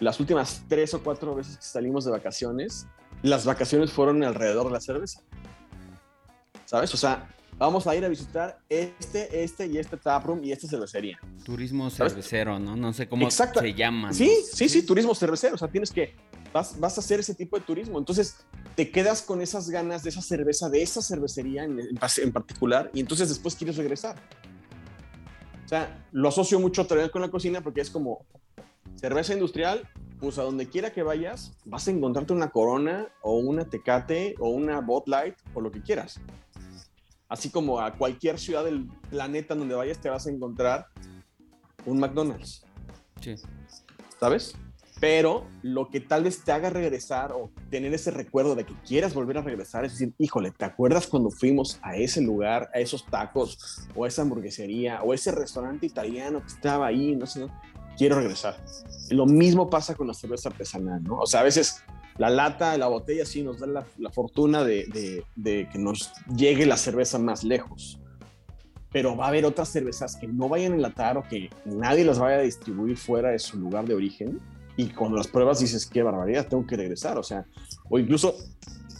las 0.00 0.20
últimas 0.20 0.62
tres 0.68 0.94
o 0.94 1.02
cuatro 1.02 1.34
veces 1.34 1.56
que 1.56 1.64
salimos 1.64 2.04
de 2.04 2.10
vacaciones, 2.10 2.86
las 3.22 3.44
vacaciones 3.44 3.92
fueron 3.92 4.22
alrededor 4.22 4.66
de 4.66 4.72
la 4.72 4.80
cerveza. 4.80 5.22
¿Sabes? 6.64 6.92
O 6.94 6.96
sea, 6.96 7.28
vamos 7.56 7.86
a 7.86 7.96
ir 7.96 8.04
a 8.04 8.08
visitar 8.08 8.60
este, 8.68 9.42
este 9.42 9.66
y 9.66 9.78
este 9.78 9.96
taproom 9.96 10.44
y 10.44 10.52
esta 10.52 10.68
cervecería. 10.68 11.18
Turismo 11.44 11.90
cervecero, 11.90 12.58
¿no? 12.58 12.76
No 12.76 12.92
sé 12.92 13.08
cómo 13.08 13.30
se 13.30 13.74
llama. 13.74 14.12
Sí, 14.12 14.30
sí, 14.52 14.68
sí, 14.68 14.82
turismo 14.82 15.14
cervecero. 15.14 15.54
O 15.54 15.58
sea, 15.58 15.68
tienes 15.68 15.90
que, 15.90 16.14
vas, 16.52 16.78
vas 16.78 16.96
a 16.98 17.00
hacer 17.00 17.20
ese 17.20 17.34
tipo 17.34 17.58
de 17.58 17.64
turismo. 17.64 17.98
Entonces, 17.98 18.36
te 18.76 18.90
quedas 18.90 19.22
con 19.22 19.40
esas 19.40 19.70
ganas 19.70 20.04
de 20.04 20.10
esa 20.10 20.22
cerveza, 20.22 20.68
de 20.68 20.82
esa 20.82 21.02
cervecería 21.02 21.64
en, 21.64 21.80
en 21.80 22.32
particular, 22.32 22.90
y 22.94 23.00
entonces 23.00 23.28
después 23.28 23.56
quieres 23.56 23.76
regresar. 23.76 24.16
O 25.64 25.68
sea, 25.68 26.06
lo 26.12 26.28
asocio 26.28 26.60
mucho 26.60 26.86
también 26.86 27.10
con 27.10 27.20
la 27.20 27.28
cocina 27.28 27.60
porque 27.60 27.80
es 27.80 27.90
como, 27.90 28.24
Cerveza 28.98 29.32
industrial, 29.32 29.88
pues 30.18 30.38
a 30.38 30.42
donde 30.42 30.68
quiera 30.68 30.92
que 30.92 31.04
vayas, 31.04 31.52
vas 31.64 31.86
a 31.86 31.92
encontrarte 31.92 32.32
una 32.32 32.50
Corona 32.50 33.08
o 33.22 33.38
una 33.38 33.64
Tecate 33.64 34.34
o 34.40 34.48
una 34.48 34.80
Bot 34.80 35.06
Light 35.06 35.36
o 35.54 35.60
lo 35.60 35.70
que 35.70 35.80
quieras. 35.82 36.20
Así 37.28 37.48
como 37.50 37.78
a 37.78 37.94
cualquier 37.94 38.40
ciudad 38.40 38.64
del 38.64 38.88
planeta 39.08 39.54
donde 39.54 39.76
vayas 39.76 40.00
te 40.00 40.08
vas 40.08 40.26
a 40.26 40.30
encontrar 40.30 40.86
un 41.86 42.00
McDonald's. 42.00 42.64
Sí. 43.20 43.36
¿Sabes? 44.18 44.56
Pero 45.00 45.46
lo 45.62 45.90
que 45.90 46.00
tal 46.00 46.24
vez 46.24 46.42
te 46.42 46.50
haga 46.50 46.70
regresar 46.70 47.30
o 47.30 47.52
tener 47.70 47.94
ese 47.94 48.10
recuerdo 48.10 48.56
de 48.56 48.66
que 48.66 48.74
quieras 48.84 49.14
volver 49.14 49.38
a 49.38 49.42
regresar 49.42 49.84
es 49.84 49.92
decir, 49.92 50.12
híjole, 50.18 50.50
¿te 50.50 50.64
acuerdas 50.64 51.06
cuando 51.06 51.30
fuimos 51.30 51.78
a 51.82 51.96
ese 51.96 52.20
lugar, 52.20 52.68
a 52.74 52.80
esos 52.80 53.06
tacos 53.06 53.86
o 53.94 54.04
a 54.04 54.08
esa 54.08 54.22
hamburguesería 54.22 55.02
o 55.04 55.14
ese 55.14 55.30
restaurante 55.30 55.86
italiano 55.86 56.40
que 56.40 56.48
estaba 56.48 56.88
ahí? 56.88 57.14
No 57.14 57.26
sé, 57.26 57.40
no? 57.40 57.60
Quiero 57.98 58.16
regresar. 58.16 58.56
Lo 59.10 59.26
mismo 59.26 59.68
pasa 59.68 59.94
con 59.94 60.06
la 60.06 60.14
cerveza 60.14 60.48
artesanal, 60.48 61.02
¿no? 61.02 61.18
O 61.18 61.26
sea, 61.26 61.40
a 61.40 61.42
veces 61.44 61.82
la 62.16 62.30
lata, 62.30 62.78
la 62.78 62.86
botella 62.86 63.26
sí 63.26 63.42
nos 63.42 63.58
da 63.58 63.66
la, 63.66 64.10
fortuna 64.10 64.64
de, 64.64 65.24
de, 65.36 65.68
que 65.68 65.78
nos 65.78 66.12
llegue 66.34 66.64
la 66.64 66.76
cerveza 66.76 67.18
más 67.18 67.44
lejos. 67.44 68.00
Pero 68.90 69.16
va 69.16 69.26
a 69.26 69.28
haber 69.28 69.44
otras 69.44 69.68
cervezas 69.68 70.16
que 70.16 70.26
no 70.26 70.48
vayan 70.48 70.72
a 70.72 70.76
enlatar 70.76 71.18
o 71.18 71.22
que 71.22 71.50
nadie 71.66 72.04
las 72.04 72.18
vaya 72.18 72.36
a 72.36 72.42
distribuir 72.42 72.96
fuera 72.96 73.30
de 73.30 73.38
su 73.38 73.58
lugar 73.58 73.84
de 73.84 73.94
origen 73.94 74.40
y 74.78 74.86
cuando 74.86 75.16
las 75.16 75.26
pruebas 75.26 75.58
dices, 75.58 75.84
qué 75.86 76.04
barbaridad, 76.04 76.46
tengo 76.46 76.64
que 76.64 76.76
regresar. 76.76 77.18
O 77.18 77.22
sea, 77.24 77.44
o 77.90 77.98
incluso 77.98 78.36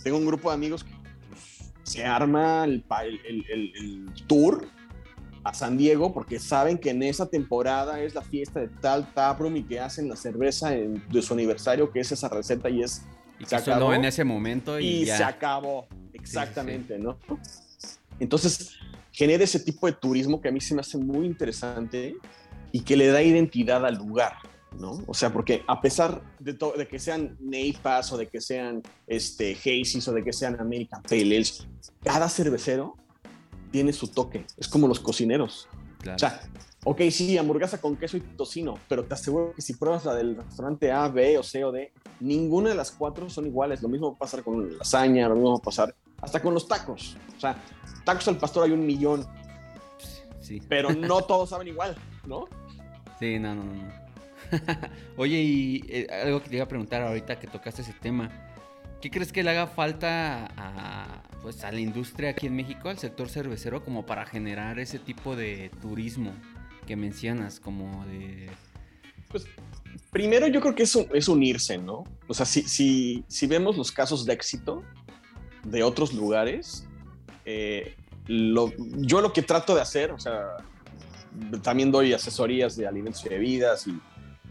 tengo 0.02 0.18
un 0.18 0.26
grupo 0.26 0.48
de 0.48 0.54
amigos 0.54 0.82
que 0.82 0.92
se 1.84 2.04
arma 2.04 2.64
el, 2.64 2.84
el, 3.24 3.44
el, 3.48 4.06
tour 4.26 4.66
a 5.44 5.54
San 5.54 5.76
Diego 5.76 6.12
porque 6.12 6.38
saben 6.38 6.78
que 6.78 6.90
en 6.90 7.02
esa 7.02 7.26
temporada 7.26 8.00
es 8.00 8.14
la 8.14 8.22
fiesta 8.22 8.60
de 8.60 8.68
tal 8.68 9.12
taproom 9.12 9.56
y 9.56 9.62
que 9.62 9.80
hacen 9.80 10.08
la 10.08 10.16
cerveza 10.16 10.70
de 10.70 11.22
su 11.22 11.34
aniversario, 11.34 11.90
que 11.90 12.00
es 12.00 12.12
esa 12.12 12.28
receta 12.28 12.68
y 12.68 12.82
es... 12.82 13.02
Y 13.38 13.46
se 13.46 13.56
acabó 13.56 13.92
en 13.94 14.04
ese 14.04 14.24
momento 14.24 14.80
y, 14.80 15.06
se 15.06 15.22
acabó. 15.22 15.86
Exactamente, 16.12 16.98
¿no? 16.98 17.18
Entonces, 18.18 18.74
genera 19.12 19.44
ese 19.44 19.60
tipo 19.60 19.86
de 19.86 19.92
turismo 19.92 20.40
que 20.40 20.48
a 20.48 20.52
mí 20.52 20.60
se 20.60 20.74
me 20.74 20.80
hace 20.80 20.98
muy 20.98 21.26
interesante 21.26 22.16
y 22.72 22.80
que 22.80 22.96
le 22.96 23.06
da 23.06 23.22
identidad 23.22 23.86
al 23.86 23.94
lugar. 23.94 24.34
¿no? 24.76 25.02
O 25.06 25.14
sea, 25.14 25.32
porque 25.32 25.62
a 25.66 25.80
pesar 25.80 26.22
de, 26.38 26.52
de 26.52 26.88
que 26.88 26.98
sean 26.98 27.36
Neipas 27.40 28.12
o 28.12 28.16
de 28.16 28.26
que 28.26 28.40
sean 28.40 28.82
este, 29.06 29.56
Hazy's 29.56 30.06
o 30.08 30.12
de 30.12 30.22
que 30.22 30.32
sean 30.32 30.60
American 30.60 31.02
Pale 31.02 31.42
cada 32.02 32.28
cervecero 32.28 32.96
tiene 33.70 33.92
su 33.92 34.08
toque. 34.08 34.46
Es 34.56 34.68
como 34.68 34.88
los 34.88 35.00
cocineros. 35.00 35.68
O 36.14 36.18
sea, 36.18 36.40
ok, 36.84 37.02
sí, 37.10 37.36
hamburguesa 37.36 37.80
con 37.80 37.96
queso 37.96 38.16
y 38.16 38.20
tocino, 38.20 38.78
pero 38.88 39.04
te 39.04 39.14
aseguro 39.14 39.52
que 39.54 39.62
si 39.62 39.74
pruebas 39.74 40.04
la 40.04 40.14
del 40.14 40.36
restaurante 40.36 40.92
A, 40.92 41.08
B 41.08 41.38
o 41.38 41.42
C 41.42 41.64
o 41.64 41.72
D, 41.72 41.92
ninguna 42.20 42.70
de 42.70 42.74
las 42.74 42.90
cuatro 42.90 43.28
son 43.28 43.46
iguales. 43.46 43.82
Lo 43.82 43.88
mismo 43.88 44.10
va 44.10 44.16
a 44.16 44.18
pasar 44.18 44.42
con 44.42 44.70
la 44.70 44.78
lasaña, 44.78 45.28
lo 45.28 45.34
mismo 45.34 45.52
va 45.52 45.58
a 45.58 45.62
pasar 45.62 45.94
hasta 46.20 46.40
con 46.40 46.54
los 46.54 46.66
tacos. 46.66 47.16
O 47.36 47.40
sea, 47.40 47.62
tacos 48.04 48.28
al 48.28 48.38
pastor 48.38 48.64
hay 48.64 48.72
un 48.72 48.86
millón. 48.86 49.26
Sí. 50.40 50.62
Pero 50.68 50.90
no 50.90 51.20
todos 51.26 51.50
saben 51.50 51.68
igual, 51.68 51.96
¿no? 52.26 52.46
Sí, 53.18 53.38
no, 53.38 53.54
no, 53.54 53.64
no. 53.64 54.08
Oye, 55.16 55.40
y 55.40 55.84
eh, 55.88 56.06
algo 56.24 56.42
que 56.42 56.48
te 56.48 56.56
iba 56.56 56.64
a 56.64 56.68
preguntar 56.68 57.02
ahorita 57.02 57.38
que 57.38 57.46
tocaste 57.46 57.82
ese 57.82 57.92
tema. 57.92 58.30
¿Qué 59.00 59.10
crees 59.10 59.32
que 59.32 59.42
le 59.42 59.50
haga 59.50 59.66
falta 59.66 60.48
a, 60.56 61.22
pues, 61.42 61.64
a 61.64 61.72
la 61.72 61.80
industria 61.80 62.30
aquí 62.30 62.46
en 62.46 62.56
México, 62.56 62.88
al 62.88 62.98
sector 62.98 63.28
cervecero, 63.28 63.84
como 63.84 64.06
para 64.06 64.26
generar 64.26 64.78
ese 64.78 64.98
tipo 64.98 65.36
de 65.36 65.70
turismo 65.80 66.32
que 66.86 66.96
mencionas, 66.96 67.60
como 67.60 68.04
de... 68.06 68.50
Pues 69.28 69.46
primero 70.10 70.46
yo 70.46 70.60
creo 70.60 70.74
que 70.74 70.84
eso 70.84 71.06
es 71.12 71.28
unirse, 71.28 71.76
¿no? 71.78 72.04
O 72.26 72.34
sea, 72.34 72.46
si, 72.46 72.62
si, 72.62 73.24
si 73.28 73.46
vemos 73.46 73.76
los 73.76 73.92
casos 73.92 74.24
de 74.24 74.32
éxito 74.32 74.82
de 75.64 75.82
otros 75.82 76.14
lugares, 76.14 76.86
eh, 77.44 77.94
lo, 78.26 78.72
yo 78.96 79.20
lo 79.20 79.32
que 79.32 79.42
trato 79.42 79.74
de 79.74 79.82
hacer, 79.82 80.12
o 80.12 80.18
sea, 80.18 80.56
también 81.62 81.92
doy 81.92 82.14
asesorías 82.14 82.76
de 82.76 82.86
alimentos 82.86 83.24
y 83.26 83.28
bebidas 83.28 83.86
y 83.86 83.98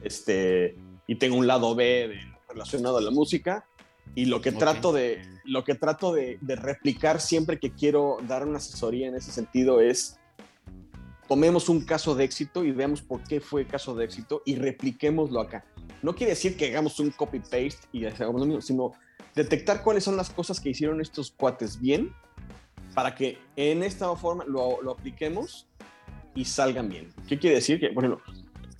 este, 0.03 0.75
y 1.07 1.15
tengo 1.15 1.37
un 1.37 1.47
lado 1.47 1.75
B 1.75 2.19
relacionado 2.49 2.97
a 2.97 3.01
la 3.01 3.11
música. 3.11 3.65
Y 4.15 4.25
lo 4.25 4.41
que 4.41 4.51
trato, 4.51 4.93
de, 4.93 5.21
lo 5.45 5.63
que 5.63 5.75
trato 5.75 6.13
de, 6.13 6.39
replicar 6.41 7.21
siempre 7.21 7.59
que 7.59 7.71
quiero 7.71 8.17
dar 8.27 8.47
una 8.47 8.57
asesoría 8.57 9.07
en 9.07 9.15
ese 9.15 9.31
sentido 9.31 9.79
es, 9.79 10.19
tomemos 11.27 11.69
un 11.69 11.85
caso 11.85 12.15
de 12.15 12.23
éxito 12.23 12.63
y 12.63 12.71
veamos 12.71 13.01
por 13.01 13.21
qué 13.23 13.39
fue 13.39 13.65
caso 13.65 13.93
de 13.95 14.05
éxito 14.05 14.41
y 14.45 14.55
repliquémoslo 14.55 15.39
acá. 15.39 15.65
No 16.01 16.15
quiere 16.15 16.31
decir 16.31 16.57
que 16.57 16.67
hagamos 16.67 16.99
un 16.99 17.11
copy-paste 17.11 17.87
y 17.91 18.05
hagamos 18.05 18.39
lo 18.41 18.47
mismo, 18.47 18.61
sino 18.61 18.93
detectar 19.35 19.83
cuáles 19.83 20.03
son 20.03 20.17
las 20.17 20.29
cosas 20.29 20.59
que 20.59 20.69
hicieron 20.69 20.99
estos 21.01 21.31
cuates 21.31 21.79
bien 21.79 22.11
para 22.95 23.13
que 23.13 23.37
en 23.55 23.83
esta 23.83 24.15
forma 24.15 24.43
lo, 24.45 24.81
lo 24.81 24.91
apliquemos 24.91 25.67
y 26.33 26.45
salgan 26.45 26.89
bien. 26.89 27.09
¿Qué 27.27 27.37
quiere 27.37 27.57
decir? 27.57 27.79
Que, 27.79 27.89
por 27.89 28.05
ejemplo, 28.05 28.23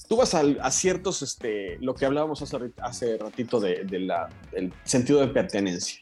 tú 0.07 0.15
vas 0.15 0.33
a, 0.33 0.71
ciertos, 0.71 1.21
este, 1.21 1.77
lo 1.79 1.93
que 1.93 2.05
hablábamos 2.05 2.41
hace, 2.41 2.57
hace 2.81 3.17
ratito 3.17 3.59
de, 3.59 3.85
la, 3.99 4.29
del 4.51 4.73
sentido 4.83 5.19
de 5.19 5.27
pertenencia. 5.27 6.01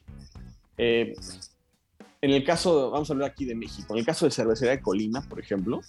Eh, 0.78 1.14
en 2.22 2.32
el 2.32 2.44
caso, 2.44 2.92
vamos 2.92 3.10
a 3.10 3.14
hablar 3.14 3.32
aquí 3.32 3.46
de 3.46 3.56
México, 3.56 3.94
en 3.94 4.00
el 4.00 4.06
caso 4.06 4.26
de 4.26 4.32
Cervecería 4.32 4.72
de 4.72 4.82
Colima, 4.82 5.22
por 5.28 5.40
ejemplo, 5.40 5.82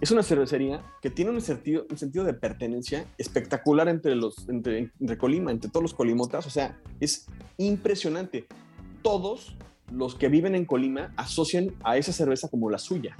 es 0.00 0.10
una 0.10 0.22
cervecería 0.22 0.82
que 1.00 1.10
tiene 1.10 1.30
un 1.30 1.40
sentido, 1.40 1.86
un 1.88 1.96
sentido 1.96 2.24
de 2.24 2.34
pertenencia 2.34 3.06
espectacular 3.16 3.88
entre, 3.88 4.16
los, 4.16 4.48
entre, 4.48 4.90
entre 5.00 5.16
Colima, 5.16 5.52
entre 5.52 5.70
todos 5.70 5.82
los 5.82 5.94
colimotas, 5.94 6.46
o 6.46 6.50
sea, 6.50 6.80
es 6.98 7.26
impresionante. 7.58 8.46
Todos 9.02 9.56
los 9.92 10.16
que 10.16 10.28
viven 10.28 10.56
en 10.56 10.64
Colima 10.64 11.12
asocian 11.16 11.74
a 11.84 11.96
esa 11.96 12.12
cerveza 12.12 12.48
como 12.48 12.70
la 12.70 12.78
suya. 12.78 13.16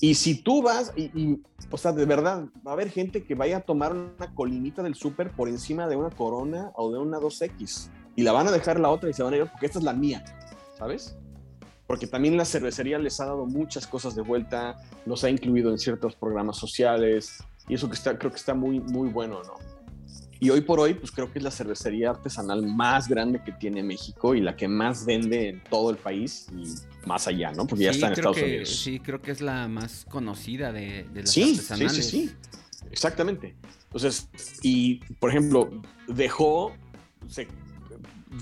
Y 0.00 0.14
si 0.14 0.42
tú 0.42 0.62
vas, 0.62 0.92
y, 0.96 1.40
o 1.70 1.78
sea, 1.78 1.92
de 1.92 2.04
verdad, 2.04 2.46
va 2.66 2.72
a 2.72 2.74
haber 2.74 2.90
gente 2.90 3.24
que 3.24 3.34
vaya 3.34 3.58
a 3.58 3.60
tomar 3.60 3.92
una 3.92 4.34
colinita 4.34 4.82
del 4.82 4.94
súper 4.94 5.30
por 5.30 5.48
encima 5.48 5.86
de 5.86 5.96
una 5.96 6.10
corona 6.10 6.70
o 6.74 6.92
de 6.92 6.98
una 6.98 7.18
2X. 7.18 7.88
Y 8.16 8.22
la 8.22 8.32
van 8.32 8.48
a 8.48 8.52
dejar 8.52 8.78
la 8.80 8.90
otra 8.90 9.10
y 9.10 9.12
se 9.12 9.22
van 9.22 9.34
a 9.34 9.36
ir 9.36 9.46
porque 9.50 9.66
esta 9.66 9.78
es 9.78 9.84
la 9.84 9.92
mía, 9.92 10.24
¿sabes? 10.78 11.16
Porque 11.86 12.06
también 12.06 12.36
la 12.36 12.44
cervecería 12.44 12.98
les 12.98 13.20
ha 13.20 13.26
dado 13.26 13.46
muchas 13.46 13.86
cosas 13.86 14.14
de 14.14 14.22
vuelta, 14.22 14.76
los 15.04 15.24
ha 15.24 15.30
incluido 15.30 15.70
en 15.70 15.78
ciertos 15.78 16.14
programas 16.14 16.56
sociales, 16.56 17.42
y 17.68 17.74
eso 17.74 17.90
que 17.90 17.98
creo 17.98 18.30
que 18.30 18.36
está 18.36 18.54
muy, 18.54 18.80
muy 18.80 19.08
bueno, 19.08 19.42
¿no? 19.42 19.73
Y 20.44 20.50
hoy 20.50 20.60
por 20.60 20.78
hoy, 20.78 20.92
pues 20.92 21.10
creo 21.10 21.32
que 21.32 21.38
es 21.38 21.42
la 21.42 21.50
cervecería 21.50 22.10
artesanal 22.10 22.66
más 22.66 23.08
grande 23.08 23.40
que 23.42 23.50
tiene 23.50 23.82
México 23.82 24.34
y 24.34 24.42
la 24.42 24.54
que 24.54 24.68
más 24.68 25.06
vende 25.06 25.48
en 25.48 25.64
todo 25.70 25.88
el 25.88 25.96
país 25.96 26.48
y 26.52 26.66
más 27.08 27.26
allá, 27.26 27.50
¿no? 27.52 27.66
Porque 27.66 27.84
ya 27.84 27.92
está 27.92 28.08
en 28.08 28.12
Estados 28.12 28.36
Unidos. 28.36 28.68
Sí, 28.68 29.00
creo 29.00 29.22
que 29.22 29.30
es 29.30 29.40
la 29.40 29.68
más 29.68 30.04
conocida 30.04 30.70
de, 30.70 31.06
las 31.14 31.30
sí, 31.30 31.52
artesanales. 31.52 31.92
Sí, 31.94 32.02
sí, 32.02 32.28
sí. 32.28 32.34
Exactamente. 32.90 33.56
Entonces, 33.84 34.28
y 34.60 34.96
por 35.14 35.30
ejemplo, 35.30 35.70
dejó, 36.08 36.74
se 37.26 37.48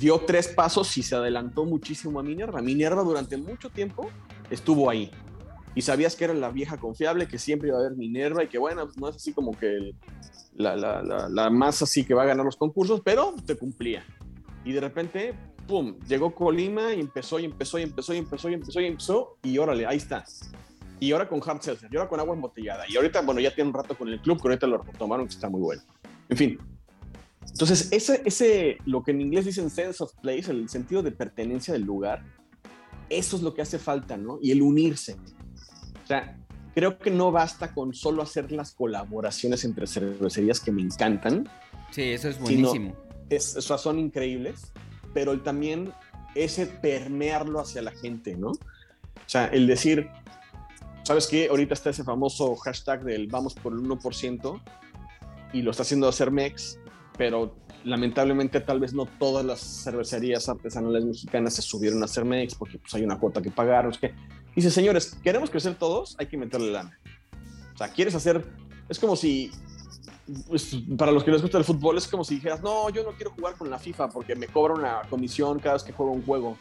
dio 0.01 0.19
tres 0.27 0.49
pasos 0.49 0.99
y 0.99 1.05
se 1.05 1.15
adelantó 1.15 1.65
muchísimo 1.65 2.19
a 2.19 2.25
Minerva. 2.25 2.61
Minerva 2.63 3.05
durante 3.05 3.37
mucho 3.37 3.71
tiempo 3.71 4.11
estuvo 4.51 4.91
ahí. 4.91 5.09
Y 5.77 5.83
sabías 5.83 6.17
que 6.17 6.25
era 6.25 6.35
la 6.35 6.51
vieja 6.51 6.79
confiable, 6.79 7.29
que 7.29 7.39
siempre 7.39 7.69
iba 7.69 7.79
a 7.79 7.81
haber 7.81 7.97
Minerva 7.97 8.43
y 8.43 8.49
que 8.49 8.59
bueno, 8.59 8.91
no 8.97 9.09
es 9.09 9.15
así 9.15 9.33
como 9.33 9.57
que 9.57 9.67
el, 9.67 9.95
la, 10.55 10.77
la, 10.77 11.29
la, 11.29 11.51
más 11.51 11.83
así 11.83 12.05
que 12.05 12.15
va 12.15 12.23
a 12.23 12.27
ganar 12.27 12.45
los 12.45 12.57
concursos, 12.57 13.01
pero 13.05 13.35
te 13.47 13.57
cumplía. 13.57 14.05
Y 14.65 14.73
de 14.73 14.81
repente, 14.81 15.35
¡pum! 15.67 15.99
Llegó 16.07 16.35
Colima 16.35 16.95
y 16.95 17.01
empezó 17.01 17.39
y 17.39 17.45
empezó 17.45 17.79
y 17.79 17.83
empezó 17.83 18.15
y 18.15 18.19
empezó 18.19 18.51
y 18.51 18.55
empezó 18.55 18.81
y 18.81 18.87
empezó 18.87 19.39
y 19.43 19.59
órale, 19.59 19.87
ahí 19.87 19.97
está. 19.97 20.25
Y 21.01 21.13
ahora 21.13 21.29
con 21.29 21.41
hard 21.45 21.63
seltzer, 21.63 21.91
y 21.93 21.97
ahora 21.97 22.09
con 22.09 22.21
agua 22.21 22.35
embotellada. 22.35 22.85
Y 22.89 22.97
ahorita, 22.97 23.23
bueno, 23.23 23.41
ya 23.41 23.53
tiene 23.53 23.71
un 23.71 23.75
rato 23.75 23.97
con 23.97 24.09
el 24.09 24.21
club, 24.21 24.41
que 24.41 24.49
ahorita 24.49 24.67
lo 24.69 24.79
retomaron, 24.79 25.27
que 25.27 25.35
está 25.35 25.49
muy 25.49 25.61
bueno. 25.61 25.83
En 26.29 26.37
fin. 26.37 26.59
Entonces, 27.49 27.89
ese, 27.91 28.23
ese, 28.25 28.79
lo 28.87 29.03
que 29.03 29.11
en 29.11 29.21
inglés 29.21 29.45
dicen 29.45 29.69
sense 29.69 30.03
of 30.03 30.13
place, 30.23 30.51
el 30.51 30.69
sentido 30.69 31.03
de 31.03 31.11
pertenencia 31.11 31.75
del 31.75 31.83
lugar, 31.83 32.23
eso 33.09 33.37
es 33.37 33.43
lo 33.43 33.53
que 33.53 33.63
hace 33.63 33.81
falta, 33.81 34.17
¿no? 34.17 34.39
Y 34.41 34.53
el 34.53 34.63
unirse. 34.63 35.17
O 36.05 36.07
sea, 36.07 36.39
creo 36.75 36.99
que 36.99 37.11
no 37.11 37.33
basta 37.33 37.75
con 37.75 37.95
solo 37.95 38.23
hacer 38.23 38.53
las 38.53 38.73
colaboraciones 38.73 39.65
entre 39.65 39.87
cervecerías 39.87 40.61
que 40.61 40.73
me 40.73 40.83
encantan. 40.83 41.49
Sí, 41.91 42.03
eso 42.03 42.29
es 42.29 42.39
buenísimo. 42.39 42.95
Es, 43.29 43.57
o 43.57 43.63
sea, 43.63 43.79
son 43.79 43.99
increíbles, 43.99 44.73
pero 45.15 45.39
también 45.41 45.93
ese 46.35 46.67
permearlo 46.67 47.61
hacia 47.61 47.83
la 47.83 47.93
gente, 47.93 48.37
¿no? 48.37 48.49
O 48.49 49.27
sea, 49.27 49.47
el 49.47 49.67
decir, 49.67 50.09
¿sabes 51.05 51.27
qué? 51.27 51.49
Ahorita 51.49 51.75
está 51.75 51.91
ese 51.91 52.05
famoso 52.05 52.55
hashtag 52.57 53.05
del 53.05 53.27
vamos 53.27 53.55
por 53.55 53.73
el 53.73 53.81
1% 53.81 54.61
y 55.53 55.63
lo 55.63 55.71
está 55.71 55.83
haciendo 55.83 56.11
Cermex, 56.13 56.79
pero 57.17 57.57
lamentablemente 57.85 58.61
tal 58.61 58.81
vez 58.81 58.95
no 58.95 59.07
todas 59.07 59.45
las 59.45 59.61
cervecerías 59.61 60.49
artesanales 60.49 61.05
mexicanas 61.05 61.55
se 61.55 61.63
subieron 61.63 62.03
a 62.03 62.09
Cermex 62.09 62.55
porque 62.55 62.79
pues, 62.79 62.95
hay 62.95 63.03
una 63.03 63.19
cuota 63.19 63.43
que 63.43 63.51
pagar, 63.51 63.87
es 63.89 63.99
que 63.99 64.15
Dice, 64.55 64.71
señores, 64.71 65.17
queremos 65.23 65.51
crecer 65.51 65.75
todos, 65.75 66.15
hay 66.19 66.27
que 66.27 66.37
meterle 66.37 66.73
lana. 66.73 66.99
O 67.75 67.79
sea, 67.79 67.89
quieres 67.89 68.15
hacer, 68.15 68.45
es 68.89 68.99
como 68.99 69.17
si, 69.17 69.51
pues, 70.47 70.77
para 70.97 71.13
los 71.13 71.25
que 71.25 71.31
les 71.31 71.41
gusta 71.41 71.59
el 71.59 71.65
fútbol, 71.65 71.97
es 71.97 72.07
como 72.07 72.25
si 72.25 72.35
dijeras, 72.37 72.63
no, 72.63 72.91
yo 72.91 73.03
no 73.03 73.13
quiero 73.13 73.31
jugar 73.31 73.57
con 73.57 73.71
la 73.71 73.79
FIFA 73.79 74.09
porque 74.11 74.35
me 74.35 74.47
cobra 74.47 74.75
una 74.75 75.03
comisión 75.09 75.59
cada 75.59 75.75
vez 75.75 75.83
que 75.83 75.93
juego 75.93 76.13
un 76.13 76.25
juego. 76.25 76.59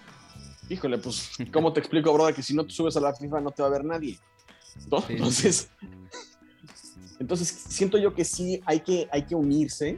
Híjole, 0.70 0.98
pues, 1.00 1.32
¿cómo 1.52 1.74
te 1.74 1.82
explico, 1.82 2.14
brother, 2.14 2.34
que 2.34 2.44
si 2.44 2.54
no 2.54 2.66
te 2.66 2.72
subes 2.72 2.96
a 2.96 3.02
la 3.02 3.14
FIFA 3.14 3.42
no 3.42 3.52
te 3.52 3.62
va 3.62 3.68
a 3.68 3.72
ver 3.72 3.84
nadie? 3.84 4.18
Entonces, 5.10 5.70
Entonces, 7.22 7.50
siento 7.50 8.00
yo 8.00 8.16
que 8.16 8.26
sí 8.26 8.64
hay 8.66 8.80
que, 8.80 9.08
hay 9.12 9.28
que 9.28 9.36
unirse 9.36 9.96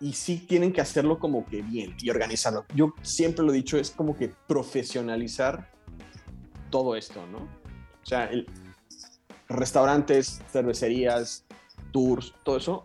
y 0.00 0.12
sí 0.12 0.46
tienen 0.48 0.72
que 0.72 0.80
hacerlo 0.80 1.18
como 1.18 1.44
que 1.44 1.60
bien 1.60 1.96
y 2.00 2.08
organizarlo. 2.08 2.64
Yo 2.72 2.94
siempre 3.02 3.44
lo 3.44 3.52
he 3.52 3.56
dicho, 3.56 3.78
es 3.78 3.90
como 3.90 4.16
que 4.16 4.32
profesionalizar 4.46 5.71
todo 6.72 6.96
esto, 6.96 7.24
¿no? 7.30 7.38
O 7.38 8.06
sea, 8.06 8.24
el, 8.24 8.48
restaurantes, 9.48 10.40
cervecerías, 10.50 11.44
tours, 11.92 12.34
todo 12.42 12.56
eso, 12.56 12.84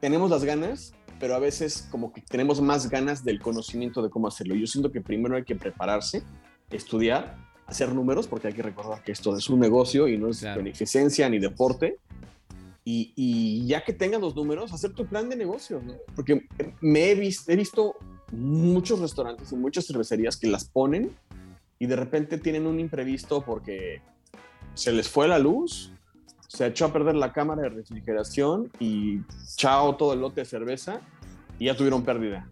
tenemos 0.00 0.30
las 0.30 0.42
ganas, 0.42 0.94
pero 1.20 1.36
a 1.36 1.38
veces 1.38 1.86
como 1.90 2.12
que 2.12 2.22
tenemos 2.22 2.60
más 2.60 2.90
ganas 2.90 3.24
del 3.24 3.40
conocimiento 3.40 4.02
de 4.02 4.10
cómo 4.10 4.26
hacerlo. 4.26 4.56
Yo 4.56 4.66
siento 4.66 4.90
que 4.90 5.00
primero 5.00 5.36
hay 5.36 5.44
que 5.44 5.54
prepararse, 5.54 6.24
estudiar, 6.70 7.36
hacer 7.66 7.94
números, 7.94 8.26
porque 8.26 8.48
hay 8.48 8.54
que 8.54 8.62
recordar 8.62 9.04
que 9.04 9.12
esto 9.12 9.36
es 9.36 9.48
un 9.48 9.60
negocio 9.60 10.08
y 10.08 10.18
no 10.18 10.28
es 10.28 10.42
beneficencia 10.42 11.28
ni 11.28 11.38
deporte. 11.38 11.98
Y, 12.84 13.64
ya 13.68 13.84
que 13.84 13.92
tengan 13.92 14.20
los 14.20 14.34
números, 14.34 14.72
hacer 14.72 14.92
tu 14.92 15.06
plan 15.06 15.28
de 15.28 15.36
negocio, 15.36 15.80
¿no? 15.84 15.94
Porque 16.16 16.48
me 16.80 17.12
he, 17.12 17.14
visto, 17.14 17.52
he 17.52 17.54
visto 17.54 17.94
muchos 18.32 18.98
restaurantes 18.98 19.52
y 19.52 19.56
muchas 19.56 19.86
cervecerías 19.86 20.36
que 20.36 20.48
las 20.48 20.64
ponen 20.64 21.14
y 21.82 21.86
de 21.86 21.96
repente 21.96 22.38
tienen 22.38 22.68
un 22.68 22.78
imprevisto 22.78 23.44
porque 23.44 24.02
se 24.74 24.92
les 24.92 25.08
fue 25.08 25.26
la 25.26 25.40
luz, 25.40 25.90
se 26.46 26.64
echó 26.64 26.84
a 26.84 26.92
perder 26.92 27.16
la 27.16 27.32
cámara 27.32 27.62
de 27.62 27.70
refrigeración 27.70 28.70
y 28.78 29.18
chao 29.56 29.96
todo 29.96 30.12
el 30.12 30.20
lote 30.20 30.42
de 30.42 30.44
cerveza 30.44 31.00
y 31.58 31.64
ya 31.64 31.76
tuvieron 31.76 32.04
pérdida. 32.04 32.48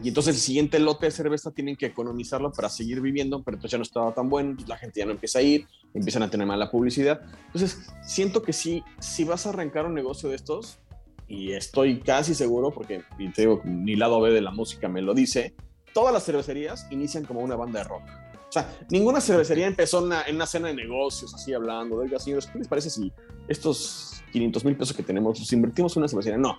Y 0.00 0.10
entonces 0.10 0.36
el 0.36 0.40
siguiente 0.40 0.78
lote 0.78 1.06
de 1.06 1.10
cerveza 1.10 1.50
tienen 1.50 1.74
que 1.74 1.86
economizarlo 1.86 2.52
para 2.52 2.68
seguir 2.68 3.00
viviendo, 3.00 3.42
pero 3.42 3.56
entonces 3.56 3.72
ya 3.72 3.78
no 3.78 3.82
estaba 3.82 4.14
tan 4.14 4.28
bueno, 4.28 4.56
la 4.68 4.76
gente 4.76 5.00
ya 5.00 5.06
no 5.06 5.10
empieza 5.10 5.40
a 5.40 5.42
ir, 5.42 5.66
empiezan 5.92 6.22
a 6.22 6.30
tener 6.30 6.46
mala 6.46 6.70
publicidad. 6.70 7.22
Entonces 7.46 7.90
siento 8.04 8.44
que 8.44 8.52
sí, 8.52 8.84
si 9.00 9.24
vas 9.24 9.44
a 9.44 9.48
arrancar 9.48 9.86
un 9.86 9.94
negocio 9.94 10.28
de 10.28 10.36
estos, 10.36 10.78
y 11.26 11.50
estoy 11.50 11.98
casi 11.98 12.36
seguro, 12.36 12.70
porque 12.70 13.02
y 13.18 13.28
te 13.32 13.42
digo, 13.42 13.60
ni 13.64 13.96
lado 13.96 14.20
B 14.20 14.30
de 14.30 14.40
la 14.40 14.52
música 14.52 14.88
me 14.88 15.02
lo 15.02 15.14
dice, 15.14 15.56
todas 15.92 16.12
las 16.12 16.24
cervecerías 16.24 16.86
inician 16.90 17.24
como 17.24 17.40
una 17.40 17.56
banda 17.56 17.80
de 17.80 17.84
rock. 17.84 18.02
O 18.50 18.52
sea, 18.52 18.68
ninguna 18.90 19.20
cervecería 19.20 19.68
empezó 19.68 19.98
en 20.00 20.34
una, 20.34 20.46
cena 20.46 20.68
de 20.68 20.74
negocios, 20.74 21.32
así 21.32 21.54
hablando, 21.54 21.96
oiga, 21.96 22.18
señores, 22.18 22.46
¿qué 22.46 22.58
les 22.58 22.66
parece 22.66 22.90
si 22.90 23.12
estos 23.46 24.24
500 24.32 24.64
mil 24.64 24.76
pesos 24.76 24.96
que 24.96 25.04
tenemos 25.04 25.38
los 25.38 25.52
invertimos 25.52 25.96
en 25.96 26.02
una 26.02 26.08
cervecería? 26.08 26.36
No. 26.36 26.58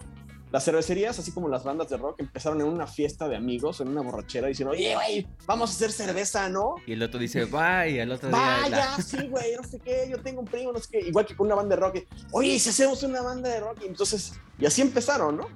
Las 0.51 0.63
cervecerías, 0.65 1.19
así 1.19 1.33
como 1.33 1.49
las 1.49 1.65
bandas 1.65 1.89
de 1.89 1.97
rock, 1.97 2.19
empezaron 2.19 2.61
en 2.61 2.67
una 2.67 2.87
fiesta 2.87 3.27
de 3.27 3.35
amigos, 3.35 3.81
en 3.81 3.89
una 3.89 4.01
borrachera, 4.01 4.47
diciendo, 4.47 4.71
oye, 4.73 4.95
güey, 4.95 5.27
vamos 5.45 5.69
a 5.69 5.73
hacer 5.73 5.91
cerveza, 5.91 6.47
¿no? 6.47 6.75
Y 6.85 6.93
el 6.93 7.03
otro 7.03 7.19
dice, 7.19 7.39
y 7.39 7.97
el 7.97 8.11
otro 8.11 8.29
vaya, 8.29 8.97
sí, 9.01 9.27
güey, 9.27 9.55
no 9.55 9.63
sé 9.63 9.79
qué, 9.79 10.07
yo 10.09 10.21
tengo 10.21 10.41
un 10.41 10.47
primo, 10.47 10.71
no 10.71 10.79
sé 10.79 10.87
qué, 10.91 11.07
igual 11.07 11.25
que 11.25 11.35
con 11.35 11.47
una 11.47 11.55
banda 11.55 11.75
de 11.75 11.81
rock, 11.81 11.97
oye, 12.31 12.57
si 12.59 12.69
hacemos 12.69 13.03
una 13.03 13.21
banda 13.21 13.49
de 13.49 13.59
rock, 13.61 13.79
y 13.83 13.87
entonces, 13.87 14.33
y 14.59 14.65
así 14.65 14.81
empezaron, 14.81 15.37
¿no? 15.37 15.47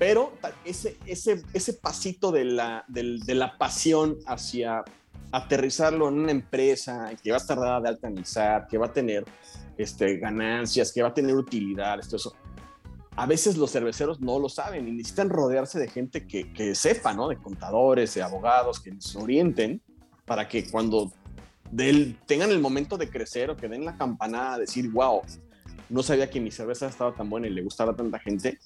Pero 0.00 0.32
ese, 0.64 0.96
ese, 1.04 1.42
ese 1.52 1.74
pasito 1.74 2.32
de 2.32 2.46
la, 2.46 2.86
de 2.88 3.34
la 3.34 3.58
pasión 3.58 4.16
hacia 4.26 4.82
aterrizarlo 5.30 6.08
en 6.08 6.20
una 6.20 6.32
empresa 6.32 7.12
que 7.22 7.30
va 7.30 7.36
a 7.36 7.40
estar 7.40 7.58
dada 7.60 7.82
de 7.82 7.88
alta 7.90 8.08
en 8.08 8.24
que 8.70 8.78
va 8.78 8.86
a 8.86 8.92
tener 8.94 9.26
este, 9.76 10.16
ganancias, 10.16 10.90
que 10.90 11.02
va 11.02 11.08
a 11.08 11.14
tener 11.14 11.36
utilidades, 11.36 12.06
todo 12.06 12.16
eso. 12.16 12.34
A 13.14 13.26
veces 13.26 13.58
los 13.58 13.72
cerveceros 13.72 14.22
no 14.22 14.38
lo 14.38 14.48
saben 14.48 14.88
y 14.88 14.92
necesitan 14.92 15.28
rodearse 15.28 15.78
de 15.78 15.88
gente 15.88 16.26
que, 16.26 16.50
que 16.50 16.74
sepa, 16.74 17.12
¿no? 17.12 17.28
De 17.28 17.36
contadores, 17.36 18.14
de 18.14 18.22
abogados, 18.22 18.80
que 18.80 18.92
les 18.92 19.14
orienten 19.16 19.82
para 20.24 20.48
que 20.48 20.70
cuando 20.70 21.12
tengan 22.24 22.50
el 22.50 22.60
momento 22.60 22.96
de 22.96 23.10
crecer 23.10 23.50
o 23.50 23.56
que 23.58 23.68
den 23.68 23.84
la 23.84 23.98
campanada, 23.98 24.56
decir, 24.56 24.90
wow, 24.90 25.20
no 25.90 26.02
sabía 26.02 26.30
que 26.30 26.40
mi 26.40 26.50
cerveza 26.50 26.86
estaba 26.86 27.14
tan 27.14 27.28
buena 27.28 27.48
y 27.48 27.50
le 27.50 27.60
gustaba 27.60 27.92
a 27.92 27.96
tanta 27.96 28.18
gente, 28.18 28.58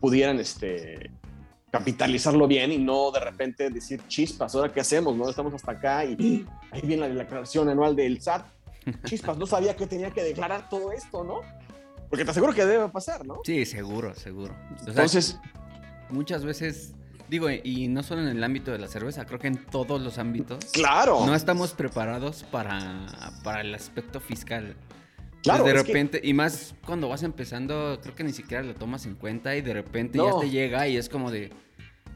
pudieran 0.00 0.38
este, 0.38 1.10
capitalizarlo 1.70 2.46
bien 2.46 2.72
y 2.72 2.78
no 2.78 3.10
de 3.10 3.20
repente 3.20 3.70
decir 3.70 4.02
chispas, 4.08 4.54
ahora 4.54 4.72
qué 4.72 4.80
hacemos, 4.80 5.16
no 5.16 5.28
estamos 5.28 5.54
hasta 5.54 5.72
acá 5.72 6.04
y 6.04 6.46
ahí 6.70 6.80
viene 6.82 7.08
la 7.08 7.14
declaración 7.14 7.68
anual 7.68 7.94
del 7.96 8.20
SAT. 8.20 8.46
Chispas, 9.04 9.36
no 9.36 9.46
sabía 9.46 9.76
que 9.76 9.86
tenía 9.86 10.10
que 10.10 10.22
declarar 10.22 10.68
todo 10.68 10.90
esto, 10.92 11.22
¿no? 11.22 11.40
Porque 12.08 12.24
te 12.24 12.30
aseguro 12.30 12.52
que 12.52 12.64
debe 12.64 12.88
pasar, 12.88 13.24
¿no? 13.24 13.40
Sí, 13.44 13.64
seguro, 13.66 14.14
seguro. 14.14 14.56
Entonces, 14.86 15.38
muchas 16.08 16.44
veces 16.44 16.94
digo, 17.30 17.48
y 17.48 17.88
no 17.88 18.02
solo 18.02 18.22
en 18.22 18.28
el 18.28 18.42
ámbito 18.42 18.72
de 18.72 18.78
la 18.78 18.88
cerveza, 18.88 19.24
creo 19.24 19.38
que 19.38 19.46
en 19.46 19.64
todos 19.66 20.00
los 20.00 20.18
ámbitos. 20.18 20.64
Claro. 20.72 21.24
No 21.24 21.34
estamos 21.34 21.72
preparados 21.72 22.44
para, 22.50 23.06
para 23.44 23.60
el 23.60 23.74
aspecto 23.74 24.20
fiscal. 24.20 24.74
Claro. 25.42 25.64
de 25.64 25.72
repente, 25.72 26.20
y 26.22 26.34
más 26.34 26.74
cuando 26.84 27.08
vas 27.08 27.22
empezando, 27.22 27.98
creo 28.02 28.14
que 28.14 28.24
ni 28.24 28.32
siquiera 28.32 28.62
lo 28.62 28.74
tomas 28.74 29.06
en 29.06 29.14
cuenta 29.14 29.56
y 29.56 29.62
de 29.62 29.72
repente 29.72 30.18
ya 30.18 30.38
te 30.38 30.50
llega 30.50 30.86
y 30.88 30.96
es 30.96 31.08
como 31.08 31.30
de. 31.30 31.50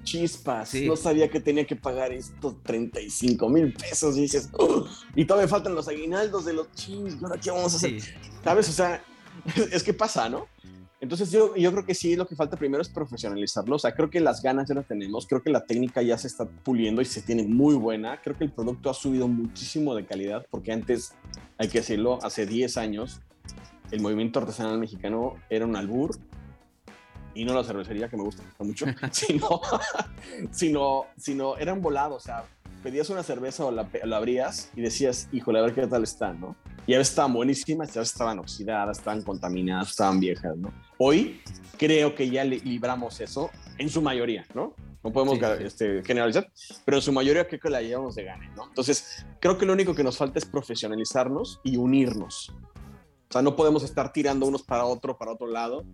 Chispas, 0.02 0.74
no 0.74 0.96
sabía 0.96 1.30
que 1.30 1.40
tenía 1.40 1.64
que 1.64 1.76
pagar 1.76 2.12
estos 2.12 2.62
35 2.62 3.48
mil 3.48 3.72
pesos 3.72 4.18
y 4.18 4.22
dices, 4.22 4.50
y 5.14 5.24
todavía 5.24 5.48
faltan 5.48 5.74
los 5.74 5.88
aguinaldos 5.88 6.44
de 6.44 6.52
los 6.52 6.70
chis, 6.72 7.16
¿ahora 7.22 7.40
qué 7.40 7.50
vamos 7.50 7.72
a 7.72 7.76
hacer? 7.78 8.02
¿Sabes? 8.42 8.68
O 8.68 8.72
sea, 8.72 9.02
es 9.72 9.82
que 9.82 9.94
pasa, 9.94 10.28
¿no? 10.28 10.46
Entonces 11.04 11.30
yo, 11.30 11.54
yo 11.54 11.70
creo 11.70 11.84
que 11.84 11.94
sí, 11.94 12.16
lo 12.16 12.26
que 12.26 12.34
falta 12.34 12.56
primero 12.56 12.80
es 12.80 12.88
profesionalizarlo. 12.88 13.76
O 13.76 13.78
sea, 13.78 13.94
creo 13.94 14.08
que 14.08 14.20
las 14.20 14.40
ganas 14.40 14.66
ya 14.66 14.74
las 14.74 14.86
tenemos, 14.86 15.26
creo 15.26 15.42
que 15.42 15.50
la 15.50 15.66
técnica 15.66 16.00
ya 16.00 16.16
se 16.16 16.28
está 16.28 16.46
puliendo 16.46 17.02
y 17.02 17.04
se 17.04 17.20
tiene 17.20 17.42
muy 17.42 17.74
buena. 17.74 18.22
Creo 18.22 18.38
que 18.38 18.44
el 18.44 18.50
producto 18.50 18.88
ha 18.88 18.94
subido 18.94 19.28
muchísimo 19.28 19.94
de 19.94 20.06
calidad 20.06 20.46
porque 20.50 20.72
antes, 20.72 21.12
hay 21.58 21.68
que 21.68 21.80
decirlo, 21.80 22.18
hace 22.22 22.46
10 22.46 22.78
años 22.78 23.20
el 23.90 24.00
movimiento 24.00 24.40
artesanal 24.40 24.78
mexicano 24.78 25.34
era 25.50 25.66
un 25.66 25.76
albur 25.76 26.16
y 27.34 27.44
no 27.44 27.52
la 27.52 27.64
cervecería 27.64 28.08
que 28.08 28.16
me 28.16 28.22
gusta 28.22 28.42
mucho, 28.60 28.86
sino, 29.12 29.60
sino, 30.52 31.04
sino 31.18 31.58
era 31.58 31.74
un 31.74 31.82
volado. 31.82 32.14
O 32.14 32.20
sea, 32.20 32.44
pedías 32.84 33.10
una 33.10 33.24
cerveza 33.24 33.64
o 33.64 33.72
la, 33.72 33.88
la 34.04 34.16
abrías 34.18 34.70
y 34.76 34.82
decías, 34.82 35.28
híjole, 35.32 35.58
a 35.58 35.62
ver 35.62 35.74
qué 35.74 35.86
tal 35.88 36.04
está, 36.04 36.32
¿no? 36.32 36.54
y 36.86 36.94
a 36.94 36.98
veces 36.98 37.12
estaban 37.12 37.32
buenísimas, 37.32 37.96
a 37.96 38.00
veces 38.00 38.12
estaban 38.12 38.38
oxidadas, 38.38 38.98
estaban 38.98 39.22
contaminadas, 39.22 39.90
estaban 39.90 40.20
viejas, 40.20 40.56
¿no? 40.56 40.72
Hoy 40.98 41.40
creo 41.78 42.14
que 42.14 42.28
ya 42.28 42.44
libramos 42.44 43.20
eso 43.20 43.50
en 43.78 43.88
su 43.88 44.02
mayoría, 44.02 44.44
¿no? 44.54 44.74
No 45.02 45.12
podemos 45.12 45.38
Este, 45.60 46.02
generalizar, 46.02 46.50
pero 46.84 46.98
en 46.98 47.02
su 47.02 47.12
mayoría 47.12 47.46
creo 47.46 47.60
que 47.60 47.70
la 47.70 47.82
llevamos 47.82 48.14
de 48.14 48.24
gane, 48.24 48.50
¿no? 48.56 48.66
Entonces, 48.68 49.24
creo 49.40 49.58
que 49.58 49.66
lo 49.66 49.72
único 49.72 49.94
que 49.94 50.04
nos 50.04 50.16
falta 50.16 50.38
es 50.38 50.44
profesionalizarnos 50.44 51.60
y 51.62 51.76
unirnos. 51.76 52.50
O 53.28 53.32
sea, 53.32 53.42
no 53.42 53.56
podemos 53.56 53.82
estar 53.82 54.12
tirando 54.12 54.46
unos 54.46 54.62
para 54.62 54.84
otro, 54.84 55.16
para 55.16 55.32
otro 55.32 55.46
lado, 55.46 55.84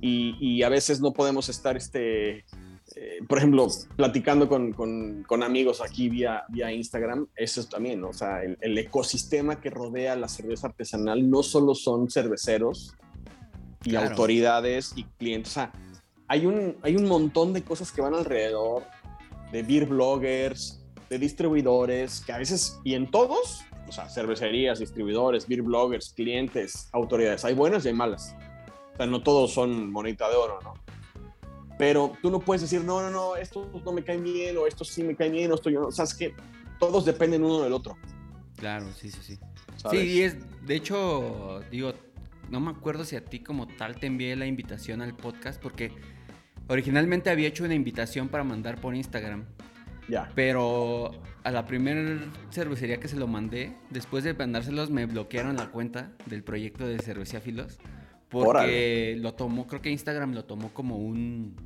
y, 0.00 0.36
y 0.40 0.62
a 0.62 0.68
veces 0.68 1.00
no 1.00 1.12
podemos 1.12 1.48
estar 1.48 1.76
este, 1.76 2.44
eh, 2.96 3.18
por 3.28 3.38
ejemplo, 3.38 3.68
platicando 3.96 4.48
con, 4.48 4.72
con, 4.72 5.42
amigos 5.42 5.80
aquí 5.80 6.08
vía, 6.08 6.44
vía 6.48 6.72
Instagram, 6.72 7.26
eso 7.36 7.60
es 7.60 7.68
también, 7.68 8.00
¿no? 8.00 8.08
o 8.08 8.12
sea, 8.12 8.42
el, 8.42 8.78
ecosistema 8.78 9.60
que 9.60 9.70
rodea 9.70 10.16
la 10.16 10.28
cerveza 10.28 10.68
artesanal 10.68 11.28
no 11.28 11.42
solo 11.42 11.74
son 11.74 12.10
cerveceros 12.10 12.94
y 13.84 13.94
autoridades 13.96 14.92
y 14.96 15.04
clientes, 15.04 15.52
o 15.52 15.54
sea, 15.54 15.72
hay 16.28 16.46
un, 16.46 16.76
hay 16.82 16.96
un 16.96 17.06
montón 17.06 17.52
de 17.52 17.62
cosas 17.62 17.92
que 17.92 18.00
van 18.00 18.14
alrededor, 18.14 18.84
de 19.52 19.62
beer 19.62 19.86
bloggers, 19.86 20.82
de 21.08 21.18
distribuidores, 21.18 22.20
que 22.20 22.32
a 22.32 22.38
veces, 22.38 22.78
y 22.84 22.94
en 22.94 23.10
todos, 23.10 23.62
o 23.86 23.92
sea, 23.92 24.08
cervecerías, 24.08 24.78
distribuidores, 24.78 25.46
beer 25.46 25.62
bloggers, 25.62 26.12
clientes, 26.14 26.88
autoridades, 26.92 27.44
hay 27.44 27.54
buenas 27.54 27.84
y 27.84 27.88
hay 27.88 27.94
malas. 27.94 28.34
O 28.94 28.96
sea, 28.96 29.06
no 29.06 29.22
todos 29.22 29.52
son 29.52 29.90
monita 29.90 30.28
de 30.28 30.36
oro, 30.36 30.58
¿no? 30.62 30.74
Pero 31.78 32.12
tú 32.20 32.30
no 32.30 32.40
puedes 32.40 32.62
decir, 32.62 32.82
no, 32.82 33.00
no, 33.00 33.10
no, 33.10 33.36
estos 33.36 33.66
no 33.84 33.92
me 33.92 34.02
caen 34.02 34.24
bien, 34.24 34.56
o 34.56 34.66
estos 34.66 34.88
sí 34.88 35.04
me 35.04 35.14
caen 35.14 35.32
bien, 35.32 35.52
o 35.52 35.54
esto 35.54 35.70
yo 35.70 35.80
no. 35.80 35.86
O 35.86 35.92
sea, 35.92 36.04
es 36.04 36.14
que 36.14 36.34
todos 36.78 37.04
dependen 37.04 37.44
uno 37.44 37.62
del 37.62 37.72
otro. 37.72 37.96
Claro, 38.56 38.86
sí, 38.96 39.10
sí, 39.10 39.20
sí. 39.22 39.38
Sí, 39.90 39.96
y 39.96 40.22
es, 40.22 40.36
de 40.66 40.74
hecho, 40.74 41.60
digo, 41.70 41.94
no 42.50 42.58
me 42.60 42.70
acuerdo 42.70 43.04
si 43.04 43.14
a 43.14 43.24
ti 43.24 43.40
como 43.40 43.68
tal 43.68 43.96
te 43.96 44.06
envié 44.06 44.34
la 44.34 44.46
invitación 44.46 45.02
al 45.02 45.14
podcast, 45.14 45.62
porque 45.62 45.92
originalmente 46.66 47.30
había 47.30 47.48
hecho 47.48 47.64
una 47.64 47.74
invitación 47.74 48.28
para 48.28 48.42
mandar 48.42 48.80
por 48.80 48.96
Instagram. 48.96 49.44
Ya. 50.08 50.32
Pero 50.34 51.12
a 51.44 51.50
la 51.50 51.66
primera 51.66 52.18
cervecería 52.50 52.98
que 52.98 53.08
se 53.08 53.16
lo 53.16 53.28
mandé, 53.28 53.76
después 53.90 54.24
de 54.24 54.34
mandárselos, 54.34 54.90
me 54.90 55.06
bloquearon 55.06 55.56
la 55.56 55.70
cuenta 55.70 56.12
del 56.26 56.42
proyecto 56.42 56.86
de 56.86 56.98
Cervecería 56.98 57.40
Filos. 57.40 57.78
Porque 58.28 59.16
lo 59.18 59.34
tomó, 59.34 59.66
creo 59.66 59.80
que 59.80 59.90
Instagram 59.90 60.34
lo 60.34 60.44
tomó 60.44 60.72
como 60.72 60.96
un 60.96 61.56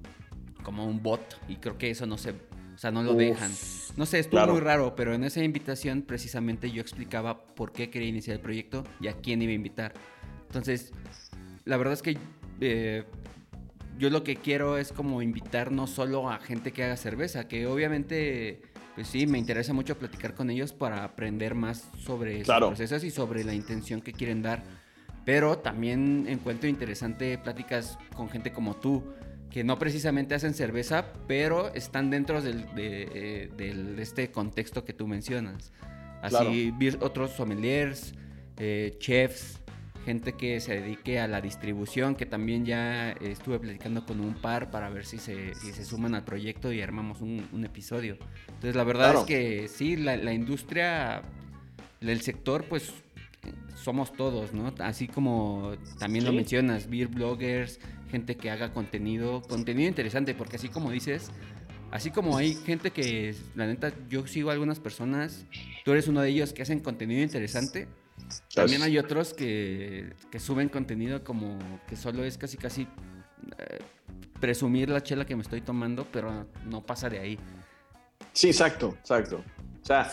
como 0.62 0.86
un 0.86 1.02
bot 1.02 1.40
y 1.48 1.56
creo 1.56 1.76
que 1.76 1.90
eso 1.90 2.06
no 2.06 2.16
se, 2.16 2.30
o 2.30 2.78
sea, 2.78 2.90
no 2.90 3.02
lo 3.02 3.14
dejan. 3.14 3.50
No 3.96 4.06
sé, 4.06 4.20
estuvo 4.20 4.46
muy 4.46 4.60
raro, 4.60 4.94
pero 4.94 5.12
en 5.12 5.24
esa 5.24 5.42
invitación 5.42 6.02
precisamente 6.02 6.70
yo 6.70 6.80
explicaba 6.80 7.44
por 7.44 7.72
qué 7.72 7.90
quería 7.90 8.08
iniciar 8.08 8.36
el 8.36 8.42
proyecto 8.42 8.84
y 9.00 9.08
a 9.08 9.14
quién 9.14 9.42
iba 9.42 9.50
a 9.50 9.54
invitar. 9.54 9.92
Entonces, 10.46 10.92
la 11.64 11.76
verdad 11.76 11.94
es 11.94 12.02
que 12.02 12.16
eh, 12.60 13.04
yo 13.98 14.10
lo 14.10 14.24
que 14.24 14.36
quiero 14.36 14.78
es 14.78 14.92
como 14.92 15.22
invitar 15.22 15.72
no 15.72 15.86
solo 15.86 16.30
a 16.30 16.38
gente 16.38 16.72
que 16.72 16.84
haga 16.84 16.96
cerveza, 16.96 17.48
que 17.48 17.66
obviamente, 17.66 18.62
pues 18.94 19.08
sí, 19.08 19.26
me 19.26 19.38
interesa 19.38 19.72
mucho 19.72 19.98
platicar 19.98 20.34
con 20.34 20.50
ellos 20.50 20.72
para 20.72 21.04
aprender 21.04 21.54
más 21.54 21.88
sobre 21.98 22.44
sus 22.44 22.54
procesos 22.54 23.04
y 23.04 23.10
sobre 23.10 23.44
la 23.44 23.54
intención 23.54 24.00
que 24.00 24.12
quieren 24.12 24.42
dar 24.42 24.62
Pero 25.25 25.59
también 25.59 26.27
encuentro 26.29 26.68
interesante 26.68 27.39
pláticas 27.39 27.99
con 28.14 28.29
gente 28.29 28.53
como 28.53 28.75
tú, 28.77 29.05
que 29.51 29.64
no 29.64 29.79
precisamente 29.79 30.35
hacen 30.35 30.55
cerveza, 30.55 31.12
pero 31.29 31.73
están 31.75 32.11
dentro 32.11 32.41
del, 32.41 32.75
de, 32.75 33.51
eh, 33.59 33.97
este 33.99 34.31
contexto 34.31 34.85
que 34.85 34.95
tú 34.95 35.07
mencionas. 35.07 35.73
Así, 36.23 36.73
otros 37.01 37.33
sommeliers, 37.33 38.14
eh, 38.57 38.97
chefs, 38.99 39.61
gente 40.05 40.33
que 40.33 40.61
se 40.61 40.81
dedique 40.81 41.20
a 41.20 41.29
la 41.29 41.41
distribución, 41.41 42.14
que 42.14 42.27
también 42.27 42.64
ya 42.64 43.12
estuve 43.12 43.59
platicando 43.59 44.07
con 44.07 44.20
un 44.20 44.35
par 44.35 44.70
para 44.70 44.89
ver 44.89 45.05
si 45.05 45.18
se, 45.18 45.55
se 45.55 45.85
suman 45.85 46.14
al 46.14 46.25
proyecto 46.25 46.73
y 46.73 46.81
armamos 46.81 47.20
un, 47.20 47.64
episodio. 47.64 48.16
Entonces, 48.49 48.75
la 48.75 48.85
verdad 48.85 49.16
es 49.16 49.25
que 49.25 49.68
sí, 49.68 49.97
la, 49.97 50.16
la 50.16 50.33
industria, 50.33 51.23
el 52.01 52.20
sector, 52.23 52.64
pues 52.64 52.93
somos 53.74 54.12
todos, 54.12 54.53
¿no? 54.53 54.72
Así 54.78 55.09
como 55.09 55.72
también 55.99 56.24
lo 56.24 56.32
mencionas, 56.32 56.88
beer 56.88 57.09
bloggers, 57.09 57.80
gente 58.11 58.36
que 58.36 58.51
haga 58.51 58.72
contenido, 58.72 59.43
contenido 59.43 59.88
interesante, 59.88 60.34
porque 60.34 60.57
así 60.57 60.68
como 60.68 60.90
dices, 60.90 61.30
así 61.90 62.11
como 62.11 62.36
hay 62.36 62.55
gente 62.55 62.90
que, 62.90 63.34
la 63.55 63.66
neta, 63.66 63.93
yo 64.09 64.26
sigo 64.26 64.51
a 64.51 64.53
algunas 64.53 64.78
personas, 64.78 65.45
tú 65.84 65.93
eres 65.93 66.09
uno 66.09 66.20
de 66.20 66.28
ellos 66.28 66.53
que 66.53 66.62
hacen 66.62 66.80
contenido 66.80 67.22
interesante, 67.22 67.88
también 68.55 68.82
hay 68.82 68.99
otros 68.99 69.34
que, 69.34 70.14
que, 70.30 70.38
suben 70.38 70.68
contenido 70.68 71.24
como 71.24 71.59
que 71.88 71.97
solo 71.97 72.24
es 72.24 72.38
casi 72.38 72.57
casi 72.57 72.82
eh, 73.59 73.78
presumir 74.40 74.88
la 74.88 75.03
chela 75.03 75.26
que 75.26 75.36
me 75.36 75.43
estoy 75.43 75.61
tomando, 75.61 76.07
pero 76.11 76.47
no 76.66 76.82
pasa 76.82 77.11
de 77.11 77.18
ahí. 77.18 77.38
Sí, 78.32 78.49
exacto, 78.49 78.97
exacto. 79.01 79.45
O 79.82 79.84
sea, 79.84 80.11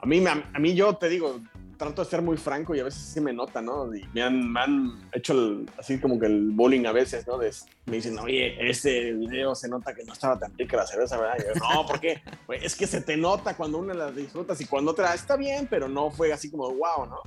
a 0.00 0.06
mí, 0.06 0.24
a 0.26 0.58
mí 0.58 0.74
yo 0.74 0.94
te 0.96 1.08
digo, 1.08 1.40
trato 1.78 2.02
de 2.02 2.10
ser 2.10 2.20
muy 2.20 2.36
franco 2.36 2.74
y 2.74 2.80
a 2.80 2.84
veces 2.84 3.00
sí 3.00 3.20
me 3.20 3.32
nota, 3.32 3.62
¿no? 3.62 3.94
Y 3.94 4.04
me 4.12 4.22
han, 4.22 5.08
hecho 5.12 5.62
así 5.78 5.98
como 5.98 6.18
que 6.18 6.26
el 6.26 6.50
bullying 6.50 6.84
a 6.86 6.92
veces, 6.92 7.26
¿no? 7.26 7.38
me 7.38 7.96
dicen, 7.96 8.18
oye, 8.18 8.68
ese 8.68 9.12
video 9.12 9.54
se 9.54 9.68
nota 9.68 9.94
que 9.94 10.04
no 10.04 10.12
estaba 10.12 10.38
tan 10.38 10.56
rica 10.58 10.76
la 10.76 10.86
cerveza, 10.86 11.16
¿verdad? 11.16 11.36
Y 11.38 11.58
yo, 11.58 11.74
no, 11.74 11.86
¿por 11.86 12.00
qué? 12.00 12.20
Pues 12.46 12.64
es 12.64 12.74
que 12.74 12.86
se 12.86 13.00
te 13.00 13.16
nota 13.16 13.56
cuando 13.56 13.78
una 13.78 13.94
la 13.94 14.10
disfrutas 14.10 14.60
y 14.60 14.66
cuando 14.66 14.90
otra 14.90 15.14
está 15.14 15.36
bien, 15.36 15.68
pero 15.70 15.88
no 15.88 16.10
fue 16.10 16.32
así 16.32 16.50
como 16.50 16.68
wow, 16.68 17.06
¿no? 17.06 17.20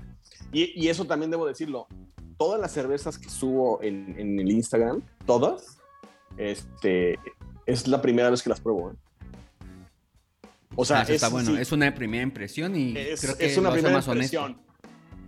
Y, 0.51 0.79
y 0.79 0.89
eso 0.89 1.05
también 1.05 1.31
debo 1.31 1.47
decirlo. 1.47 1.87
Todas 2.37 2.59
las 2.59 2.71
cervezas 2.71 3.17
que 3.17 3.29
subo 3.29 3.81
en, 3.81 4.15
en 4.19 4.39
el 4.39 4.51
Instagram, 4.51 5.01
todas, 5.25 5.77
este, 6.37 7.17
es 7.65 7.87
la 7.87 8.01
primera 8.01 8.29
vez 8.29 8.43
que 8.43 8.49
las 8.49 8.59
pruebo, 8.59 8.91
¿eh? 8.91 8.95
O 10.75 10.85
sea, 10.85 11.01
ah, 11.01 11.05
es, 11.07 11.29
bueno. 11.29 11.57
es 11.57 11.71
una 11.71 11.93
primera 11.93 12.23
impresión 12.23 12.75
y 12.75 12.97
es, 12.97 13.21
creo 13.21 13.37
que 13.37 13.45
es 13.45 13.57
una 13.57 13.71
primera 13.71 13.97
impresión. 13.97 14.57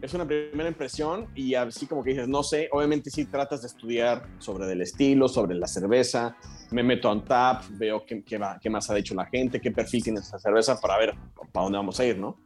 Es 0.02 0.14
una 0.14 0.28
primera 0.28 0.68
impresión 0.68 1.28
y 1.34 1.56
así 1.56 1.86
como 1.86 2.04
que 2.04 2.10
dices, 2.10 2.28
no 2.28 2.44
sé, 2.44 2.68
obviamente 2.74 3.10
sí 3.10 3.24
tratas 3.26 3.62
de 3.62 3.68
estudiar 3.68 4.28
sobre 4.38 4.70
el 4.70 4.82
estilo, 4.82 5.30
sobre 5.30 5.56
la 5.56 5.66
cerveza, 5.66 6.36
me 6.72 6.84
meto 6.84 7.10
a 7.10 7.24
tap, 7.24 7.64
veo 7.70 8.06
qué, 8.06 8.22
qué, 8.22 8.38
qué, 8.62 8.70
más 8.70 8.90
ha 8.90 8.96
dicho 8.96 9.16
la 9.16 9.26
gente, 9.28 9.62
qué 9.62 9.72
perfil 9.72 10.04
tiene 10.04 10.20
esa 10.20 10.38
cerveza 10.38 10.80
para 10.82 10.98
ver 10.98 11.16
para 11.54 11.64
dónde 11.64 11.78
vamos 11.78 12.00
a 12.02 12.06
ir, 12.06 12.18
¿no? 12.18 12.38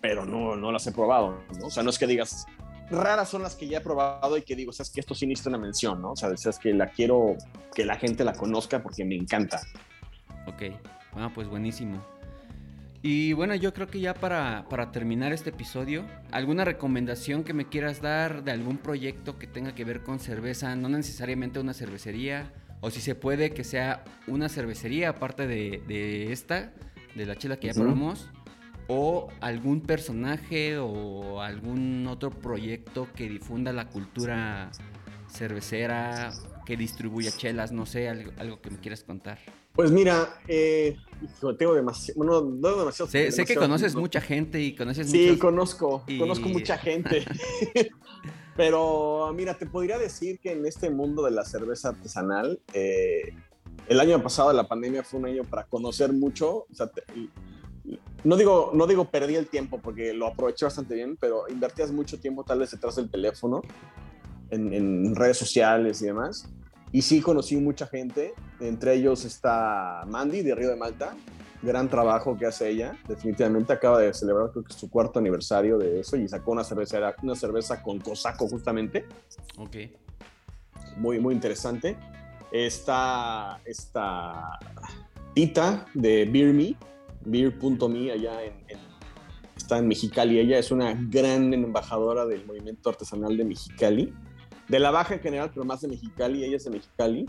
Pero 0.00 0.24
no, 0.24 0.54
no 0.54 0.70
las 0.70 0.86
he 0.86 0.92
probado, 0.92 1.42
¿no? 1.58 1.66
O 1.66 1.70
sea, 1.70 1.82
no 1.82 1.90
es 1.90 1.98
que 1.98 2.06
digas, 2.06 2.46
raras 2.90 3.28
son 3.28 3.42
las 3.42 3.56
que 3.56 3.66
ya 3.66 3.78
he 3.78 3.80
probado 3.80 4.36
y 4.36 4.42
que 4.42 4.54
digo, 4.54 4.70
o 4.70 4.72
sea, 4.72 4.84
es 4.84 4.90
que 4.90 5.00
esto 5.00 5.14
sí 5.16 5.26
necesita 5.26 5.50
una 5.50 5.58
mención, 5.58 6.00
¿no? 6.00 6.12
O 6.12 6.16
sea, 6.16 6.30
es 6.30 6.58
que 6.60 6.72
la 6.74 6.90
quiero 6.90 7.36
que 7.74 7.84
la 7.84 7.96
gente 7.96 8.22
la 8.22 8.34
conozca 8.34 8.82
porque 8.82 9.04
me 9.04 9.16
encanta. 9.16 9.60
Ok, 10.46 10.62
bueno, 11.12 11.28
ah, 11.28 11.32
pues 11.34 11.48
buenísimo. 11.48 12.00
Y 13.02 13.32
bueno, 13.32 13.54
yo 13.54 13.72
creo 13.72 13.86
que 13.86 13.98
ya 13.98 14.12
para, 14.12 14.92
terminar 14.92 15.32
este 15.32 15.50
episodio, 15.50 16.04
¿alguna 16.30 16.66
recomendación 16.66 17.44
que 17.44 17.54
me 17.54 17.66
quieras 17.66 18.02
dar 18.02 18.44
de 18.44 18.52
algún 18.52 18.76
proyecto 18.76 19.38
que 19.38 19.46
tenga 19.46 19.74
que 19.74 19.86
ver 19.86 20.02
con 20.02 20.18
cerveza? 20.18 20.76
No 20.76 20.90
necesariamente 20.90 21.58
una 21.60 21.72
cervecería, 21.72 22.52
o 22.80 22.90
si 22.90 23.00
se 23.00 23.14
puede 23.14 23.52
que 23.52 23.64
sea 23.64 24.04
una 24.26 24.50
cervecería 24.50 25.10
aparte 25.10 25.46
de, 25.46 26.30
esta, 26.30 26.74
de 27.14 27.24
la 27.24 27.36
chela 27.36 27.58
que 27.58 27.68
ya 27.68 27.74
probamos, 27.74 28.28
o 28.86 29.28
algún 29.40 29.80
personaje 29.80 30.76
o 30.76 31.40
algún 31.40 32.06
otro 32.06 32.30
proyecto 32.30 33.08
que 33.14 33.30
difunda 33.30 33.72
la 33.72 33.88
cultura 33.88 34.72
cervecera, 35.26 36.32
que 36.66 36.76
distribuya 36.76 37.30
chelas, 37.30 37.72
no 37.72 37.86
sé, 37.86 38.10
algo, 38.10 38.32
algo 38.36 38.60
que 38.60 38.70
me 38.70 38.78
quieras 38.78 39.04
contar. 39.04 39.38
Pues 39.74 39.90
mira, 39.90 40.40
eh, 40.48 40.96
tengo 41.58 41.74
demasiado, 41.74 42.18
bueno, 42.18 42.42
no 42.42 42.76
demasiado. 42.76 43.10
Sé, 43.10 43.30
sé 43.30 43.44
que 43.44 43.54
conoces 43.54 43.94
mucha 43.94 44.20
gente 44.20 44.60
y 44.60 44.74
conoces 44.74 45.10
Sí, 45.10 45.36
conozco, 45.38 46.04
conozco 46.18 46.48
mucha 46.48 46.76
gente. 46.78 47.24
Pero 48.56 49.32
mira, 49.34 49.54
te 49.54 49.66
podría 49.66 49.98
decir 49.98 50.38
que 50.40 50.52
en 50.52 50.66
este 50.66 50.90
mundo 50.90 51.22
de 51.22 51.30
la 51.30 51.44
cerveza 51.44 51.90
artesanal, 51.90 52.60
eh, 52.74 53.32
el 53.86 54.00
año 54.00 54.22
pasado, 54.22 54.52
la 54.52 54.68
pandemia, 54.68 55.02
fue 55.02 55.20
un 55.20 55.26
año 55.26 55.44
para 55.44 55.64
conocer 55.64 56.12
mucho. 56.12 56.66
O 56.70 56.74
sea, 56.74 56.90
no 58.24 58.36
digo, 58.36 58.72
no 58.74 58.86
digo 58.86 59.06
perdí 59.06 59.36
el 59.36 59.46
tiempo 59.46 59.80
porque 59.80 60.12
lo 60.12 60.26
aproveché 60.26 60.66
bastante 60.66 60.94
bien, 60.94 61.16
pero 61.16 61.48
invertías 61.48 61.90
mucho 61.92 62.18
tiempo 62.18 62.44
tal 62.44 62.58
vez 62.58 62.72
detrás 62.72 62.96
del 62.96 63.08
teléfono, 63.08 63.62
en, 64.50 64.74
en 64.74 65.14
redes 65.14 65.38
sociales 65.38 66.02
y 66.02 66.06
demás. 66.06 66.50
Y 66.92 67.02
sí 67.02 67.20
conocí 67.20 67.56
mucha 67.56 67.86
gente, 67.86 68.34
entre 68.58 68.94
ellos 68.94 69.24
está 69.24 70.02
Mandy 70.08 70.42
de 70.42 70.54
Río 70.54 70.70
de 70.70 70.76
Malta, 70.76 71.14
gran 71.62 71.88
trabajo 71.88 72.36
que 72.36 72.46
hace 72.46 72.68
ella, 72.70 72.98
definitivamente 73.06 73.72
acaba 73.72 74.00
de 74.00 74.12
celebrar 74.12 74.50
creo 74.50 74.64
que 74.64 74.72
su 74.72 74.90
cuarto 74.90 75.18
aniversario 75.18 75.78
de 75.78 76.00
eso 76.00 76.16
y 76.16 76.28
sacó 76.28 76.52
una 76.52 76.64
cerveza, 76.64 77.14
una 77.22 77.36
cerveza 77.36 77.82
con 77.82 78.00
cosaco 78.00 78.48
justamente. 78.48 79.06
Ok. 79.56 79.76
Muy, 80.96 81.20
muy 81.20 81.34
interesante. 81.34 81.96
Está 82.50 83.60
esta 83.64 84.58
Tita 85.34 85.86
de 85.94 86.24
Beer 86.24 86.52
Me, 86.52 86.74
beer.me 87.24 88.10
allá 88.10 88.42
en, 88.42 88.54
está 89.56 89.78
en 89.78 89.86
Mexicali. 89.86 90.40
Ella 90.40 90.58
es 90.58 90.72
una 90.72 90.94
gran 90.94 91.54
embajadora 91.54 92.26
del 92.26 92.44
movimiento 92.46 92.90
artesanal 92.90 93.36
de 93.36 93.44
Mexicali 93.44 94.12
de 94.70 94.78
la 94.78 94.92
baja 94.92 95.14
en 95.14 95.20
general, 95.20 95.50
pero 95.52 95.64
más 95.64 95.80
de 95.80 95.88
Mexicali, 95.88 96.44
ella 96.44 96.56
es 96.56 96.64
de 96.64 96.70
Mexicali. 96.70 97.28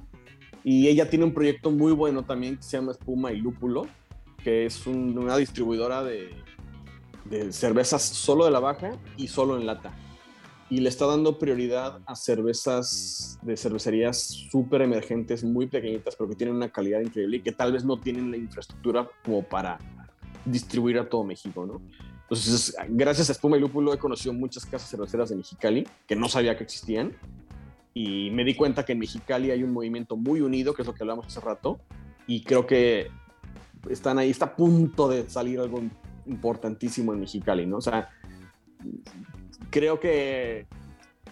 Y 0.63 0.87
ella 0.87 1.09
tiene 1.09 1.25
un 1.25 1.33
proyecto 1.33 1.71
muy 1.71 1.91
bueno 1.91 2.23
también 2.23 2.57
que 2.57 2.63
se 2.63 2.77
llama 2.77 2.91
Espuma 2.91 3.31
y 3.31 3.37
Lúpulo, 3.37 3.87
que 4.43 4.67
es 4.67 4.85
una 4.85 5.35
distribuidora 5.37 6.03
de, 6.03 6.29
de, 7.25 7.51
cervezas 7.51 8.03
solo 8.03 8.45
de 8.45 8.51
la 8.51 8.59
baja 8.59 8.91
y 9.17 9.27
solo 9.27 9.57
en 9.57 9.65
lata. 9.65 9.91
Y 10.69 10.81
le 10.81 10.89
está 10.89 11.07
dando 11.07 11.39
prioridad 11.39 11.99
a 12.05 12.15
cervezas 12.15 13.39
de 13.41 13.57
cervecerías 13.57 14.19
súper 14.51 14.83
emergentes, 14.83 15.43
muy 15.43 15.65
pequeñitas, 15.65 16.15
pero 16.15 16.29
que 16.29 16.35
tienen 16.35 16.55
una 16.55 16.69
calidad 16.69 17.01
increíble 17.01 17.37
y 17.37 17.41
que 17.41 17.51
tal 17.51 17.73
vez 17.73 17.83
no 17.83 17.99
tienen 17.99 18.29
la 18.29 18.37
infraestructura 18.37 19.09
como 19.25 19.43
para 19.43 19.79
distribuir 20.45 20.99
a 20.99 21.09
todo 21.09 21.23
México, 21.23 21.65
¿no? 21.65 21.81
Entonces, 22.31 22.77
gracias 22.87 23.27
a 23.27 23.33
Espuma 23.33 23.57
y 23.57 23.59
Lúpulo 23.59 23.93
he 23.93 23.97
conocido 23.97 24.33
muchas 24.33 24.65
casas 24.65 24.89
cerveceras 24.89 25.27
de 25.27 25.35
Mexicali 25.35 25.85
que 26.07 26.15
no 26.15 26.29
sabía 26.29 26.55
que 26.55 26.63
existían. 26.63 27.11
Y 27.93 28.31
me 28.31 28.45
di 28.45 28.55
cuenta 28.55 28.85
que 28.85 28.93
en 28.93 28.99
Mexicali 28.99 29.51
hay 29.51 29.63
un 29.63 29.73
movimiento 29.73 30.15
muy 30.15 30.39
unido, 30.39 30.73
que 30.73 30.83
es 30.83 30.87
lo 30.87 30.93
que 30.93 31.03
hablamos 31.03 31.27
hace 31.27 31.41
rato. 31.41 31.81
Y 32.27 32.43
creo 32.43 32.65
que 32.65 33.09
están 33.89 34.17
ahí, 34.17 34.29
está 34.29 34.45
a 34.45 34.55
punto 34.55 35.09
de 35.09 35.29
salir 35.29 35.59
algo 35.59 35.81
importantísimo 36.25 37.13
en 37.13 37.19
Mexicali, 37.19 37.65
¿no? 37.65 37.79
O 37.79 37.81
sea, 37.81 38.07
creo 39.69 39.99
que 39.99 40.67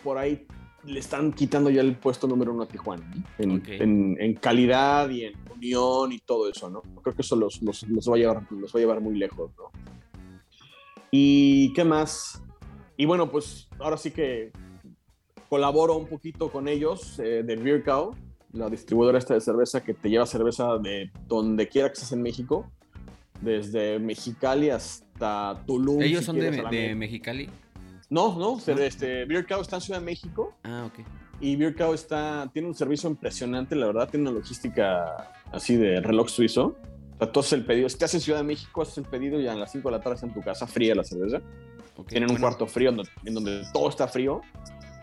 por 0.04 0.18
ahí 0.18 0.48
le 0.84 1.00
están 1.00 1.32
quitando 1.32 1.70
ya 1.70 1.80
el 1.80 1.96
puesto 1.96 2.28
número 2.28 2.52
uno 2.52 2.64
a 2.64 2.68
Tijuana, 2.68 3.10
en, 3.38 4.18
en, 4.20 4.34
calidad 4.34 5.10
y 5.10 5.24
en 5.24 5.34
unión 5.50 6.12
y 6.12 6.20
todo 6.20 6.50
eso, 6.50 6.70
¿no? 6.70 6.82
Creo 7.02 7.16
que 7.16 7.22
eso 7.22 7.38
los, 7.38 7.62
los, 7.62 7.84
los, 7.84 8.10
va, 8.10 8.16
a 8.16 8.18
llevar, 8.18 8.48
los 8.52 8.76
va 8.76 8.80
a 8.80 8.82
llevar 8.82 9.00
muy 9.00 9.18
lejos, 9.18 9.52
¿no? 9.58 9.72
¿Y 11.12 11.74
qué 11.74 11.84
más? 11.84 12.42
Y 12.98 13.06
bueno, 13.06 13.32
pues 13.32 13.68
ahora 13.80 13.98
sí 13.98 14.12
que 14.12 14.52
colaboro 15.50 15.96
un 15.98 16.08
poquito 16.08 16.52
con 16.52 16.68
ellos 16.68 17.20
eh, 17.20 17.44
de 17.44 17.56
Beer 17.56 17.84
Cow, 17.84 18.16
la 18.54 18.70
distribuidora 18.70 19.18
esta 19.18 19.34
de 19.34 19.42
cerveza 19.42 19.84
que 19.84 19.94
te 19.94 20.10
lleva 20.10 20.26
cerveza 20.26 20.78
de 20.78 21.12
donde 21.28 21.68
quiera 21.68 21.90
que 21.90 21.94
estés 21.94 22.12
en 22.12 22.22
México, 22.22 22.70
desde 23.42 24.00
Mexicali 24.00 24.70
hasta 24.70 25.62
Tulum. 25.66 26.02
¿Ellos 26.02 26.26
son 26.26 26.38
de, 26.38 26.96
Mexicali? 26.96 27.50
No, 28.10 28.38
no, 28.38 28.60
Este, 28.80 29.26
Beer 29.26 29.46
Cow 29.46 29.62
está 29.62 29.78
en 29.78 29.82
Ciudad 29.82 30.00
de 30.00 30.06
México. 30.06 30.56
Ah, 30.64 30.88
ok. 30.88 31.06
Y 31.42 31.56
Beer 31.56 31.76
Cow 31.76 31.94
está, 31.94 32.50
tiene 32.54 32.68
un 32.68 32.76
servicio 32.76 33.10
impresionante, 33.10 33.76
la 33.76 33.88
verdad, 33.88 34.10
tiene 34.10 34.30
una 34.30 34.40
logística 34.40 35.32
así 35.52 35.78
de 35.78 36.02
reloj 36.02 36.28
suizo 36.28 36.76
sea, 37.42 37.58
el 37.58 37.66
pedido. 37.66 37.90
Si 37.90 37.98
te 37.98 38.06
haces 38.06 38.24
Ciudad 38.24 38.40
de 38.40 38.46
México, 38.46 38.82
haces 38.82 38.98
el 39.00 39.06
pedido 39.06 39.40
y 39.40 39.48
a 39.48 39.56
las 39.56 39.72
5 39.72 39.90
de 39.90 39.98
la 39.98 40.02
tarde 40.02 40.16
está 40.16 40.28
en 40.28 40.34
tu 40.34 40.42
casa 40.42 40.68
fría 40.68 40.96
la 40.96 41.04
cerveza. 41.04 41.42
Tienen 42.08 42.32
un 42.32 42.38
cuarto 42.38 42.66
frío 42.66 42.94
en 43.26 43.34
donde, 43.34 43.64
todo 43.74 43.90
está 43.90 44.08
frío. 44.08 44.42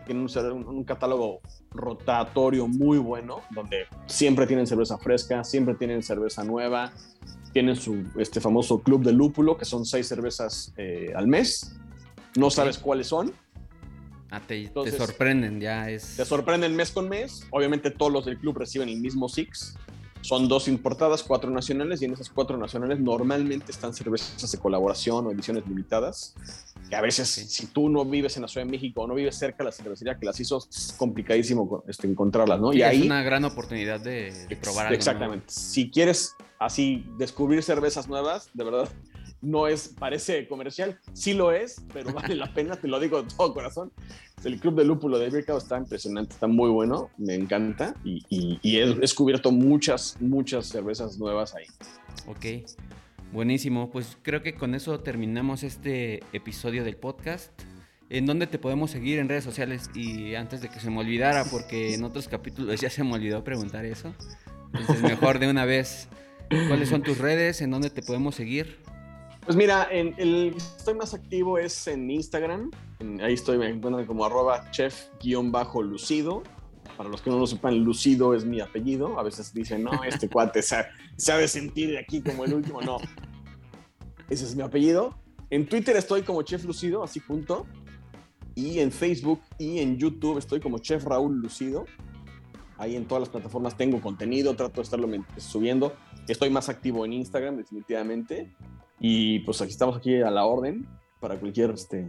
Tienen 0.06 0.24
un, 0.24 0.84
catálogo 0.84 1.40
rotatorio 1.70 2.68
muy 2.68 2.98
bueno, 2.98 3.40
donde 3.50 3.86
siempre 4.06 4.46
tienen 4.46 4.66
cerveza 4.66 4.96
fresca, 4.98 5.42
siempre 5.42 5.74
tienen 5.74 6.02
cerveza 6.02 6.44
nueva. 6.44 6.92
Tienen 7.52 7.76
su 7.76 8.04
este 8.16 8.40
famoso 8.40 8.80
club 8.82 9.02
de 9.02 9.12
lúpulo, 9.12 9.56
que 9.56 9.64
son 9.64 9.84
seis 9.84 10.06
cervezas 10.06 10.72
eh, 10.76 11.12
al 11.14 11.26
mes. 11.26 11.76
No 12.36 12.50
sabes 12.50 12.78
cuáles 12.78 13.08
son, 13.08 13.34
Ah, 14.30 14.40
te, 14.44 14.70
sorprenden, 14.90 15.60
ya 15.60 15.88
es. 15.88 16.16
Te 16.16 16.24
sorprenden 16.24 16.74
mes 16.74 16.90
con 16.90 17.08
mes. 17.08 17.46
Obviamente 17.50 17.90
todos 17.90 18.12
los 18.12 18.24
del 18.24 18.38
club 18.38 18.58
reciben 18.58 18.88
el 18.88 19.00
mismo 19.00 19.28
Six. 19.28 19.76
Son 20.20 20.48
dos 20.48 20.68
importadas, 20.68 21.22
cuatro 21.22 21.50
nacionales, 21.50 22.02
y 22.02 22.06
en 22.06 22.14
esas 22.14 22.30
cuatro 22.30 22.56
nacionales 22.56 22.98
normalmente 22.98 23.70
están 23.70 23.94
cervezas 23.94 24.50
de 24.50 24.58
colaboración 24.58 25.26
o 25.26 25.30
ediciones 25.30 25.66
limitadas. 25.66 26.34
Que 26.88 26.96
a 26.96 27.00
veces, 27.00 27.28
si 27.28 27.66
tú 27.66 27.88
no 27.88 28.04
vives 28.04 28.36
en 28.36 28.42
la 28.42 28.48
Ciudad 28.48 28.66
de 28.66 28.70
México 28.70 29.02
o 29.02 29.06
no 29.06 29.14
vives 29.14 29.36
cerca 29.36 29.58
de 29.58 29.64
la 29.64 29.72
cervecería 29.72 30.18
que 30.18 30.26
las 30.26 30.38
hizo, 30.38 30.58
es 30.58 30.94
complicadísimo 30.96 31.82
este, 31.88 32.06
encontrarlas, 32.06 32.60
¿no? 32.60 32.72
y 32.72 32.82
ahí, 32.82 33.00
es 33.00 33.06
una 33.06 33.22
gran 33.22 33.44
oportunidad 33.44 34.00
de, 34.00 34.32
probar 34.62 34.86
algo. 34.86 34.96
Exactamente. 34.96 35.46
Si 35.48 35.90
quieres 35.90 36.36
así 36.58 37.04
descubrir 37.18 37.62
cervezas 37.62 38.08
nuevas, 38.08 38.50
de 38.54 38.64
verdad, 38.64 38.88
no 39.42 39.66
es, 39.66 39.88
parece 39.88 40.48
comercial, 40.48 40.98
sí 41.12 41.34
lo 41.34 41.52
es, 41.52 41.82
pero 41.92 42.12
vale 42.12 42.34
la 42.34 42.52
pena, 42.52 42.76
te 42.76 42.88
lo 42.88 42.98
digo 42.98 43.22
de 43.22 43.28
todo 43.28 43.54
corazón. 43.54 43.92
El 44.44 44.60
Club 44.60 44.76
de 44.76 44.84
Lúpulo 44.84 45.18
de 45.18 45.30
Birkau 45.30 45.58
está 45.58 45.78
impresionante, 45.78 46.34
está 46.34 46.46
muy 46.46 46.70
bueno, 46.70 47.10
me 47.16 47.34
encanta 47.34 47.94
y, 48.04 48.58
he 48.62 48.94
descubierto 48.94 49.50
muchas, 49.50 50.16
muchas 50.20 50.66
cervezas 50.66 51.18
nuevas 51.18 51.54
ahí. 51.54 51.66
Ok, 52.26 52.68
buenísimo. 53.32 53.90
Pues 53.90 54.18
creo 54.22 54.42
que 54.42 54.54
con 54.54 54.74
eso 54.74 55.00
terminamos 55.00 55.62
este 55.62 56.22
episodio 56.32 56.84
del 56.84 56.96
podcast. 56.96 57.50
¿En 58.08 58.24
dónde 58.24 58.46
te 58.46 58.58
podemos 58.58 58.92
seguir 58.92 59.18
en 59.18 59.28
redes 59.28 59.42
sociales? 59.42 59.90
Y 59.94 60.36
antes 60.36 60.60
de 60.60 60.68
que 60.68 60.78
se 60.78 60.90
me 60.90 61.00
olvidara, 61.00 61.44
porque 61.44 61.94
en 61.94 62.04
otros 62.04 62.28
capítulos 62.28 62.80
ya 62.80 62.88
se 62.88 63.02
me 63.02 63.14
olvidó 63.14 63.42
preguntar 63.42 63.84
eso. 63.84 64.14
Entonces 64.72 65.02
mejor 65.02 65.38
de 65.38 65.48
una 65.48 65.64
vez. 65.64 66.08
¿Cuáles 66.68 66.88
son 66.88 67.02
tus 67.02 67.18
redes? 67.18 67.60
¿En 67.60 67.72
dónde 67.72 67.90
te 67.90 68.02
podemos 68.02 68.36
seguir? 68.36 68.78
Pues 69.46 69.56
mira, 69.56 69.86
en 69.92 70.12
el 70.18 70.54
estoy 70.56 70.94
más 70.94 71.14
activo 71.14 71.56
es 71.56 71.86
en 71.86 72.10
Instagram. 72.10 72.68
ahí 73.22 73.34
estoy, 73.34 73.56
me 73.58 73.68
encuentran 73.68 74.04
como 74.04 74.24
arroba 74.24 74.68
chef-lucido. 74.72 76.42
Para 76.96 77.08
los 77.08 77.22
que 77.22 77.30
no 77.30 77.38
lo 77.38 77.46
sepan, 77.46 77.78
Lucido 77.84 78.34
es 78.34 78.44
mi 78.44 78.60
apellido. 78.60 79.20
A 79.20 79.22
veces 79.22 79.54
dicen, 79.54 79.84
no, 79.84 80.02
este 80.02 80.28
cuate 80.32 80.62
se 80.62 80.74
ha, 80.76 81.36
de 81.36 81.46
sentir 81.46 81.90
de 81.90 81.98
aquí 81.98 82.22
como 82.22 82.44
el 82.44 82.54
último. 82.54 82.80
No, 82.80 82.98
ese 84.28 84.44
es 84.44 84.56
mi 84.56 84.62
apellido. 84.62 85.16
En 85.50 85.68
Twitter 85.68 85.96
estoy 85.96 86.22
como 86.22 86.42
Chef 86.42 86.64
Lucido, 86.64 87.04
así 87.04 87.20
punto. 87.20 87.66
Y 88.56 88.80
en 88.80 88.90
Facebook 88.90 89.42
y 89.58 89.78
en 89.78 89.96
YouTube 89.96 90.38
estoy 90.38 90.58
como 90.58 90.78
Chef 90.78 91.04
Raúl 91.04 91.40
Lucido. 91.40 91.84
Ahí 92.78 92.96
en 92.96 93.06
todas 93.06 93.20
las 93.20 93.28
plataformas 93.28 93.76
tengo 93.76 94.00
contenido, 94.00 94.56
trato 94.56 94.80
de 94.80 94.82
estarlo 94.82 95.08
subiendo. 95.36 95.94
Estoy 96.26 96.50
más 96.50 96.68
activo 96.68 97.04
en 97.04 97.12
Instagram, 97.12 97.56
definitivamente. 97.56 98.52
Y 99.00 99.40
pues 99.40 99.60
aquí 99.60 99.72
estamos 99.72 99.96
aquí 99.96 100.20
a 100.20 100.30
la 100.30 100.44
orden 100.46 100.86
para 101.20 101.38
cualquier 101.38 101.70
este, 101.70 102.08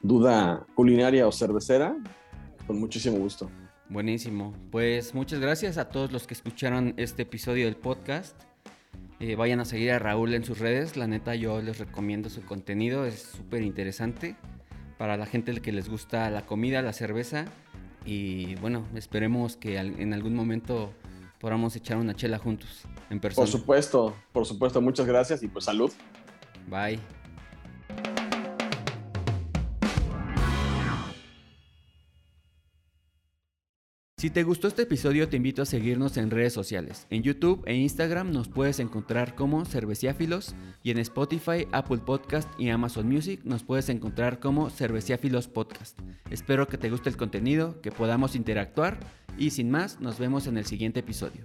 duda 0.00 0.66
culinaria 0.74 1.26
o 1.26 1.32
cervecera, 1.32 1.96
con 2.66 2.78
muchísimo 2.78 3.16
gusto. 3.18 3.50
Buenísimo. 3.88 4.52
Pues 4.70 5.14
muchas 5.14 5.38
gracias 5.38 5.78
a 5.78 5.88
todos 5.88 6.10
los 6.10 6.26
que 6.26 6.34
escucharon 6.34 6.94
este 6.96 7.22
episodio 7.22 7.66
del 7.66 7.76
podcast. 7.76 8.36
Eh, 9.20 9.36
vayan 9.36 9.60
a 9.60 9.64
seguir 9.64 9.92
a 9.92 9.98
Raúl 9.98 10.34
en 10.34 10.44
sus 10.44 10.58
redes. 10.58 10.96
La 10.96 11.06
neta, 11.06 11.34
yo 11.34 11.62
les 11.62 11.78
recomiendo 11.78 12.28
su 12.28 12.42
contenido. 12.42 13.06
Es 13.06 13.22
súper 13.22 13.62
interesante 13.62 14.36
para 14.98 15.16
la 15.16 15.26
gente 15.26 15.54
que 15.60 15.72
les 15.72 15.88
gusta 15.88 16.28
la 16.30 16.42
comida, 16.42 16.82
la 16.82 16.92
cerveza. 16.92 17.46
Y 18.04 18.56
bueno, 18.56 18.84
esperemos 18.94 19.56
que 19.56 19.78
en 19.78 20.12
algún 20.12 20.34
momento 20.34 20.92
podamos 21.40 21.76
echar 21.76 21.96
una 21.96 22.14
chela 22.14 22.38
juntos 22.38 22.82
en 23.10 23.20
persona. 23.20 23.44
Por 23.44 23.50
supuesto, 23.50 24.16
por 24.32 24.46
supuesto. 24.46 24.80
Muchas 24.80 25.06
gracias 25.06 25.42
y 25.42 25.48
pues 25.48 25.64
salud. 25.64 25.92
Bye. 26.68 26.98
Si 34.18 34.30
te 34.30 34.44
gustó 34.44 34.66
este 34.66 34.82
episodio 34.82 35.28
te 35.28 35.36
invito 35.36 35.60
a 35.60 35.66
seguirnos 35.66 36.16
en 36.16 36.30
redes 36.30 36.54
sociales. 36.54 37.06
En 37.10 37.22
YouTube 37.22 37.62
e 37.66 37.76
Instagram 37.76 38.32
nos 38.32 38.48
puedes 38.48 38.80
encontrar 38.80 39.34
como 39.34 39.66
Cerveciáfilos 39.66 40.54
y 40.82 40.90
en 40.90 40.96
Spotify, 40.98 41.68
Apple 41.70 41.98
Podcast 41.98 42.48
y 42.58 42.70
Amazon 42.70 43.08
Music 43.08 43.42
nos 43.44 43.62
puedes 43.62 43.90
encontrar 43.90 44.40
como 44.40 44.70
Cerveciáfilos 44.70 45.48
Podcast. 45.48 45.98
Espero 46.30 46.66
que 46.66 46.78
te 46.78 46.88
guste 46.88 47.10
el 47.10 47.18
contenido, 47.18 47.82
que 47.82 47.92
podamos 47.92 48.34
interactuar 48.36 48.98
y 49.36 49.50
sin 49.50 49.70
más 49.70 50.00
nos 50.00 50.18
vemos 50.18 50.46
en 50.46 50.56
el 50.56 50.64
siguiente 50.64 51.00
episodio. 51.00 51.44